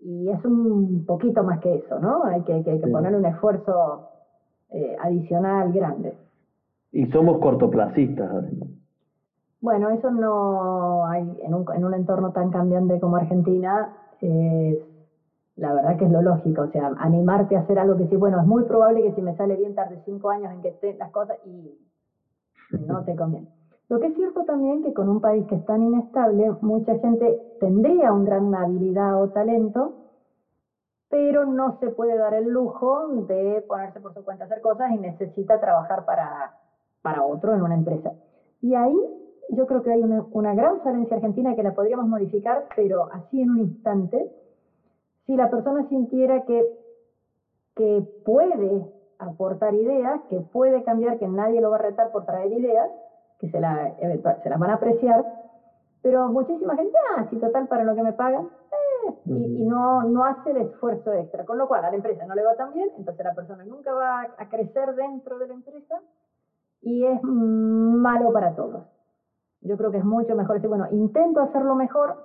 Y 0.00 0.28
es 0.30 0.44
un 0.44 1.04
poquito 1.06 1.42
más 1.42 1.60
que 1.60 1.76
eso, 1.76 1.98
¿no? 1.98 2.24
Hay 2.24 2.42
que, 2.42 2.62
que, 2.62 2.76
poner 2.88 3.14
un 3.14 3.26
esfuerzo 3.26 4.08
eh, 4.70 4.96
adicional 4.98 5.72
grande. 5.72 6.14
Y 6.92 7.06
somos 7.06 7.38
cortoplacistas, 7.38 8.30
además. 8.30 8.68
Bueno, 9.60 9.90
eso 9.90 10.10
no 10.10 11.06
hay 11.06 11.38
en 11.42 11.54
un, 11.54 11.66
en 11.74 11.84
un 11.84 11.94
entorno 11.94 12.32
tan 12.32 12.50
cambiante 12.50 12.98
como 12.98 13.16
Argentina, 13.16 13.94
la 15.60 15.74
verdad 15.74 15.98
que 15.98 16.06
es 16.06 16.10
lo 16.10 16.22
lógico, 16.22 16.62
o 16.62 16.68
sea, 16.68 16.90
animarte 16.96 17.54
a 17.54 17.60
hacer 17.60 17.78
algo 17.78 17.96
que 17.96 18.06
sí, 18.06 18.16
bueno, 18.16 18.40
es 18.40 18.46
muy 18.46 18.64
probable 18.64 19.02
que 19.02 19.12
si 19.12 19.20
me 19.20 19.36
sale 19.36 19.56
bien 19.56 19.74
tarde 19.74 20.00
cinco 20.06 20.30
años 20.30 20.50
en 20.52 20.62
que 20.62 20.68
estén 20.68 20.96
las 20.98 21.10
cosas 21.10 21.36
y 21.44 21.78
no 22.86 23.04
te 23.04 23.14
conviene. 23.14 23.59
Lo 23.90 23.98
que 23.98 24.06
es 24.06 24.14
cierto 24.14 24.44
también 24.44 24.84
que 24.84 24.94
con 24.94 25.08
un 25.08 25.20
país 25.20 25.44
que 25.48 25.56
es 25.56 25.66
tan 25.66 25.82
inestable, 25.82 26.52
mucha 26.60 26.96
gente 27.00 27.56
tendría 27.58 28.12
una 28.12 28.24
gran 28.24 28.54
habilidad 28.54 29.20
o 29.20 29.30
talento, 29.30 29.94
pero 31.08 31.44
no 31.44 31.76
se 31.80 31.90
puede 31.90 32.16
dar 32.16 32.34
el 32.34 32.44
lujo 32.44 33.08
de 33.08 33.64
ponerse 33.66 33.98
por 33.98 34.14
su 34.14 34.24
cuenta 34.24 34.44
a 34.44 34.46
hacer 34.46 34.60
cosas 34.60 34.92
y 34.92 34.98
necesita 34.98 35.58
trabajar 35.58 36.04
para, 36.04 36.54
para 37.02 37.24
otro 37.24 37.52
en 37.52 37.62
una 37.62 37.74
empresa. 37.74 38.12
Y 38.62 38.76
ahí 38.76 38.96
yo 39.48 39.66
creo 39.66 39.82
que 39.82 39.90
hay 39.90 40.04
una, 40.04 40.54
gran 40.54 40.80
falencia 40.82 41.16
argentina 41.16 41.56
que 41.56 41.64
la 41.64 41.74
podríamos 41.74 42.06
modificar, 42.06 42.66
pero 42.76 43.08
así 43.10 43.42
en 43.42 43.50
un 43.50 43.58
instante, 43.58 44.30
si 45.26 45.34
la 45.34 45.50
persona 45.50 45.88
sintiera 45.88 46.44
que, 46.44 46.64
que 47.74 48.06
puede 48.24 48.86
aportar 49.18 49.74
ideas, 49.74 50.20
que 50.28 50.38
puede 50.38 50.84
cambiar, 50.84 51.18
que 51.18 51.26
nadie 51.26 51.60
lo 51.60 51.70
va 51.70 51.76
a 51.78 51.82
retar 51.82 52.12
por 52.12 52.24
traer 52.24 52.52
ideas, 52.52 52.88
que 53.40 53.50
se, 53.50 53.58
la, 53.58 53.96
se 54.42 54.48
las 54.48 54.58
van 54.58 54.70
a 54.70 54.74
apreciar, 54.74 55.24
pero 56.02 56.28
muchísima 56.28 56.76
gente, 56.76 56.96
ah, 57.16 57.26
si 57.30 57.36
total 57.36 57.66
para 57.68 57.84
lo 57.84 57.94
que 57.94 58.02
me 58.02 58.12
pagan, 58.12 58.44
eh, 58.44 59.14
y, 59.26 59.62
y, 59.62 59.66
no, 59.66 60.02
no 60.04 60.24
hace 60.24 60.50
el 60.50 60.58
esfuerzo 60.58 61.12
extra, 61.14 61.44
con 61.44 61.58
lo 61.58 61.66
cual 61.66 61.84
a 61.84 61.90
la 61.90 61.96
empresa 61.96 62.26
no 62.26 62.34
le 62.34 62.44
va 62.44 62.54
tan 62.54 62.72
bien, 62.72 62.90
entonces 62.96 63.24
la 63.24 63.34
persona 63.34 63.64
nunca 63.64 63.92
va 63.92 64.28
a 64.36 64.48
crecer 64.48 64.94
dentro 64.94 65.38
de 65.38 65.46
la 65.48 65.54
empresa 65.54 66.00
y 66.82 67.04
es 67.04 67.22
malo 67.22 68.32
para 68.32 68.54
todos. 68.54 68.84
Yo 69.62 69.76
creo 69.76 69.90
que 69.90 69.98
es 69.98 70.04
mucho 70.04 70.34
mejor 70.34 70.56
decir, 70.56 70.68
bueno, 70.68 70.86
intento 70.90 71.40
hacerlo 71.40 71.74
mejor, 71.74 72.16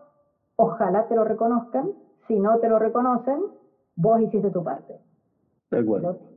ojalá 0.55 1.07
te 1.07 1.16
lo 1.16 1.24
reconozcan, 1.24 1.91
si 2.28 2.39
no 2.39 2.59
te 2.59 2.70
lo 2.70 2.80
reconocen, 2.80 3.41
vos 3.95 4.22
hiciste 4.22 4.51
tu 4.51 4.63
parte. 4.63 4.99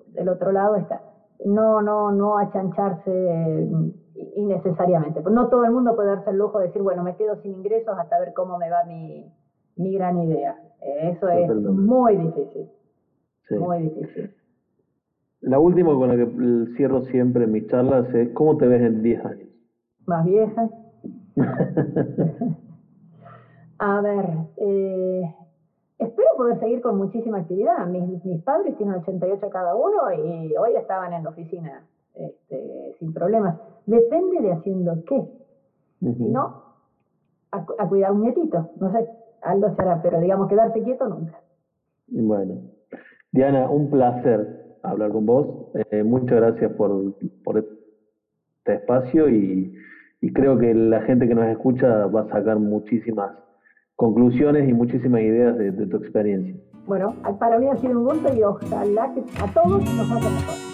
Del 0.08 0.28
otro 0.28 0.52
lado 0.52 0.76
está. 0.76 1.00
No, 1.44 1.80
no, 1.82 2.10
no 2.10 2.38
achancharse 2.38 3.68
innecesariamente. 4.36 5.22
No 5.22 5.48
todo 5.48 5.64
el 5.64 5.70
mundo 5.70 5.94
puede 5.94 6.08
darse 6.08 6.30
el 6.30 6.38
lujo 6.38 6.58
de 6.58 6.66
decir, 6.66 6.82
bueno, 6.82 7.02
me 7.02 7.16
quedo 7.16 7.36
sin 7.36 7.52
ingresos 7.52 7.96
hasta 7.98 8.18
ver 8.18 8.32
cómo 8.34 8.58
me 8.58 8.70
va 8.70 8.84
mi, 8.84 9.32
mi 9.76 9.94
gran 9.94 10.18
idea. 10.18 10.56
Eso 10.80 11.28
es 11.28 11.48
muy 11.50 12.16
difícil. 12.16 12.68
Muy 13.50 13.78
difícil. 13.82 14.30
La 15.40 15.58
última 15.58 15.94
con 15.94 16.08
la 16.08 16.16
que 16.16 16.26
cierro 16.76 17.00
siempre 17.02 17.46
mis 17.46 17.68
charlas 17.68 18.12
es 18.12 18.30
¿cómo 18.30 18.56
te 18.56 18.66
ves 18.66 18.82
en 18.82 19.02
10 19.02 19.24
años? 19.24 19.48
Más 20.06 20.24
vieja. 20.24 20.68
A 23.78 24.00
ver, 24.00 24.26
eh, 24.56 25.32
espero 25.98 26.28
poder 26.36 26.58
seguir 26.60 26.80
con 26.80 26.96
muchísima 26.96 27.38
actividad. 27.38 27.86
Mis, 27.86 28.24
mis 28.24 28.42
padres 28.42 28.76
tienen 28.76 28.96
88 28.96 29.50
cada 29.50 29.74
uno 29.74 30.12
y 30.12 30.56
hoy 30.56 30.76
estaban 30.76 31.12
en 31.12 31.24
la 31.24 31.30
oficina 31.30 31.84
este, 32.14 32.96
sin 32.98 33.12
problemas. 33.12 33.56
Depende 33.86 34.40
de 34.40 34.52
haciendo 34.52 35.02
qué. 35.06 35.28
Si 36.00 36.24
no, 36.28 36.62
a, 37.50 37.66
a, 37.78 37.88
cuidar 37.88 38.12
un 38.12 38.22
nietito. 38.22 38.70
No 38.78 38.92
sé, 38.92 39.08
algo 39.42 39.74
será, 39.74 40.00
pero 40.02 40.20
digamos 40.20 40.48
quedarse 40.48 40.82
quieto 40.82 41.08
nunca. 41.08 41.40
Bueno. 42.06 42.54
Diana, 43.32 43.68
un 43.68 43.90
placer 43.90 44.76
hablar 44.82 45.10
con 45.10 45.26
vos. 45.26 45.46
Eh, 45.90 46.02
muchas 46.02 46.38
gracias 46.38 46.72
por, 46.72 47.14
por 47.44 47.58
este 47.58 48.74
espacio 48.74 49.28
y, 49.28 49.74
y 50.20 50.32
creo 50.32 50.58
que 50.58 50.72
la 50.74 51.02
gente 51.02 51.26
que 51.26 51.34
nos 51.34 51.46
escucha 51.46 52.06
va 52.06 52.22
a 52.22 52.28
sacar 52.28 52.58
muchísimas 52.58 53.32
conclusiones 53.98 54.68
y 54.68 54.72
muchísimas 54.72 55.20
ideas 55.22 55.58
de, 55.58 55.72
tu 55.72 55.96
experiencia. 55.96 56.54
Bueno, 56.86 57.16
para 57.40 57.58
mí 57.58 57.66
ha 57.68 57.76
sido 57.78 57.98
un 57.98 58.04
gusto 58.04 58.32
y 58.32 58.42
ojalá 58.44 59.12
que 59.12 59.24
a 59.42 59.52
todos 59.52 59.82
nos 59.96 60.08
vaya 60.08 60.30
mejor. 60.30 60.67